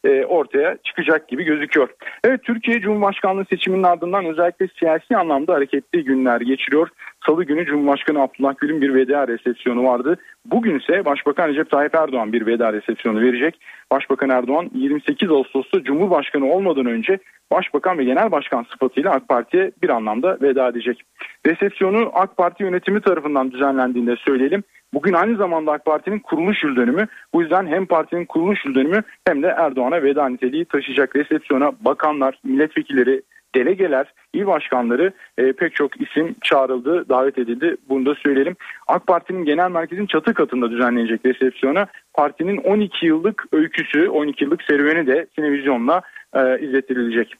e, 0.04 0.24
ortaya 0.24 0.76
çıkacak 0.84 1.28
gibi 1.28 1.44
gözüküyor. 1.44 1.88
Evet 2.24 2.42
Türkiye 2.44 2.80
Cumhurbaşkanlığı 2.80 3.44
seçiminin 3.44 3.82
ardından 3.82 4.24
özellikle 4.24 4.68
siyasi 4.78 5.16
anlamda 5.16 5.54
hareketli 5.54 6.04
günler 6.04 6.40
geçiriyor. 6.40 6.88
Salı 7.26 7.44
günü 7.44 7.66
Cumhurbaşkanı 7.66 8.22
Abdullah 8.22 8.54
Gül'ün 8.58 8.80
bir 8.80 8.94
veda 8.94 9.28
resepsiyonu 9.28 9.84
vardı. 9.84 10.16
Bugün 10.46 10.78
ise 10.78 11.04
Başbakan 11.04 11.48
Recep 11.48 11.70
Tayyip 11.70 11.94
Erdoğan 11.94 12.32
bir 12.32 12.46
veda 12.46 12.72
resepsiyonu 12.72 13.20
verecek. 13.20 13.60
Başbakan 13.92 14.30
Erdoğan 14.30 14.70
28 14.74 15.30
Ağustos'ta 15.30 15.82
Cumhurbaşkanı 15.82 16.52
olmadan 16.52 16.86
önce 16.86 17.18
Başbakan 17.52 17.98
ve 17.98 18.04
Genel 18.04 18.30
Başkan 18.30 18.62
sıfatıyla 18.62 19.10
AK 19.10 19.28
Parti'ye 19.28 19.72
bir 19.82 19.88
anlamda 19.88 20.38
veda 20.42 20.68
edecek. 20.68 21.02
Resepsiyonu 21.46 22.10
AK 22.14 22.36
Parti 22.36 22.62
yönetimi 22.62 23.00
tarafından 23.00 23.50
düzenlendiğinde 23.50 24.16
söyleyelim. 24.16 24.62
Bugün 24.94 25.12
aynı 25.12 25.36
zamanda 25.36 25.72
AK 25.72 25.84
Parti'nin 25.84 26.18
kuruluş 26.18 26.64
yıl 26.64 26.76
dönümü. 26.76 27.06
Bu 27.34 27.42
yüzden 27.42 27.66
hem 27.66 27.86
partinin 27.86 28.24
kuruluş 28.24 28.64
yıl 28.64 28.74
dönümü 28.74 29.02
hem 29.26 29.42
de 29.42 29.46
Erdoğan'a 29.46 30.02
veda 30.02 30.28
niteliği 30.28 30.64
taşıyacak 30.64 31.16
resepsiyona 31.16 31.72
bakanlar, 31.80 32.40
milletvekilleri, 32.44 33.22
delegeler, 33.54 34.12
il 34.34 34.46
başkanları 34.46 35.12
e, 35.38 35.52
pek 35.52 35.74
çok 35.74 36.00
isim 36.00 36.34
çağrıldı, 36.42 37.08
davet 37.08 37.38
edildi. 37.38 37.76
Bunu 37.88 38.06
da 38.06 38.14
söyleyelim. 38.14 38.56
AK 38.86 39.06
Parti'nin 39.06 39.44
genel 39.44 39.70
merkezin 39.70 40.06
çatı 40.06 40.34
katında 40.34 40.70
düzenlenecek 40.70 41.26
resepsiyona 41.26 41.86
partinin 42.14 42.56
12 42.56 43.06
yıllık 43.06 43.44
öyküsü, 43.52 44.08
12 44.08 44.44
yıllık 44.44 44.62
serüveni 44.62 45.06
de 45.06 45.26
sinevizyonla 45.34 46.02
e, 46.34 46.60
izletilecek. 46.60 47.34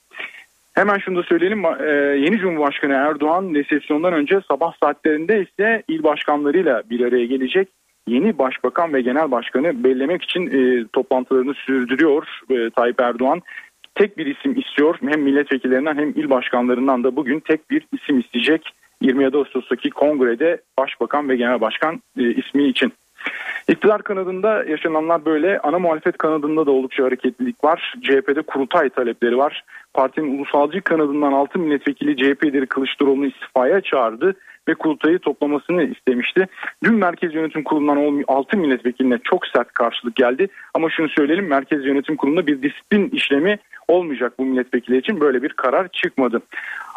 Hemen 0.73 0.97
şunu 0.97 1.17
da 1.17 1.23
söyleyelim. 1.23 1.65
E, 1.65 1.91
yeni 2.19 2.37
Cumhurbaşkanı 2.37 2.93
Erdoğan 2.93 3.53
resepsiyondan 3.53 4.13
önce 4.13 4.39
sabah 4.47 4.73
saatlerinde 4.83 5.41
ise 5.41 5.83
il 5.87 6.03
başkanlarıyla 6.03 6.83
bir 6.89 7.05
araya 7.05 7.25
gelecek. 7.25 7.67
Yeni 8.07 8.37
başbakan 8.37 8.93
ve 8.93 9.01
genel 9.01 9.31
başkanı 9.31 9.83
bellemek 9.83 10.23
için 10.23 10.47
e, 10.47 10.87
toplantılarını 10.93 11.53
sürdürüyor 11.53 12.27
e, 12.49 12.69
Tayyip 12.69 13.01
Erdoğan. 13.01 13.41
Tek 13.95 14.17
bir 14.17 14.25
isim 14.25 14.59
istiyor. 14.59 14.97
Hem 15.01 15.21
milletvekillerinden 15.21 15.95
hem 15.95 16.09
il 16.09 16.29
başkanlarından 16.29 17.03
da 17.03 17.15
bugün 17.15 17.39
tek 17.39 17.69
bir 17.69 17.87
isim 17.91 18.19
isteyecek. 18.19 18.73
27 19.01 19.37
Ağustos'taki 19.37 19.89
kongrede 19.89 20.61
başbakan 20.79 21.29
ve 21.29 21.35
genel 21.35 21.61
başkan 21.61 22.01
e, 22.17 22.23
ismi 22.23 22.67
için. 22.67 22.93
İktidar 23.67 24.03
kanadında 24.03 24.63
yaşananlar 24.63 25.25
böyle. 25.25 25.59
Ana 25.59 25.79
muhalefet 25.79 26.17
kanadında 26.17 26.65
da 26.65 26.71
oldukça 26.71 27.03
hareketlilik 27.03 27.63
var. 27.63 27.95
CHP'de 28.01 28.41
kurultay 28.41 28.89
talepleri 28.89 29.37
var. 29.37 29.63
Partinin 29.93 30.39
ulusalcı 30.39 30.81
kanadından 30.81 31.33
6 31.33 31.59
milletvekili 31.59 32.17
CHP 32.17 32.45
lideri 32.45 32.65
Kılıçdaroğlu'nu 32.65 33.25
istifaya 33.25 33.81
çağırdı. 33.81 34.35
Ve 34.67 34.73
kurultayı 34.73 35.19
toplamasını 35.19 35.83
istemişti. 35.83 36.47
Dün 36.83 36.95
Merkez 36.95 37.33
Yönetim 37.33 37.63
Kurulu'ndan 37.63 38.23
6 38.27 38.57
milletvekiline 38.57 39.17
çok 39.23 39.47
sert 39.47 39.73
karşılık 39.73 40.15
geldi. 40.15 40.47
Ama 40.73 40.89
şunu 40.89 41.09
söyleyelim 41.09 41.47
Merkez 41.47 41.85
Yönetim 41.85 42.15
Kurulu'nda 42.15 42.47
bir 42.47 42.61
disiplin 42.61 43.09
işlemi 43.09 43.59
olmayacak 43.87 44.33
bu 44.39 44.45
milletvekili 44.45 44.97
için 44.97 45.19
böyle 45.19 45.43
bir 45.43 45.49
karar 45.49 45.87
çıkmadı. 45.87 46.41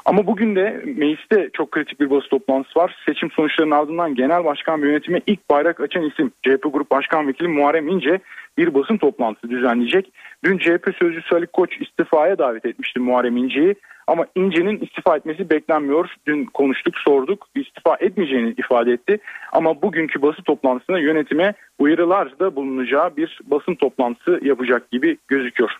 Ama 0.04 0.26
bugün 0.26 0.56
de 0.56 0.82
mecliste 0.84 1.50
çok 1.52 1.70
kritik 1.70 2.00
bir 2.00 2.10
basın 2.10 2.28
toplantısı 2.28 2.78
var. 2.78 2.96
Seçim 3.06 3.30
sonuçlarının 3.30 3.74
ardından 3.74 4.14
genel 4.14 4.44
başkan 4.44 4.82
ve 4.82 4.88
yönetime 4.88 5.20
ilk 5.26 5.50
bayrak 5.50 5.80
açan 5.80 6.02
isim 6.02 6.32
CHP 6.42 6.62
Grup 6.62 6.90
Başkan 6.90 7.28
Vekili 7.28 7.48
Muharrem 7.48 7.88
İnce 7.88 8.20
bir 8.58 8.74
basın 8.74 8.96
toplantısı 8.96 9.50
düzenleyecek. 9.50 10.12
Dün 10.44 10.58
CHP 10.58 10.94
sözcüsü 10.98 11.34
Ali 11.34 11.46
Koç 11.46 11.70
istifaya 11.80 12.38
davet 12.38 12.66
etmişti 12.66 13.00
Muharrem 13.00 13.36
İnce'yi. 13.36 13.74
Ama 14.06 14.26
İnce'nin 14.34 14.80
istifa 14.80 15.16
etmesi 15.16 15.50
beklenmiyor. 15.50 16.14
Dün 16.26 16.44
konuştuk, 16.44 16.94
sorduk. 16.98 17.46
İstifa 17.54 17.96
etmeyeceğini 18.00 18.54
ifade 18.58 18.92
etti. 18.92 19.18
Ama 19.52 19.82
bugünkü 19.82 20.22
basın 20.22 20.42
toplantısında 20.42 20.98
yönetime 20.98 21.54
uyarılar 21.78 22.38
da 22.38 22.56
bulunacağı 22.56 23.16
bir 23.16 23.40
basın 23.44 23.74
toplantısı 23.74 24.40
yapacak 24.42 24.90
gibi 24.90 25.18
gözüküyor. 25.28 25.70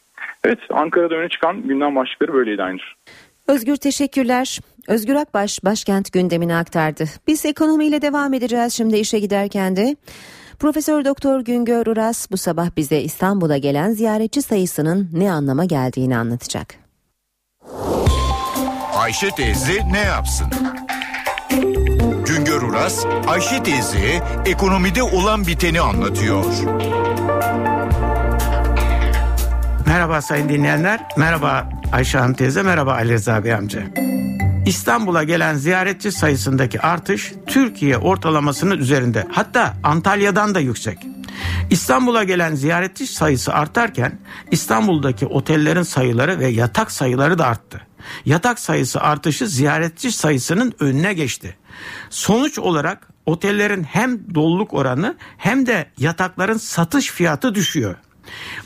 Evet 0.45 0.59
Ankara'da 0.71 1.15
öne 1.15 1.29
çıkan 1.29 1.63
gündem 1.63 1.97
başlıkları 1.97 2.35
böyleydi 2.35 2.63
Aynur. 2.63 2.95
Özgür 3.49 3.77
teşekkürler. 3.77 4.61
Özgür 4.89 5.15
Akbaş 5.15 5.65
başkent 5.65 6.13
gündemini 6.13 6.55
aktardı. 6.55 7.05
Biz 7.27 7.47
ekonomiyle 7.47 8.03
devam 8.03 8.35
edeceğiz 8.35 8.73
şimdi 8.73 8.97
işe 8.97 9.19
giderken 9.19 9.77
de. 9.77 9.97
Profesör 10.59 11.05
Doktor 11.05 11.41
Güngör 11.41 11.87
Uras 11.87 12.31
bu 12.31 12.37
sabah 12.37 12.69
bize 12.77 13.01
İstanbul'a 13.01 13.57
gelen 13.59 13.93
ziyaretçi 13.93 14.43
sayısının 14.43 15.11
ne 15.13 15.33
anlama 15.33 15.65
geldiğini 15.65 16.17
anlatacak. 16.17 16.75
Ayşe 18.97 19.31
teyze 19.31 19.93
ne 19.93 19.99
yapsın? 19.99 20.47
Güngör 22.27 22.63
Uras, 22.63 23.07
Ayşe 23.29 23.63
teyze 23.63 24.23
ekonomide 24.47 25.03
olan 25.03 25.47
biteni 25.47 25.81
anlatıyor. 25.81 26.45
Merhaba 29.87 30.23
sayın 30.23 30.49
dinleyenler, 30.49 31.09
merhaba 31.17 31.69
Ayşe 31.93 32.19
Hanım 32.19 32.35
teyze, 32.35 32.63
merhaba 32.63 32.93
Ali 32.93 33.13
Reza 33.13 33.45
Bey 33.45 33.55
amca. 33.55 33.83
İstanbul'a 34.67 35.25
gelen 35.25 35.55
ziyaretçi 35.55 36.13
sayısındaki 36.13 36.81
artış 36.81 37.33
Türkiye 37.47 37.99
ortalamasının 37.99 38.79
üzerinde. 38.79 39.27
Hatta 39.31 39.75
Antalya'dan 39.83 40.55
da 40.55 40.61
yüksek. 40.61 40.99
İstanbul'a 41.71 42.25
gelen 42.25 42.55
ziyaretçi 42.55 43.07
sayısı 43.07 43.55
artarken 43.55 44.19
İstanbul'daki 44.51 45.27
otellerin 45.27 45.83
sayıları 45.83 46.39
ve 46.39 46.47
yatak 46.47 46.93
sayıları 46.93 47.39
da 47.39 47.47
arttı. 47.47 47.81
Yatak 48.25 48.59
sayısı 48.59 49.01
artışı 49.01 49.49
ziyaretçi 49.49 50.13
sayısının 50.13 50.73
önüne 50.81 51.13
geçti. 51.13 51.57
Sonuç 52.11 52.59
olarak 52.59 53.09
otellerin 53.27 53.83
hem 53.83 54.35
doluluk 54.35 54.75
oranı 54.75 55.17
hem 55.37 55.67
de 55.67 55.87
yatakların 55.99 56.57
satış 56.57 57.11
fiyatı 57.11 57.55
düşüyor. 57.55 57.97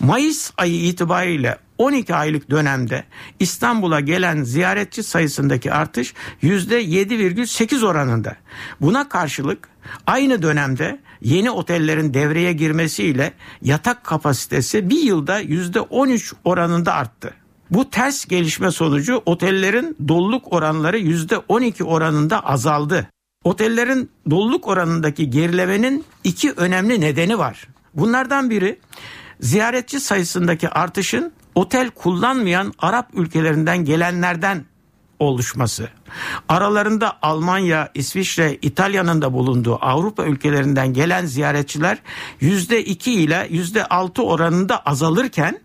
Mayıs 0.01 0.51
ayı 0.57 0.75
itibariyle 0.75 1.59
12 1.79 2.15
aylık 2.15 2.51
dönemde 2.51 3.05
İstanbul'a 3.41 4.01
gelen 4.01 4.43
ziyaretçi 4.43 5.03
sayısındaki 5.03 5.73
artış 5.73 6.15
%7,8 6.43 7.87
oranında. 7.87 8.37
Buna 8.81 9.09
karşılık 9.09 9.69
aynı 10.07 10.43
dönemde 10.43 11.01
yeni 11.21 11.51
otellerin 11.51 12.15
devreye 12.15 12.53
girmesiyle 12.53 13.33
yatak 13.63 14.05
kapasitesi 14.05 14.91
bir 14.91 15.03
yılda 15.03 15.43
%13 15.43 16.33
oranında 16.45 16.95
arttı. 16.95 17.35
Bu 17.71 17.91
ters 17.91 18.25
gelişme 18.25 18.71
sonucu 18.71 19.23
otellerin 19.27 19.97
doluluk 20.09 20.53
oranları 20.53 20.99
%12 20.99 21.83
oranında 21.83 22.47
azaldı. 22.47 23.11
Otellerin 23.45 24.11
doluluk 24.31 24.69
oranındaki 24.69 25.31
gerilemenin 25.31 26.05
iki 26.25 26.53
önemli 26.53 27.01
nedeni 27.01 27.39
var. 27.39 27.69
Bunlardan 27.95 28.51
biri 28.51 28.79
ziyaretçi 29.41 30.01
sayısındaki 30.01 30.69
artışın 30.69 31.33
otel 31.55 31.91
kullanmayan 31.91 32.75
Arap 32.79 33.09
ülkelerinden 33.15 33.85
gelenlerden 33.85 34.65
oluşması. 35.19 35.89
Aralarında 36.49 37.19
Almanya, 37.23 37.91
İsviçre, 37.95 38.59
İtalya'nın 38.63 39.23
da 39.23 39.33
bulunduğu 39.33 39.79
Avrupa 39.81 40.25
ülkelerinden 40.25 40.93
gelen 40.93 41.27
ziyaretçiler 41.27 41.99
%2 42.41 43.11
ile 43.11 43.49
%6 43.51 44.23
oranında 44.23 44.79
azalırken 44.79 45.61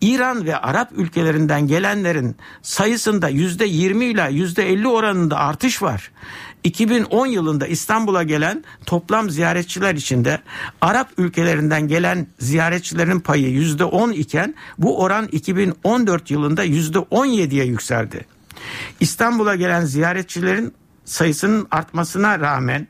İran 0.00 0.44
ve 0.46 0.56
Arap 0.56 0.92
ülkelerinden 0.92 1.66
gelenlerin 1.66 2.36
sayısında 2.62 3.30
%20 3.30 4.04
ile 4.04 4.20
%50 4.20 4.86
oranında 4.86 5.36
artış 5.38 5.82
var. 5.82 6.10
2010 6.64 7.26
yılında 7.26 7.66
İstanbul'a 7.66 8.22
gelen 8.22 8.64
toplam 8.86 9.30
ziyaretçiler 9.30 9.94
içinde 9.94 10.40
Arap 10.80 11.08
ülkelerinden 11.18 11.88
gelen 11.88 12.26
ziyaretçilerin 12.38 13.20
payı 13.20 13.48
%10 13.48 14.14
iken 14.14 14.54
bu 14.78 15.00
oran 15.00 15.28
2014 15.32 16.30
yılında 16.30 16.64
%17'ye 16.64 17.64
yükseldi. 17.64 18.26
İstanbul'a 19.00 19.54
gelen 19.54 19.84
ziyaretçilerin 19.84 20.74
sayısının 21.04 21.66
artmasına 21.70 22.40
rağmen 22.40 22.88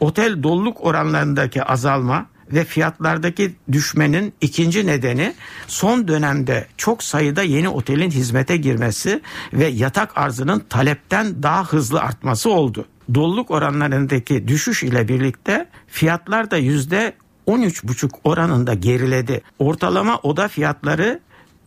otel 0.00 0.42
doluluk 0.42 0.84
oranlarındaki 0.84 1.62
azalma 1.62 2.26
ve 2.52 2.64
fiyatlardaki 2.64 3.54
düşmenin 3.72 4.32
ikinci 4.40 4.86
nedeni 4.86 5.34
son 5.66 6.08
dönemde 6.08 6.66
çok 6.76 7.02
sayıda 7.02 7.42
yeni 7.42 7.68
otelin 7.68 8.10
hizmete 8.10 8.56
girmesi 8.56 9.20
ve 9.52 9.66
yatak 9.66 10.18
arzının 10.18 10.60
talepten 10.60 11.42
daha 11.42 11.64
hızlı 11.64 12.00
artması 12.00 12.50
oldu. 12.50 12.86
Doluluk 13.14 13.50
oranlarındaki 13.50 14.48
düşüş 14.48 14.82
ile 14.82 15.08
birlikte 15.08 15.66
fiyatlar 15.86 16.50
da 16.50 16.56
yüzde 16.56 17.14
13,5 17.46 18.10
oranında 18.24 18.74
geriledi. 18.74 19.42
Ortalama 19.58 20.18
oda 20.22 20.48
fiyatları 20.48 21.20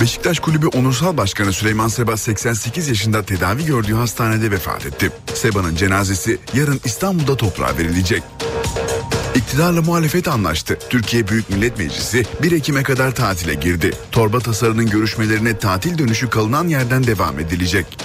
Beşiktaş 0.05 0.39
Kulübü 0.39 0.67
Onursal 0.67 1.17
Başkanı 1.17 1.53
Süleyman 1.53 1.87
Seba 1.87 2.17
88 2.17 2.87
yaşında 2.87 3.23
tedavi 3.23 3.65
gördüğü 3.65 3.93
hastanede 3.93 4.51
vefat 4.51 4.85
etti. 4.85 5.11
Seba'nın 5.33 5.75
cenazesi 5.75 6.37
yarın 6.53 6.81
İstanbul'da 6.85 7.37
toprağa 7.37 7.77
verilecek. 7.77 8.23
İktidarla 9.35 9.81
muhalefet 9.81 10.27
anlaştı. 10.27 10.79
Türkiye 10.89 11.27
Büyük 11.27 11.49
Millet 11.49 11.77
Meclisi 11.77 12.25
1 12.43 12.51
Ekim'e 12.51 12.83
kadar 12.83 13.15
tatile 13.15 13.53
girdi. 13.53 13.91
Torba 14.11 14.39
tasarının 14.39 14.89
görüşmelerine 14.89 15.57
tatil 15.57 15.97
dönüşü 15.97 16.29
kalınan 16.29 16.67
yerden 16.67 17.03
devam 17.03 17.39
edilecek. 17.39 17.97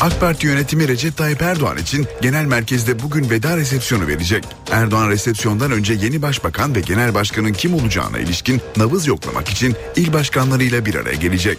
AK 0.00 0.20
Parti 0.20 0.46
yönetimi 0.46 0.88
Recep 0.88 1.16
Tayyip 1.16 1.42
Erdoğan 1.42 1.76
için 1.76 2.06
genel 2.22 2.44
merkezde 2.44 3.02
bugün 3.02 3.30
veda 3.30 3.56
resepsiyonu 3.56 4.06
verecek. 4.06 4.44
Erdoğan 4.70 5.10
resepsiyondan 5.10 5.72
önce 5.72 5.94
yeni 5.94 6.22
başbakan 6.22 6.74
ve 6.74 6.80
genel 6.80 7.14
başkanın 7.14 7.52
kim 7.52 7.74
olacağına 7.74 8.18
ilişkin 8.18 8.60
nabız 8.76 9.06
yoklamak 9.06 9.48
için 9.48 9.76
il 9.96 10.12
başkanlarıyla 10.12 10.84
bir 10.84 10.94
araya 10.94 11.14
gelecek. 11.14 11.58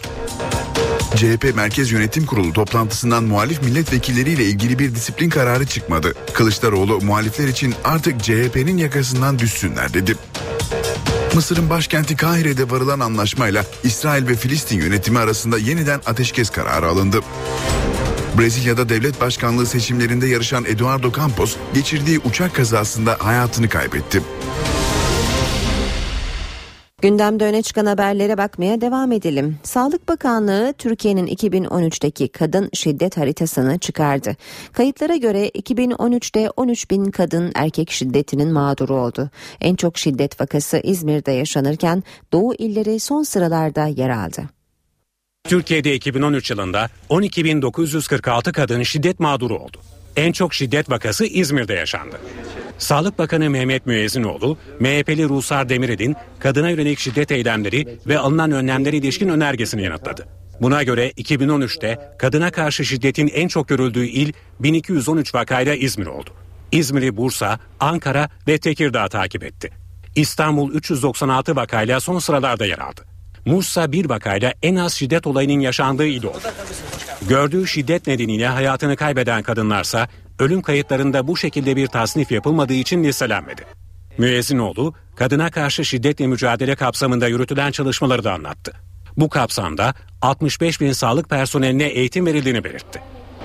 CHP 1.16 1.56
Merkez 1.56 1.92
Yönetim 1.92 2.26
Kurulu 2.26 2.54
toplantısından 2.54 3.24
muhalif 3.24 3.64
milletvekilleriyle 3.64 4.44
ilgili 4.46 4.80
bir 4.80 4.96
disiplin 4.96 5.30
kararı 5.30 5.66
çıkmadı. 5.66 6.14
Kılıçdaroğlu 6.34 7.02
muhalifler 7.02 7.48
için 7.48 7.76
artık 7.84 8.24
CHP'nin 8.24 8.78
yakasından 8.78 9.40
düşsünler 9.40 9.94
dedi. 9.94 10.16
Mısır'ın 11.34 11.70
başkenti 11.70 12.16
Kahire'de 12.16 12.70
varılan 12.70 13.00
anlaşmayla 13.00 13.66
İsrail 13.84 14.28
ve 14.28 14.36
Filistin 14.36 14.78
yönetimi 14.78 15.20
arasında 15.20 15.58
yeniden 15.58 16.02
ateşkes 16.06 16.50
kararı 16.50 16.88
alındı. 16.88 17.22
Brezilya'da 18.40 18.90
devlet 18.90 19.22
başkanlığı 19.22 19.66
seçimlerinde 19.66 20.28
yarışan 20.28 20.66
Eduardo 20.66 21.12
Campos 21.12 21.56
geçirdiği 21.74 22.20
uçak 22.20 22.56
kazasında 22.56 23.18
hayatını 23.20 23.70
kaybetti. 23.70 24.22
Gündemde 27.02 27.46
öne 27.46 27.62
çıkan 27.62 27.86
haberlere 27.86 28.38
bakmaya 28.38 28.82
devam 28.82 29.12
edelim. 29.12 29.58
Sağlık 29.64 30.10
Bakanlığı 30.10 30.74
Türkiye'nin 30.78 31.28
2013'teki 31.28 32.28
kadın 32.28 32.70
şiddet 32.74 33.18
haritasını 33.18 33.80
çıkardı. 33.80 34.36
Kayıtlara 34.74 35.16
göre 35.16 35.50
2013'te 35.50 36.50
13 36.50 36.92
bin 36.92 37.12
kadın 37.12 37.52
erkek 37.56 37.92
şiddetinin 37.92 38.54
mağduru 38.54 38.96
oldu. 38.96 39.30
En 39.62 39.76
çok 39.76 39.98
şiddet 39.98 40.42
vakası 40.42 40.82
İzmir'de 40.84 41.32
yaşanırken 41.32 42.04
Doğu 42.34 42.54
illeri 42.54 43.00
son 43.00 43.24
sıralarda 43.24 43.86
yer 43.86 44.10
aldı. 44.10 44.57
Türkiye'de 45.48 45.96
2013 45.96 46.52
yılında 46.52 46.90
12.946 47.10 48.52
kadın 48.52 48.84
şiddet 48.84 49.20
mağduru 49.20 49.58
oldu. 49.58 49.78
En 50.16 50.32
çok 50.32 50.54
şiddet 50.54 50.90
vakası 50.90 51.26
İzmir'de 51.26 51.74
yaşandı. 51.74 52.20
Sağlık 52.78 53.20
Bakanı 53.20 53.50
Mehmet 53.50 53.86
Müezzinoğlu, 53.86 54.58
MHP'li 54.80 55.30
Ruhsar 55.30 55.70
Demirel'in 55.70 56.16
kadına 56.40 56.70
yönelik 56.70 57.00
şiddet 57.00 57.32
eylemleri 57.32 58.00
ve 58.08 58.20
alınan 58.20 58.52
önlemlere 58.52 58.98
ilişkin 58.98 59.30
önergesini 59.30 59.84
yanıtladı. 59.84 60.28
Buna 60.62 60.84
göre 60.84 61.10
2013'te 61.10 62.16
kadına 62.20 62.52
karşı 62.52 62.86
şiddetin 62.86 63.28
en 63.28 63.48
çok 63.48 63.68
görüldüğü 63.68 64.06
il 64.06 64.34
1213 64.60 65.36
vakayla 65.36 65.76
İzmir 65.76 66.06
oldu. 66.06 66.30
İzmir'i 66.72 67.18
Bursa, 67.18 67.60
Ankara 67.80 68.30
ve 68.48 68.58
Tekirdağ 68.58 69.08
takip 69.08 69.44
etti. 69.44 69.72
İstanbul 70.16 70.74
396 70.74 71.56
vakayla 71.56 72.00
son 72.00 72.20
sıralarda 72.20 72.66
yer 72.66 72.80
aldı. 72.80 73.17
Mursa 73.48 73.92
bir 73.92 74.10
vakayla 74.10 74.54
en 74.64 74.76
az 74.76 74.94
şiddet 74.94 75.28
olayının 75.28 75.60
yaşandığı 75.60 76.08
il 76.08 76.24
oldu. 76.24 76.40
Gördüğü 77.30 77.68
şiddet 77.68 78.08
nedeniyle 78.08 78.48
hayatını 78.48 78.96
kaybeden 78.96 79.44
kadınlarsa 79.44 80.08
ölüm 80.40 80.62
kayıtlarında 80.62 81.28
bu 81.28 81.38
şekilde 81.38 81.76
bir 81.76 81.88
tasnif 81.88 82.32
yapılmadığı 82.32 82.74
için 82.74 83.04
listelenmedi. 83.04 83.62
Müezzinoğlu, 84.18 84.94
kadına 85.16 85.52
karşı 85.52 85.86
şiddetle 85.86 86.28
mücadele 86.28 86.76
kapsamında 86.76 87.28
yürütülen 87.28 87.72
çalışmaları 87.72 88.24
da 88.24 88.34
anlattı. 88.34 88.74
Bu 89.18 89.30
kapsamda 89.30 89.94
65 90.22 90.82
bin 90.82 90.92
sağlık 90.92 91.30
personeline 91.30 91.86
eğitim 91.86 92.26
verildiğini 92.26 92.64
belirtti. 92.64 93.02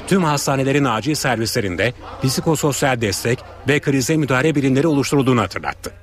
Tüm 0.06 0.24
hastanelerin 0.24 0.84
acil 0.84 1.14
servislerinde 1.14 1.92
psikososyal 2.22 3.00
destek 3.00 3.38
ve 3.68 3.80
krize 3.80 4.16
müdahale 4.16 4.54
birimleri 4.54 4.86
oluşturulduğunu 4.86 5.40
hatırlattı. 5.40 6.01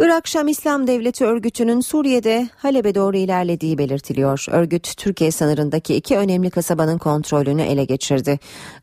Irak 0.00 0.28
Şam 0.28 0.48
İslam 0.48 0.86
Devleti 0.86 1.24
örgütünün 1.24 1.80
Suriye'de 1.80 2.48
Halep'e 2.56 2.94
doğru 2.94 3.16
ilerlediği 3.16 3.78
belirtiliyor. 3.78 4.46
Örgüt 4.50 4.96
Türkiye 4.96 5.30
sınırındaki 5.30 5.94
iki 5.94 6.16
önemli 6.16 6.50
kasabanın 6.50 6.98
kontrolünü 6.98 7.62
ele 7.62 7.84
geçirdi. 7.84 8.38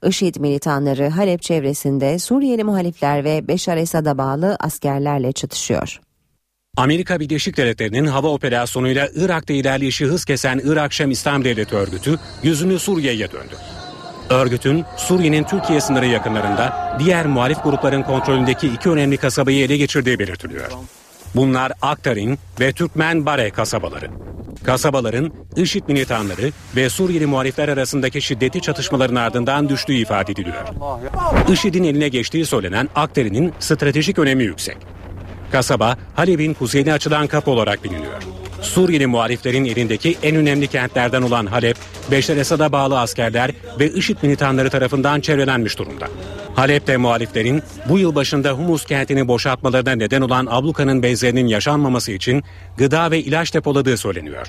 IŞİD 0.08 0.36
militanları 0.36 1.10
Halep 1.10 1.42
çevresinde 1.42 2.20
Suriyeli 2.20 2.64
muhalifler 2.64 3.24
ve 3.24 3.48
Beşar 3.48 3.78
Esad'a 3.78 4.18
bağlı 4.18 4.58
askerlerle 4.60 5.32
çatışıyor. 5.32 6.00
Amerika 6.78 7.20
Birleşik 7.20 7.58
Devletleri'nin 7.58 8.06
hava 8.06 8.28
operasyonuyla 8.28 9.10
Irak'ta 9.16 9.54
ilerleyişi 9.54 10.06
hız 10.06 10.26
kesen 10.26 10.62
Irak 10.64 10.94
Şam 10.94 11.12
İslam 11.12 11.44
Devleti 11.44 11.76
örgütü 11.76 12.20
yüzünü 12.44 12.80
Suriye'ye 12.80 13.32
döndü. 13.32 13.56
Örgütün 14.30 14.86
Suriye'nin 14.98 15.44
Türkiye 15.44 15.82
sınırı 15.82 16.06
yakınlarında 16.06 16.98
diğer 17.00 17.26
muhalif 17.26 17.64
grupların 17.64 18.04
kontrolündeki 18.04 18.68
iki 18.68 18.90
önemli 18.90 19.18
kasabayı 19.18 19.66
ele 19.66 19.78
geçirdiği 19.78 20.20
belirtiliyor. 20.20 20.72
Bunlar 21.36 21.72
Aktarin 21.82 22.40
ve 22.60 22.72
Türkmen 22.72 23.26
Bare 23.26 23.50
kasabaları. 23.50 24.10
Kasabaların 24.64 25.32
IŞİD 25.56 25.84
militanları 25.88 26.52
ve 26.76 26.90
Suriyeli 26.90 27.26
muhalifler 27.26 27.70
arasındaki 27.70 28.22
şiddetli 28.22 28.62
çatışmaların 28.62 29.16
ardından 29.16 29.70
düştüğü 29.70 29.94
ifade 29.94 30.32
ediliyor. 30.32 30.64
IŞİD'in 31.50 31.84
eline 31.84 32.08
geçtiği 32.10 32.46
söylenen 32.46 32.90
Aktarin'in 32.96 33.54
stratejik 33.60 34.20
önemi 34.20 34.44
yüksek. 34.44 34.78
Kasaba 35.52 35.98
Halep'in 36.16 36.54
kuzeyine 36.54 36.94
açılan 36.94 37.28
kapı 37.28 37.52
olarak 37.52 37.84
biliniyor. 37.84 38.22
Suriyeli 38.66 39.08
muhaliflerin 39.08 39.66
elindeki 39.66 40.18
en 40.24 40.36
önemli 40.36 40.68
kentlerden 40.68 41.22
olan 41.22 41.46
Halep, 41.46 41.78
Beşer 42.12 42.38
Esad'a 42.38 42.72
bağlı 42.72 43.00
askerler 43.00 43.52
ve 43.80 43.92
IŞİD 43.92 44.18
militanları 44.22 44.70
tarafından 44.70 45.22
çevrelenmiş 45.22 45.78
durumda. 45.78 46.08
Halep'te 46.56 46.98
muhaliflerin 46.98 47.64
bu 47.90 48.00
yıl 48.00 48.16
başında 48.16 48.52
Humus 48.52 48.86
kentini 48.86 49.28
boşaltmalarına 49.28 49.92
neden 49.96 50.22
olan 50.22 50.48
ablukanın 50.50 51.04
benzerinin 51.04 51.48
yaşanmaması 51.48 52.12
için 52.12 52.44
gıda 52.78 53.12
ve 53.12 53.20
ilaç 53.20 53.54
depoladığı 53.54 53.98
söyleniyor. 53.98 54.48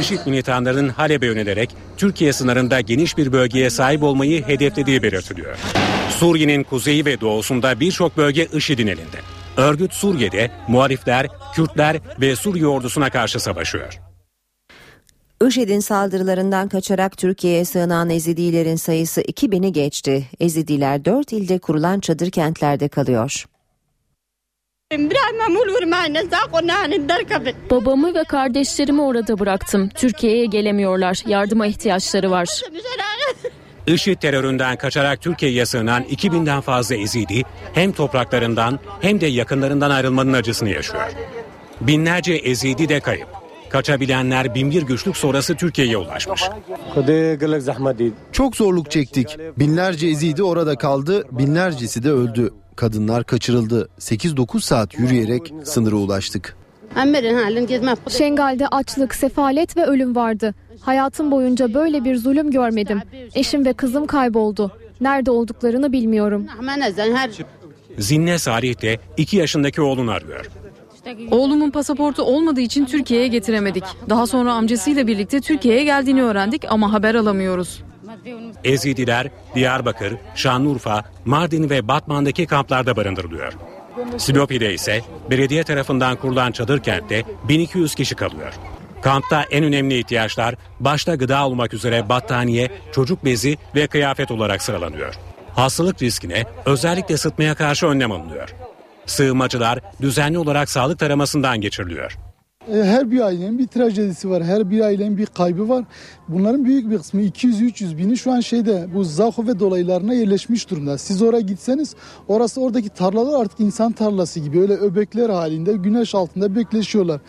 IŞİD 0.00 0.18
militanlarının 0.26 0.88
Halep'e 0.88 1.26
yönelerek 1.26 1.70
Türkiye 1.96 2.32
sınırında 2.32 2.80
geniş 2.80 3.16
bir 3.16 3.32
bölgeye 3.32 3.70
sahip 3.70 4.02
olmayı 4.02 4.46
hedeflediği 4.46 5.02
belirtiliyor. 5.02 5.56
Suriye'nin 6.18 6.62
kuzeyi 6.62 7.04
ve 7.04 7.20
doğusunda 7.20 7.80
birçok 7.80 8.16
bölge 8.16 8.48
IŞİD'in 8.52 8.86
elinde. 8.86 9.41
Örgüt 9.56 9.92
Suriye'de 9.92 10.50
muhalifler, 10.68 11.26
Kürtler 11.54 11.96
ve 12.20 12.36
Suriye 12.36 12.66
ordusuna 12.66 13.10
karşı 13.10 13.40
savaşıyor. 13.40 13.98
IŞİD'in 15.48 15.80
saldırılarından 15.80 16.68
kaçarak 16.68 17.16
Türkiye'ye 17.16 17.64
sığınan 17.64 18.10
Ezidilerin 18.10 18.76
sayısı 18.76 19.20
2000'i 19.20 19.72
geçti. 19.72 20.26
Ezidiler 20.40 21.04
4 21.04 21.32
ilde 21.32 21.58
kurulan 21.58 22.00
çadır 22.00 22.30
kentlerde 22.30 22.88
kalıyor. 22.88 23.44
Babamı 27.70 28.14
ve 28.14 28.24
kardeşlerimi 28.24 29.02
orada 29.02 29.38
bıraktım. 29.38 29.88
Türkiye'ye 29.88 30.46
gelemiyorlar. 30.46 31.22
Yardıma 31.26 31.66
ihtiyaçları 31.66 32.30
var. 32.30 32.60
IŞİD 33.86 34.16
teröründen 34.16 34.76
kaçarak 34.76 35.20
Türkiye'ye 35.20 35.66
sığınan 35.66 36.02
2000'den 36.02 36.60
fazla 36.60 36.94
Ezidi 36.96 37.42
hem 37.72 37.92
topraklarından 37.92 38.78
hem 39.00 39.20
de 39.20 39.26
yakınlarından 39.26 39.90
ayrılmanın 39.90 40.32
acısını 40.32 40.68
yaşıyor. 40.68 41.12
Binlerce 41.80 42.32
Ezidi 42.34 42.88
de 42.88 43.00
kayıp. 43.00 43.28
Kaçabilenler 43.68 44.54
binbir 44.54 44.82
güçlük 44.82 45.16
sonrası 45.16 45.54
Türkiye'ye 45.54 45.96
ulaşmış. 45.96 46.42
Çok 48.32 48.56
zorluk 48.56 48.90
çektik. 48.90 49.36
Binlerce 49.58 50.06
ezidi 50.06 50.42
orada 50.42 50.76
kaldı, 50.76 51.24
binlercesi 51.30 52.02
de 52.02 52.10
öldü. 52.10 52.50
Kadınlar 52.76 53.24
kaçırıldı. 53.24 53.88
8-9 53.98 54.60
saat 54.60 54.98
yürüyerek 54.98 55.54
sınıra 55.64 55.96
ulaştık. 55.96 56.56
Şengal'de 58.18 58.68
açlık, 58.68 59.14
sefalet 59.14 59.76
ve 59.76 59.84
ölüm 59.86 60.16
vardı. 60.16 60.54
Hayatım 60.80 61.30
boyunca 61.30 61.74
böyle 61.74 62.04
bir 62.04 62.16
zulüm 62.16 62.50
görmedim. 62.50 63.00
Eşim 63.34 63.64
ve 63.64 63.72
kızım 63.72 64.06
kayboldu. 64.06 64.72
Nerede 65.00 65.30
olduklarını 65.30 65.92
bilmiyorum. 65.92 66.46
Zinne 67.98 68.38
Salih 68.38 68.82
de 68.82 68.98
2 69.16 69.36
yaşındaki 69.36 69.82
oğlunu 69.82 70.10
arıyor. 70.10 70.50
Oğlumun 71.30 71.70
pasaportu 71.70 72.22
olmadığı 72.22 72.60
için 72.60 72.84
Türkiye'ye 72.84 73.28
getiremedik. 73.28 73.84
Daha 74.08 74.26
sonra 74.26 74.52
amcasıyla 74.52 75.06
birlikte 75.06 75.40
Türkiye'ye 75.40 75.84
geldiğini 75.84 76.22
öğrendik 76.22 76.64
ama 76.68 76.92
haber 76.92 77.14
alamıyoruz. 77.14 77.82
Ezidiler 78.64 79.30
Diyarbakır, 79.54 80.14
Şanlıurfa, 80.34 81.04
Mardin 81.24 81.70
ve 81.70 81.88
Batman'daki 81.88 82.46
kamplarda 82.46 82.96
barındırılıyor. 82.96 83.52
Silopi'de 84.18 84.74
ise 84.74 85.00
belediye 85.30 85.64
tarafından 85.64 86.16
kurulan 86.16 86.52
çadır 86.52 86.80
kentte 86.80 87.24
1200 87.48 87.94
kişi 87.94 88.14
kalıyor. 88.14 88.52
Kampta 89.02 89.42
en 89.50 89.64
önemli 89.64 89.98
ihtiyaçlar 89.98 90.54
başta 90.80 91.14
gıda 91.14 91.46
olmak 91.46 91.74
üzere 91.74 92.08
battaniye, 92.08 92.70
çocuk 92.92 93.24
bezi 93.24 93.56
ve 93.74 93.86
kıyafet 93.86 94.30
olarak 94.30 94.62
sıralanıyor. 94.62 95.14
Hastalık 95.54 96.02
riskine 96.02 96.44
özellikle 96.66 97.16
sıtmaya 97.16 97.54
karşı 97.54 97.86
önlem 97.86 98.12
alınıyor. 98.12 98.54
Sığınmacılar 99.06 99.78
düzenli 100.00 100.38
olarak 100.38 100.70
sağlık 100.70 100.98
taramasından 100.98 101.60
geçiriliyor. 101.60 102.16
E, 102.72 102.76
Her 102.84 103.10
bir 103.10 103.20
ailenin 103.20 103.58
bir 103.58 103.66
trajedisi 103.66 104.30
var. 104.30 104.44
Her 104.44 104.70
bir 104.70 104.80
ailenin 104.80 105.18
bir 105.18 105.26
kaybı 105.26 105.68
var. 105.68 105.84
Bunların 106.28 106.64
büyük 106.64 106.90
bir 106.90 106.98
kısmı 106.98 107.20
200-300 107.22 107.98
bini 107.98 108.18
şu 108.18 108.32
an 108.32 108.40
şeyde 108.40 108.86
bu 108.94 109.04
Zahove 109.04 109.58
dolaylarına 109.58 110.14
yerleşmiş 110.14 110.70
durumda. 110.70 110.98
Siz 110.98 111.22
oraya 111.22 111.40
gitseniz 111.40 111.94
orası 112.28 112.60
oradaki 112.60 112.88
tarlalar 112.88 113.40
artık 113.40 113.60
insan 113.60 113.92
tarlası 113.92 114.40
gibi 114.40 114.60
öyle 114.60 114.72
öbekler 114.72 115.30
halinde 115.30 115.72
güneş 115.72 116.14
altında 116.14 116.56
bekleşiyorlar. 116.56 117.20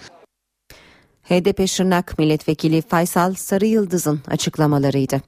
HDP 1.24 1.68
Şırnak 1.68 2.20
Milletvekili 2.20 2.82
Faysal 2.82 3.34
Sarıyıldız'ın 3.34 4.22
açıklamalarıydı. 4.28 5.22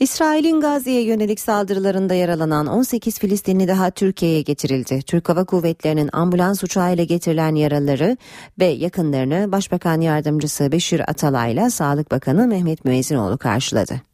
İsrail'in 0.00 0.60
Gazze'ye 0.60 1.02
yönelik 1.02 1.40
saldırılarında 1.40 2.14
yaralanan 2.14 2.66
18 2.66 3.18
Filistinli 3.18 3.68
daha 3.68 3.90
Türkiye'ye 3.90 4.42
getirildi. 4.42 5.02
Türk 5.02 5.28
Hava 5.28 5.44
Kuvvetleri'nin 5.44 6.10
ambulans 6.12 6.64
uçağıyla 6.64 7.04
getirilen 7.04 7.54
yaralıları 7.54 8.16
ve 8.58 8.64
yakınlarını 8.64 9.52
Başbakan 9.52 10.00
Yardımcısı 10.00 10.72
Beşir 10.72 11.10
Atalay'la 11.10 11.70
Sağlık 11.70 12.10
Bakanı 12.10 12.46
Mehmet 12.46 12.84
Müezzinoğlu 12.84 13.38
karşıladı. 13.38 14.07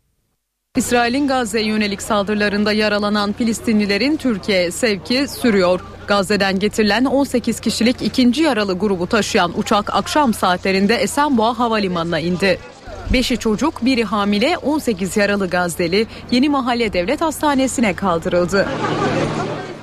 İsrail'in 0.79 1.29
Gazze'ye 1.29 1.65
yönelik 1.65 2.03
saldırılarında 2.03 2.73
yaralanan 2.73 3.33
Filistinlilerin 3.33 4.17
Türkiye'ye 4.17 4.71
sevki 4.71 5.29
sürüyor. 5.29 5.81
Gazze'den 6.07 6.59
getirilen 6.59 7.05
18 7.05 7.61
kişilik 7.61 8.03
ikinci 8.03 8.43
yaralı 8.43 8.79
grubu 8.79 9.07
taşıyan 9.07 9.59
uçak 9.59 9.95
akşam 9.95 10.35
saatlerinde 10.35 10.95
Esenboğa 10.95 11.59
Havalimanı'na 11.59 12.21
indi. 12.21 12.59
5'i 13.13 13.37
çocuk, 13.37 13.85
biri 13.85 14.05
hamile, 14.05 14.59
18 14.59 15.17
yaralı 15.17 15.51
Gazze'li 15.51 16.07
Yeni 16.31 16.49
Mahalle 16.49 16.93
Devlet 16.93 17.21
Hastanesi'ne 17.21 17.95
kaldırıldı. 17.95 18.67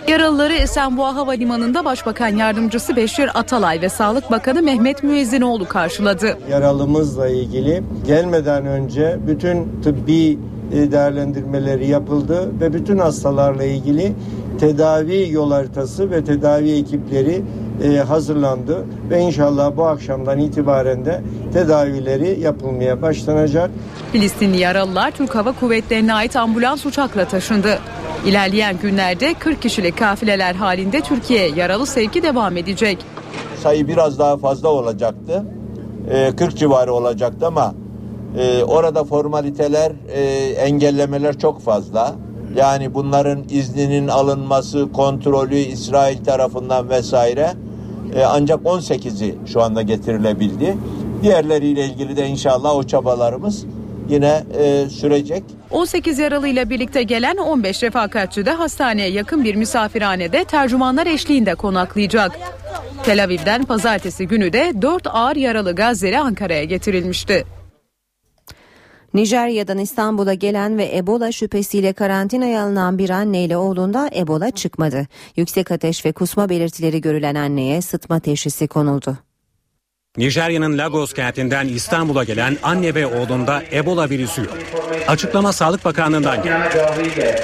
Yaralıları 0.07 0.53
Esenboğa 0.53 1.15
Havalimanı'nda 1.15 1.85
Başbakan 1.85 2.37
Yardımcısı 2.37 2.95
Beşir 2.95 3.39
Atalay 3.39 3.81
ve 3.81 3.89
Sağlık 3.89 4.31
Bakanı 4.31 4.61
Mehmet 4.61 5.03
Müezzinoğlu 5.03 5.67
karşıladı. 5.67 6.37
Yaralımızla 6.49 7.27
ilgili 7.27 7.83
gelmeden 8.07 8.65
önce 8.65 9.19
bütün 9.27 9.81
tıbbi 9.83 10.39
değerlendirmeleri 10.71 11.87
yapıldı 11.87 12.51
ve 12.61 12.73
bütün 12.73 12.97
hastalarla 12.97 13.63
ilgili 13.63 14.13
tedavi 14.59 15.31
yol 15.31 15.51
haritası 15.51 16.11
ve 16.11 16.23
tedavi 16.23 16.71
ekipleri 16.71 17.41
e, 17.83 17.97
hazırlandı 17.97 18.85
ve 19.09 19.19
inşallah 19.19 19.77
bu 19.77 19.85
akşamdan 19.85 20.39
itibaren 20.39 21.05
de 21.05 21.21
tedavileri 21.53 22.39
yapılmaya 22.39 23.01
başlanacak. 23.01 23.71
Filistinli 24.11 24.57
yaralılar 24.57 25.11
Türk 25.11 25.35
Hava 25.35 25.51
Kuvvetleri'ne 25.51 26.13
ait 26.13 26.35
ambulans 26.35 26.85
uçakla 26.85 27.25
taşındı. 27.25 27.79
İlerleyen 28.25 28.77
günlerde 28.81 29.33
40 29.33 29.61
kişilik 29.61 29.97
kafileler 29.97 30.55
halinde 30.55 31.01
Türkiye'ye 31.01 31.49
yaralı 31.55 31.85
sevki 31.85 32.23
devam 32.23 32.57
edecek. 32.57 32.97
Sayı 33.63 33.87
biraz 33.87 34.19
daha 34.19 34.37
fazla 34.37 34.69
olacaktı. 34.69 35.45
40 36.37 36.57
civarı 36.57 36.93
olacaktı 36.93 37.47
ama 37.47 37.73
e, 38.37 38.63
orada 38.63 39.03
formaliteler, 39.03 39.91
e, 40.13 40.21
engellemeler 40.51 41.39
çok 41.39 41.61
fazla. 41.61 42.15
Yani 42.55 42.93
bunların 42.93 43.43
izninin 43.49 44.07
alınması, 44.07 44.91
kontrolü 44.91 45.55
İsrail 45.55 46.23
tarafından 46.23 46.89
vesaire 46.89 47.53
e, 48.15 48.23
ancak 48.23 48.59
18'i 48.59 49.35
şu 49.45 49.61
anda 49.61 49.81
getirilebildi. 49.81 50.77
Diğerleriyle 51.23 51.85
ilgili 51.85 52.17
de 52.17 52.27
inşallah 52.27 52.75
o 52.75 52.83
çabalarımız 52.83 53.65
yine 54.09 54.43
e, 54.59 54.89
sürecek. 54.89 55.43
18 55.71 56.19
yaralıyla 56.19 56.69
birlikte 56.69 57.03
gelen 57.03 57.37
15 57.37 57.83
refakatçi 57.83 58.45
de 58.45 58.51
hastaneye 58.51 59.09
yakın 59.09 59.43
bir 59.43 59.55
misafirhanede 59.55 60.43
tercümanlar 60.43 61.07
eşliğinde 61.07 61.55
konaklayacak. 61.55 62.39
Tel 63.03 63.23
Aviv'den 63.23 63.63
pazartesi 63.63 64.27
günü 64.27 64.53
de 64.53 64.73
4 64.81 65.07
ağır 65.07 65.35
yaralı 65.35 65.75
Gazze'li 65.75 66.19
Ankara'ya 66.19 66.63
getirilmişti. 66.63 67.45
Nijerya'dan 69.13 69.77
İstanbul'a 69.77 70.33
gelen 70.33 70.77
ve 70.77 70.97
Ebola 70.97 71.31
şüphesiyle 71.31 71.93
karantinaya 71.93 72.63
alınan 72.63 72.97
bir 72.97 73.09
anne 73.09 73.43
ile 73.43 73.57
oğlunda 73.57 74.09
Ebola 74.15 74.51
çıkmadı. 74.51 75.07
Yüksek 75.35 75.71
ateş 75.71 76.05
ve 76.05 76.11
kusma 76.11 76.49
belirtileri 76.49 77.01
görülen 77.01 77.35
anneye 77.35 77.81
sıtma 77.81 78.19
teşhisi 78.19 78.67
konuldu. 78.67 79.17
Nijerya'nın 80.17 80.77
Lagos 80.77 81.13
kentinden 81.13 81.67
İstanbul'a 81.67 82.23
gelen 82.23 82.57
anne 82.63 82.95
ve 82.95 83.05
oğlunda 83.05 83.63
Ebola 83.73 84.09
virüsü 84.09 84.41
yok. 84.41 84.57
Açıklama 85.07 85.53
Sağlık 85.53 85.85
Bakanlığı'ndan 85.85 86.43
geldi. 86.43 87.41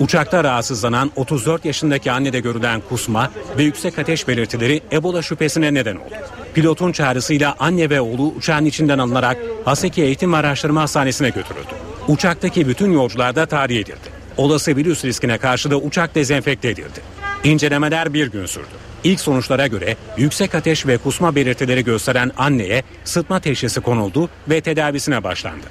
Uçakta 0.00 0.44
rahatsızlanan 0.44 1.10
34 1.16 1.64
yaşındaki 1.64 2.12
annede 2.12 2.40
görülen 2.40 2.80
kusma 2.88 3.30
ve 3.58 3.62
yüksek 3.62 3.98
ateş 3.98 4.28
belirtileri 4.28 4.82
Ebola 4.92 5.22
şüphesine 5.22 5.74
neden 5.74 5.96
oldu. 5.96 6.14
Pilotun 6.58 6.92
çağrısıyla 6.92 7.54
anne 7.58 7.90
ve 7.90 8.00
oğlu 8.00 8.26
uçağın 8.26 8.64
içinden 8.64 8.98
alınarak 8.98 9.36
Haseki 9.64 10.02
Eğitim 10.02 10.32
ve 10.32 10.36
Araştırma 10.36 10.80
Hastanesi'ne 10.80 11.28
götürüldü. 11.28 11.74
Uçaktaki 12.08 12.68
bütün 12.68 12.92
yolcular 12.92 13.36
da 13.36 13.46
tahliye 13.46 13.80
edildi. 13.80 14.08
Olası 14.36 14.76
virüs 14.76 15.04
riskine 15.04 15.38
karşı 15.38 15.70
da 15.70 15.76
uçak 15.76 16.14
dezenfekte 16.14 16.68
edildi. 16.68 17.00
İncelemeler 17.44 18.14
bir 18.14 18.26
gün 18.26 18.46
sürdü. 18.46 18.66
İlk 19.04 19.20
sonuçlara 19.20 19.66
göre 19.66 19.96
yüksek 20.16 20.54
ateş 20.54 20.86
ve 20.86 20.98
kusma 20.98 21.34
belirtileri 21.34 21.84
gösteren 21.84 22.30
anneye 22.36 22.82
sıtma 23.04 23.40
teşhisi 23.40 23.80
konuldu 23.80 24.30
ve 24.48 24.60
tedavisine 24.60 25.24
başlandı. 25.24 25.66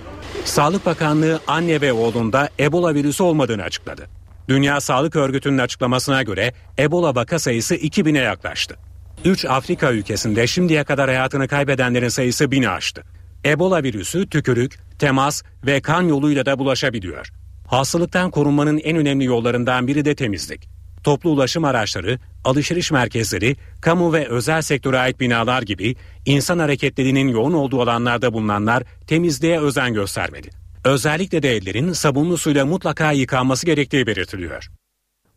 Sağlık 0.45 0.85
Bakanlığı 0.85 1.39
anne 1.47 1.81
ve 1.81 1.93
oğlunda 1.93 2.49
Ebola 2.59 2.93
virüsü 2.93 3.23
olmadığını 3.23 3.63
açıkladı. 3.63 4.07
Dünya 4.49 4.81
Sağlık 4.81 5.15
Örgütü'nün 5.15 5.57
açıklamasına 5.57 6.23
göre 6.23 6.53
Ebola 6.79 7.15
vaka 7.15 7.39
sayısı 7.39 7.75
2000'e 7.75 8.21
yaklaştı. 8.21 8.86
3 9.25 9.45
Afrika 9.45 9.91
ülkesinde 9.91 10.47
şimdiye 10.47 10.83
kadar 10.83 11.07
hayatını 11.07 11.47
kaybedenlerin 11.47 12.09
sayısı 12.09 12.43
1000'i 12.43 12.69
aştı. 12.69 13.03
Ebola 13.45 13.83
virüsü 13.83 14.29
tükürük, 14.29 14.79
temas 14.99 15.43
ve 15.65 15.81
kan 15.81 16.01
yoluyla 16.01 16.45
da 16.45 16.59
bulaşabiliyor. 16.59 17.29
Hastalıktan 17.67 18.31
korunmanın 18.31 18.77
en 18.77 18.97
önemli 18.97 19.25
yollarından 19.25 19.87
biri 19.87 20.05
de 20.05 20.15
temizlik. 20.15 20.69
Toplu 21.03 21.29
ulaşım 21.29 21.65
araçları, 21.65 22.19
alışveriş 22.43 22.91
merkezleri, 22.91 23.55
kamu 23.81 24.13
ve 24.13 24.27
özel 24.27 24.61
sektöre 24.61 24.99
ait 24.99 25.19
binalar 25.19 25.61
gibi 25.61 25.95
insan 26.25 26.59
hareketlerinin 26.59 27.27
yoğun 27.27 27.53
olduğu 27.53 27.81
alanlarda 27.81 28.33
bulunanlar 28.33 28.83
temizliğe 29.07 29.59
özen 29.59 29.93
göstermedi. 29.93 30.49
Özellikle 30.83 31.43
de 31.43 31.55
ellerin 31.55 31.93
sabunlu 31.93 32.37
suyla 32.37 32.65
mutlaka 32.65 33.11
yıkanması 33.11 33.65
gerektiği 33.65 34.07
belirtiliyor. 34.07 34.69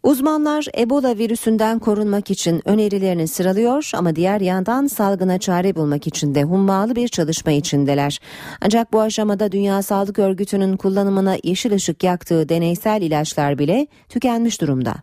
Uzmanlar 0.02 0.66
Ebola 0.78 1.18
virüsünden 1.18 1.78
korunmak 1.78 2.30
için 2.30 2.68
önerilerini 2.68 3.28
sıralıyor 3.28 3.90
ama 3.94 4.16
diğer 4.16 4.40
yandan 4.40 4.86
salgına 4.86 5.38
çare 5.38 5.74
bulmak 5.74 6.06
için 6.06 6.34
de 6.34 6.42
hummalı 6.42 6.96
bir 6.96 7.08
çalışma 7.08 7.52
içindeler. 7.52 8.20
Ancak 8.60 8.92
bu 8.92 9.00
aşamada 9.00 9.52
Dünya 9.52 9.82
Sağlık 9.82 10.18
Örgütü'nün 10.18 10.76
kullanımına 10.76 11.36
yeşil 11.44 11.72
ışık 11.72 12.04
yaktığı 12.04 12.48
deneysel 12.48 13.02
ilaçlar 13.02 13.58
bile 13.58 13.86
tükenmiş 14.08 14.60
durumda. 14.60 14.94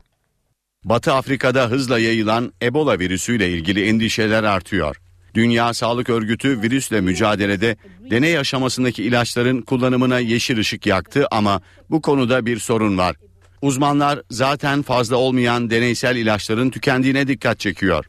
Batı 0.86 1.14
Afrika'da 1.14 1.70
hızla 1.70 2.00
yayılan 2.00 2.54
Ebola 2.62 3.00
virüsüyle 3.00 3.50
ilgili 3.50 3.86
endişeler 3.86 4.44
artıyor. 4.44 4.98
Dünya 5.34 5.74
Sağlık 5.74 6.10
Örgütü 6.10 6.62
virüsle 6.62 7.02
mücadelede 7.02 7.78
deney 8.12 8.38
aşamasındaki 8.38 9.04
ilaçların 9.04 9.62
kullanımına 9.62 10.20
yeşil 10.20 10.58
ışık 10.58 10.86
yaktı 10.86 11.28
ama 11.32 11.62
bu 11.90 12.02
konuda 12.02 12.46
bir 12.46 12.60
sorun 12.60 12.98
var. 12.98 13.16
Uzmanlar 13.68 14.22
zaten 14.32 14.82
fazla 14.82 15.16
olmayan 15.16 15.70
deneysel 15.70 16.16
ilaçların 16.16 16.70
tükendiğine 16.70 17.28
dikkat 17.28 17.60
çekiyor. 17.60 18.06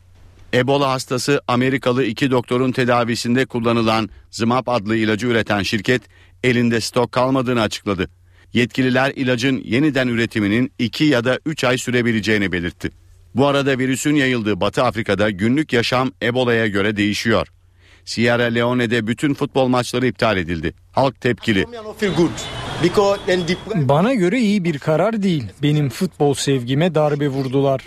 Ebola 0.54 0.90
hastası 0.90 1.40
Amerikalı 1.48 2.04
iki 2.04 2.30
doktorun 2.30 2.72
tedavisinde 2.72 3.46
kullanılan 3.46 4.10
Zmap 4.30 4.68
adlı 4.68 4.96
ilacı 4.96 5.26
üreten 5.26 5.62
şirket 5.62 6.02
elinde 6.44 6.80
stok 6.80 7.12
kalmadığını 7.12 7.60
açıkladı. 7.60 8.10
Yetkililer 8.52 9.12
ilacın 9.16 9.62
yeniden 9.64 10.08
üretiminin 10.08 10.72
2 10.78 11.04
ya 11.04 11.24
da 11.24 11.38
3 11.46 11.64
ay 11.64 11.78
sürebileceğini 11.78 12.52
belirtti. 12.52 12.90
Bu 13.34 13.46
arada 13.46 13.78
virüsün 13.78 14.14
yayıldığı 14.14 14.60
Batı 14.60 14.82
Afrika'da 14.82 15.30
günlük 15.30 15.72
yaşam 15.72 16.12
Ebola'ya 16.22 16.66
göre 16.66 16.96
değişiyor. 16.96 17.48
Sierra 18.04 18.44
Leone'de 18.44 19.06
bütün 19.06 19.34
futbol 19.34 19.68
maçları 19.68 20.06
iptal 20.06 20.36
edildi. 20.36 20.74
Halk 20.92 21.20
tepkili. 21.20 21.66
Bana 23.74 24.14
göre 24.14 24.38
iyi 24.40 24.64
bir 24.64 24.78
karar 24.78 25.22
değil. 25.22 25.44
Benim 25.62 25.88
futbol 25.88 26.34
sevgime 26.34 26.94
darbe 26.94 27.28
vurdular. 27.28 27.80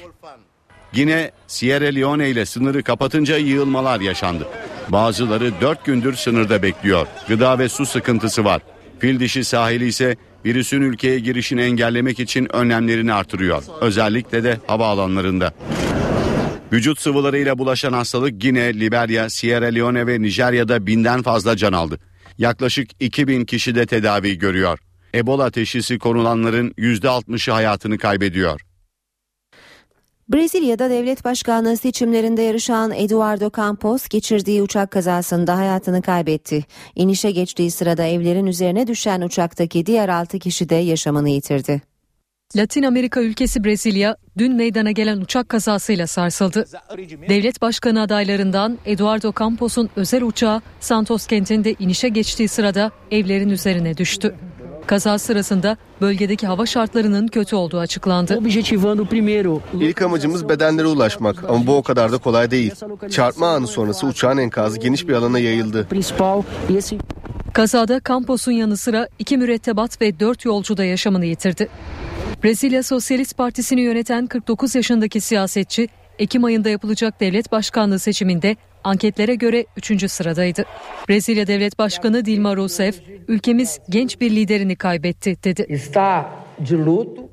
Yine 0.93 1.31
Sierra 1.47 1.85
Leone 1.85 2.29
ile 2.29 2.45
sınırı 2.45 2.83
kapatınca 2.83 3.37
yığılmalar 3.37 3.99
yaşandı. 3.99 4.47
Bazıları 4.89 5.51
4 5.61 5.85
gündür 5.85 6.13
sınırda 6.13 6.61
bekliyor. 6.61 7.07
Gıda 7.27 7.59
ve 7.59 7.69
su 7.69 7.85
sıkıntısı 7.85 8.45
var. 8.45 8.61
Fil 8.99 9.19
dişi 9.19 9.43
sahili 9.43 9.87
ise 9.87 10.15
virüsün 10.45 10.81
ülkeye 10.81 11.19
girişini 11.19 11.61
engellemek 11.61 12.19
için 12.19 12.55
önlemlerini 12.55 13.13
artırıyor. 13.13 13.63
Özellikle 13.81 14.43
de 14.43 14.57
havaalanlarında. 14.67 15.53
Vücut 16.73 17.01
sıvılarıyla 17.01 17.57
bulaşan 17.57 17.93
hastalık 17.93 18.41
Gine, 18.41 18.79
Liberya, 18.79 19.29
Sierra 19.29 19.65
Leone 19.65 20.07
ve 20.07 20.21
Nijerya'da 20.21 20.87
binden 20.87 21.21
fazla 21.21 21.57
can 21.57 21.73
aldı. 21.73 21.99
Yaklaşık 22.37 22.89
2000 22.99 23.45
kişi 23.45 23.75
de 23.75 23.85
tedavi 23.85 24.37
görüyor. 24.37 24.79
Ebola 25.15 25.51
teşhisi 25.51 25.99
konulanların 25.99 26.71
%60'ı 26.71 27.53
hayatını 27.53 27.97
kaybediyor. 27.97 28.61
Brezilya'da 30.29 30.89
devlet 30.89 31.25
başkanlığı 31.25 31.77
seçimlerinde 31.77 32.41
yarışan 32.41 32.91
Eduardo 32.91 33.51
Campos 33.57 34.07
geçirdiği 34.07 34.61
uçak 34.61 34.91
kazasında 34.91 35.57
hayatını 35.57 36.01
kaybetti. 36.01 36.65
İnişe 36.95 37.31
geçtiği 37.31 37.71
sırada 37.71 38.05
evlerin 38.05 38.45
üzerine 38.45 38.87
düşen 38.87 39.21
uçaktaki 39.21 39.85
diğer 39.85 40.09
6 40.09 40.39
kişi 40.39 40.69
de 40.69 40.75
yaşamını 40.75 41.29
yitirdi. 41.29 41.90
Latin 42.55 42.83
Amerika 42.83 43.21
ülkesi 43.21 43.63
Brezilya 43.63 44.15
dün 44.37 44.55
meydana 44.55 44.91
gelen 44.91 45.17
uçak 45.17 45.49
kazasıyla 45.49 46.07
sarsıldı. 46.07 46.65
Devlet 47.29 47.61
başkanı 47.61 48.01
adaylarından 48.01 48.77
Eduardo 48.85 49.33
Campos'un 49.39 49.89
özel 49.95 50.23
uçağı 50.23 50.61
Santos 50.79 51.27
kentinde 51.27 51.73
inişe 51.79 52.09
geçtiği 52.09 52.47
sırada 52.47 52.91
evlerin 53.11 53.49
üzerine 53.49 53.97
düştü. 53.97 54.35
Kaza 54.87 55.19
sırasında 55.19 55.77
bölgedeki 56.01 56.47
hava 56.47 56.65
şartlarının 56.65 57.27
kötü 57.27 57.55
olduğu 57.55 57.79
açıklandı. 57.79 58.39
İlk 59.73 60.01
amacımız 60.01 60.49
bedenlere 60.49 60.87
ulaşmak 60.87 61.43
ama 61.49 61.67
bu 61.67 61.75
o 61.75 61.83
kadar 61.83 62.11
da 62.11 62.17
kolay 62.17 62.51
değil. 62.51 62.73
Çarpma 63.11 63.47
anı 63.47 63.67
sonrası 63.67 64.07
uçağın 64.07 64.37
enkazı 64.37 64.79
geniş 64.79 65.07
bir 65.07 65.13
alana 65.13 65.39
yayıldı. 65.39 65.87
Kazada 67.53 68.01
Campos'un 68.07 68.51
yanı 68.51 68.77
sıra 68.77 69.07
iki 69.19 69.37
mürettebat 69.37 70.01
ve 70.01 70.19
dört 70.19 70.45
yolcu 70.45 70.77
da 70.77 70.85
yaşamını 70.85 71.25
yitirdi. 71.25 71.69
Brezilya 72.43 72.83
Sosyalist 72.83 73.37
Partisi'ni 73.37 73.81
yöneten 73.81 74.27
49 74.27 74.75
yaşındaki 74.75 75.21
siyasetçi 75.21 75.87
Ekim 76.19 76.43
ayında 76.43 76.69
yapılacak 76.69 77.19
devlet 77.19 77.51
başkanlığı 77.51 77.99
seçiminde 77.99 78.55
anketlere 78.83 79.35
göre 79.35 79.65
3. 79.77 80.11
sıradaydı. 80.11 80.65
Brezilya 81.09 81.47
Devlet 81.47 81.79
Başkanı 81.79 82.25
Dilma 82.25 82.55
Rousseff, 82.55 82.99
ülkemiz 83.27 83.79
genç 83.89 84.21
bir 84.21 84.31
liderini 84.31 84.75
kaybetti 84.75 85.37
dedi. 85.43 85.65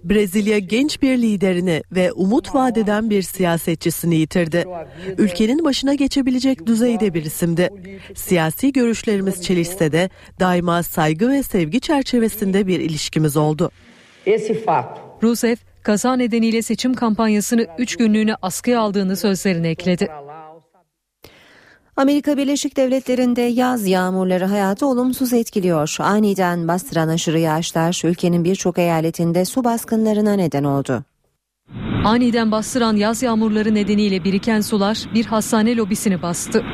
Brezilya 0.04 0.58
genç 0.58 1.02
bir 1.02 1.18
liderini 1.18 1.82
ve 1.92 2.12
umut 2.12 2.54
vadeden 2.54 3.10
bir 3.10 3.22
siyasetçisini 3.22 4.16
yitirdi. 4.16 4.64
Ülkenin 5.18 5.64
başına 5.64 5.94
geçebilecek 5.94 6.66
düzeyde 6.66 7.14
bir 7.14 7.24
isimdi. 7.24 7.68
Siyasi 8.14 8.72
görüşlerimiz 8.72 9.42
çelişse 9.42 9.92
de 9.92 10.10
daima 10.40 10.82
saygı 10.82 11.30
ve 11.30 11.42
sevgi 11.42 11.80
çerçevesinde 11.80 12.66
bir 12.66 12.80
ilişkimiz 12.80 13.36
oldu. 13.36 13.70
Rousseff, 15.22 15.60
kaza 15.82 16.16
nedeniyle 16.16 16.62
seçim 16.62 16.94
kampanyasını 16.94 17.66
3 17.78 17.96
günlüğüne 17.96 18.34
askıya 18.42 18.80
aldığını 18.80 19.16
sözlerine 19.16 19.68
ekledi. 19.68 20.08
Amerika 21.96 22.36
Birleşik 22.36 22.76
Devletleri'nde 22.76 23.40
yaz 23.40 23.86
yağmurları 23.86 24.44
hayatı 24.44 24.86
olumsuz 24.86 25.32
etkiliyor. 25.32 25.96
Aniden 25.98 26.68
bastıran 26.68 27.08
aşırı 27.08 27.38
yağışlar 27.38 28.02
ülkenin 28.04 28.44
birçok 28.44 28.78
eyaletinde 28.78 29.44
su 29.44 29.64
baskınlarına 29.64 30.32
neden 30.32 30.64
oldu. 30.64 31.04
Aniden 32.04 32.52
bastıran 32.52 32.96
yaz 32.96 33.22
yağmurları 33.22 33.74
nedeniyle 33.74 34.24
biriken 34.24 34.60
sular 34.60 34.98
bir 35.14 35.26
hastane 35.26 35.76
lobisini 35.76 36.22
bastı. 36.22 36.64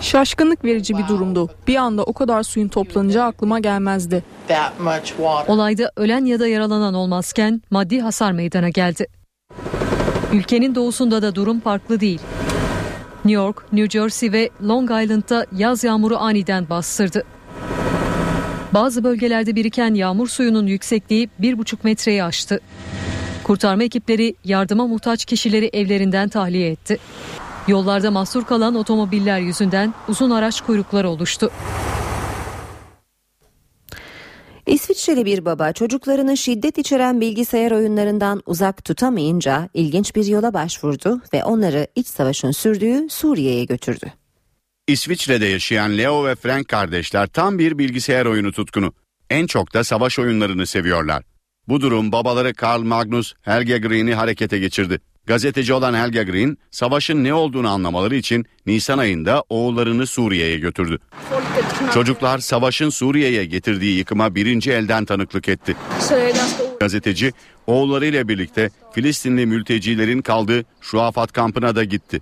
Şaşkınlık 0.00 0.64
verici 0.64 0.98
bir 0.98 1.08
durumdu. 1.08 1.50
Bir 1.66 1.76
anda 1.76 2.02
o 2.04 2.12
kadar 2.12 2.42
suyun 2.42 2.68
toplanacağı 2.68 3.26
aklıma 3.26 3.58
gelmezdi. 3.58 4.24
Olayda 5.48 5.92
ölen 5.96 6.24
ya 6.24 6.40
da 6.40 6.46
yaralanan 6.46 6.94
olmazken 6.94 7.62
maddi 7.70 8.00
hasar 8.00 8.32
meydana 8.32 8.68
geldi. 8.68 9.06
Ülkenin 10.32 10.74
doğusunda 10.74 11.22
da 11.22 11.34
durum 11.34 11.60
farklı 11.60 12.00
değil. 12.00 12.20
New 13.24 13.42
York, 13.42 13.72
New 13.72 13.98
Jersey 13.98 14.32
ve 14.32 14.50
Long 14.62 14.90
Island'da 14.90 15.46
yaz 15.56 15.84
yağmuru 15.84 16.16
aniden 16.16 16.68
bastırdı. 16.70 17.24
Bazı 18.74 19.04
bölgelerde 19.04 19.56
biriken 19.56 19.94
yağmur 19.94 20.28
suyunun 20.28 20.66
yüksekliği 20.66 21.28
1,5 21.40 21.76
metreyi 21.84 22.24
aştı. 22.24 22.60
Kurtarma 23.44 23.82
ekipleri 23.82 24.34
yardıma 24.44 24.86
muhtaç 24.86 25.24
kişileri 25.24 25.70
evlerinden 25.72 26.28
tahliye 26.28 26.70
etti. 26.70 26.98
Yollarda 27.68 28.10
mahsur 28.10 28.44
kalan 28.44 28.74
otomobiller 28.74 29.40
yüzünden 29.40 29.94
uzun 30.08 30.30
araç 30.30 30.60
kuyrukları 30.60 31.08
oluştu. 31.08 31.50
İsviçreli 34.66 35.24
bir 35.24 35.44
baba 35.44 35.72
çocuklarını 35.72 36.36
şiddet 36.36 36.78
içeren 36.78 37.20
bilgisayar 37.20 37.70
oyunlarından 37.70 38.42
uzak 38.46 38.84
tutamayınca 38.84 39.68
ilginç 39.74 40.16
bir 40.16 40.26
yola 40.26 40.54
başvurdu 40.54 41.20
ve 41.34 41.44
onları 41.44 41.86
iç 41.94 42.06
savaşın 42.06 42.50
sürdüğü 42.50 43.08
Suriye'ye 43.10 43.64
götürdü. 43.64 44.12
İsviçre'de 44.88 45.46
yaşayan 45.46 45.98
Leo 45.98 46.26
ve 46.26 46.34
Frank 46.34 46.68
kardeşler 46.68 47.26
tam 47.26 47.58
bir 47.58 47.78
bilgisayar 47.78 48.26
oyunu 48.26 48.52
tutkunu. 48.52 48.92
En 49.30 49.46
çok 49.46 49.74
da 49.74 49.84
savaş 49.84 50.18
oyunlarını 50.18 50.66
seviyorlar. 50.66 51.29
Bu 51.70 51.80
durum 51.80 52.12
babaları 52.12 52.54
Karl 52.54 52.82
Magnus 52.82 53.34
Helge 53.42 53.78
Green'i 53.78 54.14
harekete 54.14 54.58
geçirdi. 54.58 55.00
Gazeteci 55.26 55.72
olan 55.72 55.94
Helge 55.94 56.22
Green, 56.22 56.58
savaşın 56.70 57.24
ne 57.24 57.34
olduğunu 57.34 57.68
anlamaları 57.68 58.16
için 58.16 58.46
Nisan 58.66 58.98
ayında 58.98 59.44
oğullarını 59.48 60.06
Suriye'ye 60.06 60.58
götürdü. 60.58 60.98
Çocuklar 61.94 62.38
savaşın 62.38 62.90
Suriye'ye 62.90 63.44
getirdiği 63.44 63.98
yıkıma 63.98 64.34
birinci 64.34 64.72
elden 64.72 65.04
tanıklık 65.04 65.48
etti. 65.48 65.76
Gazeteci 66.80 67.32
oğullarıyla 67.66 68.28
birlikte 68.28 68.70
Filistinli 68.92 69.46
mültecilerin 69.46 70.22
kaldığı 70.22 70.64
Şuafat 70.80 71.32
kampına 71.32 71.76
da 71.76 71.84
gitti. 71.84 72.20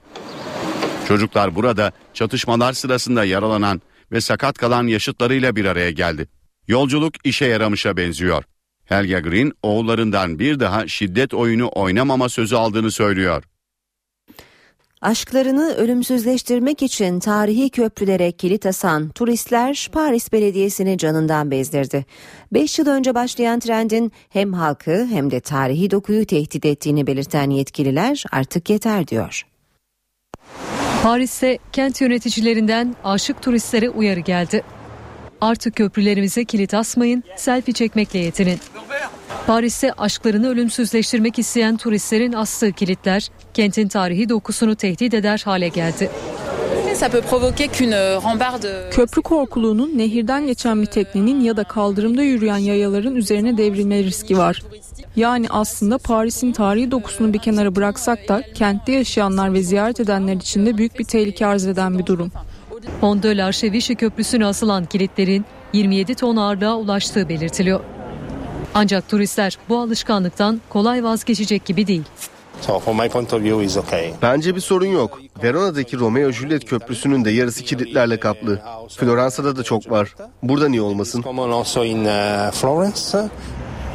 Çocuklar 1.09 1.55
burada 1.55 1.93
çatışmalar 2.15 2.73
sırasında 2.73 3.25
yaralanan 3.25 3.83
ve 4.13 4.21
sakat 4.21 4.59
kalan 4.59 4.87
yaşıtlarıyla 4.87 5.57
bir 5.57 5.65
araya 5.65 5.91
geldi. 5.91 6.29
Yolculuk 6.67 7.15
işe 7.27 7.47
yaramışa 7.47 7.97
benziyor. 7.97 8.45
Helga 8.89 9.19
Green 9.19 9.53
oğullarından 9.63 10.39
bir 10.39 10.61
daha 10.61 10.89
şiddet 10.89 11.35
oyunu 11.35 11.71
oynamama 11.75 12.29
sözü 12.29 12.57
aldığını 12.57 12.91
söylüyor. 12.91 13.45
Aşklarını 15.01 15.75
ölümsüzleştirmek 15.75 16.83
için 16.83 17.21
tarihi 17.21 17.71
köprülere 17.71 18.33
kilit 18.33 18.67
asan 18.67 19.09
turistler 19.09 19.89
Paris 19.93 20.33
Belediyesi'ni 20.33 20.99
canından 20.99 21.51
bezdirdi. 21.51 22.07
5 22.53 22.79
yıl 22.79 22.87
önce 22.87 23.15
başlayan 23.15 23.61
trendin 23.61 24.13
hem 24.29 24.53
halkı 24.53 25.07
hem 25.07 25.31
de 25.31 25.41
tarihi 25.41 25.91
dokuyu 25.91 26.27
tehdit 26.27 26.65
ettiğini 26.65 27.07
belirten 27.07 27.51
yetkililer 27.51 28.25
artık 28.33 28.71
yeter 28.71 29.09
diyor. 29.09 29.43
Paris'te 31.03 31.59
kent 31.73 32.01
yöneticilerinden 32.01 32.97
aşık 33.05 33.43
turistlere 33.43 33.91
uyarı 33.91 34.21
geldi. 34.21 34.63
Artık 35.41 35.77
köprülerimize 35.77 36.45
kilit 36.45 36.75
asmayın, 36.75 37.25
selfie 37.37 37.75
çekmekle 37.75 38.19
yetinin. 38.19 38.59
Paris'te 39.49 39.93
aşklarını 39.93 40.49
ölümsüzleştirmek 40.49 41.39
isteyen 41.39 41.77
turistlerin 41.77 42.33
astığı 42.33 42.73
kilitler 42.73 43.29
kentin 43.55 43.89
tarihi 43.89 44.29
dokusunu 44.29 44.77
tehdit 44.77 45.15
eder 45.15 45.43
hale 45.45 45.69
geldi. 45.69 46.11
Köprü 48.91 49.23
korkuluğunun 49.23 49.99
nehirden 49.99 50.47
geçen 50.47 50.83
bir 50.83 50.87
teknenin 50.87 51.41
ya 51.41 51.57
da 51.57 51.65
kaldırımda 51.65 52.23
yürüyen 52.23 52.57
yayaların 52.57 53.15
üzerine 53.15 53.59
devrilme 53.59 54.03
riski 54.03 54.39
var. 54.39 54.63
Yani 55.17 55.47
aslında 55.51 55.99
Paris'in 55.99 56.53
tarihi 56.53 56.91
dokusunu 56.91 57.33
bir 57.33 57.39
kenara 57.39 57.77
bıraksak 57.77 58.29
da 58.29 58.43
kentte 58.55 58.93
yaşayanlar 58.93 59.53
ve 59.53 59.63
ziyaret 59.63 60.01
edenler 60.01 60.35
için 60.35 60.67
de 60.67 60.79
büyük 60.79 60.99
bir 60.99 61.05
tehlike 61.05 61.47
arz 61.47 61.67
eden 61.67 61.99
bir 61.99 62.07
durum. 62.07 62.33
Pont 63.01 63.23
de 63.23 63.33
l'Archevêché 63.33 63.95
Köprüsü'ne 63.95 64.47
asılan 64.47 64.85
kilitlerin 64.85 65.45
27 65.73 66.15
ton 66.15 66.37
ağırlığa 66.37 66.77
ulaştığı 66.77 67.29
belirtiliyor. 67.29 67.81
Ancak 68.75 69.09
turistler 69.09 69.59
bu 69.69 69.79
alışkanlıktan 69.79 70.61
kolay 70.69 71.05
vazgeçecek 71.05 71.65
gibi 71.65 71.87
değil. 71.87 72.03
Bence 74.23 74.55
bir 74.57 74.61
sorun 74.61 74.87
yok. 74.87 75.21
Verona'daki 75.43 75.99
Romeo 75.99 76.31
Juliet 76.31 76.65
Köprüsü'nün 76.65 77.25
de 77.25 77.31
yarısı 77.31 77.65
kilitlerle 77.65 78.21
kaplı. 78.21 78.63
Floransa'da 78.97 79.57
da 79.57 79.63
çok 79.63 79.91
var. 79.91 80.15
Burada 80.43 80.69
niye 80.69 80.83
olmasın? 80.83 81.23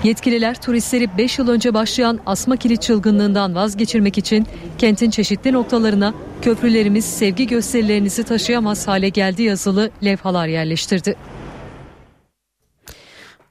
Yetkililer 0.03 0.61
turistleri 0.61 1.17
5 1.17 1.39
yıl 1.39 1.47
önce 1.47 1.73
başlayan 1.73 2.19
asma 2.25 2.57
kilit 2.57 2.81
çılgınlığından 2.81 3.55
vazgeçirmek 3.55 4.17
için 4.17 4.47
kentin 4.77 5.09
çeşitli 5.09 5.53
noktalarına 5.53 6.13
köprülerimiz 6.41 7.05
sevgi 7.05 7.47
gösterilerinizi 7.47 8.23
taşıyamaz 8.23 8.87
hale 8.87 9.09
geldi 9.09 9.43
yazılı 9.43 9.89
levhalar 10.03 10.47
yerleştirdi. 10.47 11.15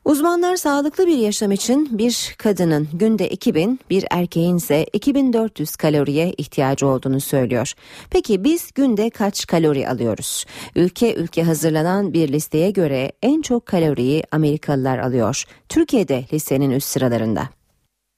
Uzmanlar 0.05 0.57
sağlıklı 0.57 1.07
bir 1.07 1.19
yaşam 1.19 1.53
için 1.53 1.99
bir 1.99 2.35
kadının 2.39 2.89
günde 2.93 3.29
2000, 3.29 3.81
bir 3.91 4.05
erkeğin 4.11 4.57
ise 4.57 4.87
2400 4.93 5.77
kaloriye 5.77 6.33
ihtiyacı 6.39 6.87
olduğunu 6.87 7.21
söylüyor. 7.21 7.73
Peki 8.11 8.45
biz 8.45 8.73
günde 8.75 9.11
kaç 9.11 9.47
kalori 9.47 9.89
alıyoruz? 9.89 10.45
Ülke 10.77 11.15
ülke 11.15 11.43
hazırlanan 11.43 12.13
bir 12.13 12.29
listeye 12.29 12.71
göre 12.71 13.13
en 13.23 13.43
çok 13.43 13.67
kaloriyi 13.67 14.23
Amerikalılar 14.31 14.99
alıyor. 14.99 15.45
Türkiye'de 15.69 16.25
listenin 16.33 16.71
üst 16.71 16.89
sıralarında. 16.89 17.49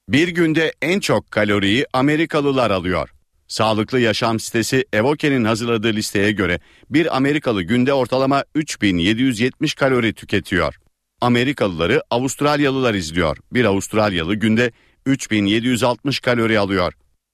Bir 0.09 0.29
günde 0.29 0.73
en 0.83 1.01
çok 1.01 1.31
kaloriyi 1.31 1.87
Amerikalılar 1.93 2.71
alıyor. 2.71 3.11
Sağlıklı 3.49 4.01
Yaşam 4.01 4.41
sitesi 4.41 4.85
Evoke'nin 4.93 5.45
hazırladığı 5.45 5.93
listeye 5.93 6.33
göre 6.33 6.61
bir 6.91 7.17
Amerikalı 7.17 7.63
günde 7.63 7.93
ortalama 7.93 8.45
3770 8.55 9.75
kalori 9.75 10.15
tüketiyor. 10.15 10.84
Amerikalıları 11.25 12.03
Avustralyalılar 12.11 12.95
izliyor. 12.95 13.37
Bir 13.53 13.65
Avustralyalı 13.65 14.35
günde 14.35 14.73
3760 15.07 16.21
kalori 16.21 16.59
alıyor. 16.59 16.93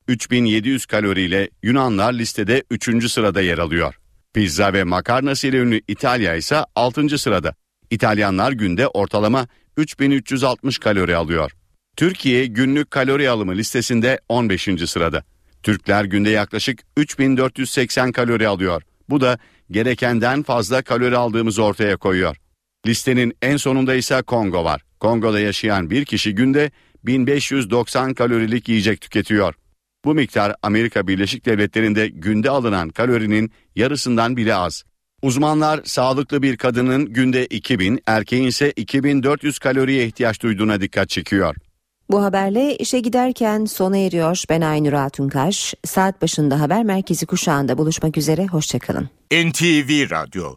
3700 0.08 0.86
kaloriyle 0.86 1.50
Yunanlar 1.62 2.12
listede 2.12 2.62
3. 2.70 3.10
sırada 3.10 3.40
yer 3.40 3.58
alıyor. 3.58 3.94
Pizza 4.34 4.72
ve 4.72 4.84
makarnası 4.84 5.46
ile 5.46 5.56
ünlü 5.56 5.80
İtalya 5.88 6.34
ise 6.34 6.64
6. 6.74 7.18
sırada. 7.18 7.54
İtalyanlar 7.90 8.52
günde 8.52 8.88
ortalama 8.88 9.46
3360 9.76 10.78
kalori 10.78 11.16
alıyor. 11.16 11.52
Türkiye 11.96 12.46
günlük 12.46 12.90
kalori 12.90 13.30
alımı 13.30 13.54
listesinde 13.54 14.20
15. 14.28 14.68
sırada. 14.86 15.24
Türkler 15.62 16.04
günde 16.04 16.30
yaklaşık 16.30 16.80
3480 16.96 18.12
kalori 18.12 18.48
alıyor. 18.48 18.82
Bu 19.08 19.20
da 19.20 19.38
gerekenden 19.70 20.42
fazla 20.42 20.82
kalori 20.82 21.16
aldığımızı 21.16 21.62
ortaya 21.62 21.96
koyuyor. 21.96 22.36
Listenin 22.86 23.32
en 23.42 23.56
sonunda 23.56 23.94
ise 23.94 24.22
Kongo 24.22 24.64
var. 24.64 24.82
Kongo'da 25.00 25.40
yaşayan 25.40 25.90
bir 25.90 26.04
kişi 26.04 26.34
günde 26.34 26.70
1590 27.04 28.14
kalorilik 28.14 28.68
yiyecek 28.68 29.00
tüketiyor. 29.00 29.54
Bu 30.04 30.14
miktar 30.14 30.54
Amerika 30.62 31.06
Birleşik 31.06 31.46
Devletleri'nde 31.46 32.08
günde 32.08 32.50
alınan 32.50 32.88
kalorinin 32.88 33.50
yarısından 33.76 34.36
bile 34.36 34.54
az. 34.54 34.84
Uzmanlar 35.22 35.80
sağlıklı 35.84 36.42
bir 36.42 36.56
kadının 36.56 37.06
günde 37.06 37.46
2000, 37.46 38.00
erkeğin 38.06 38.46
ise 38.46 38.72
2400 38.76 39.58
kaloriye 39.58 40.06
ihtiyaç 40.06 40.42
duyduğuna 40.42 40.80
dikkat 40.80 41.08
çekiyor. 41.08 41.56
Bu 42.10 42.22
haberle 42.22 42.76
işe 42.76 43.00
giderken 43.00 43.64
sona 43.64 43.96
eriyor. 43.98 44.42
Ben 44.48 44.60
Aynur 44.60 44.92
Altunkaş. 44.92 45.74
Saat 45.84 46.22
başında 46.22 46.60
haber 46.60 46.84
merkezi 46.84 47.26
kuşağında 47.26 47.78
buluşmak 47.78 48.16
üzere. 48.16 48.46
Hoşçakalın. 48.46 49.08
NTV 49.32 50.10
Radyo 50.10 50.56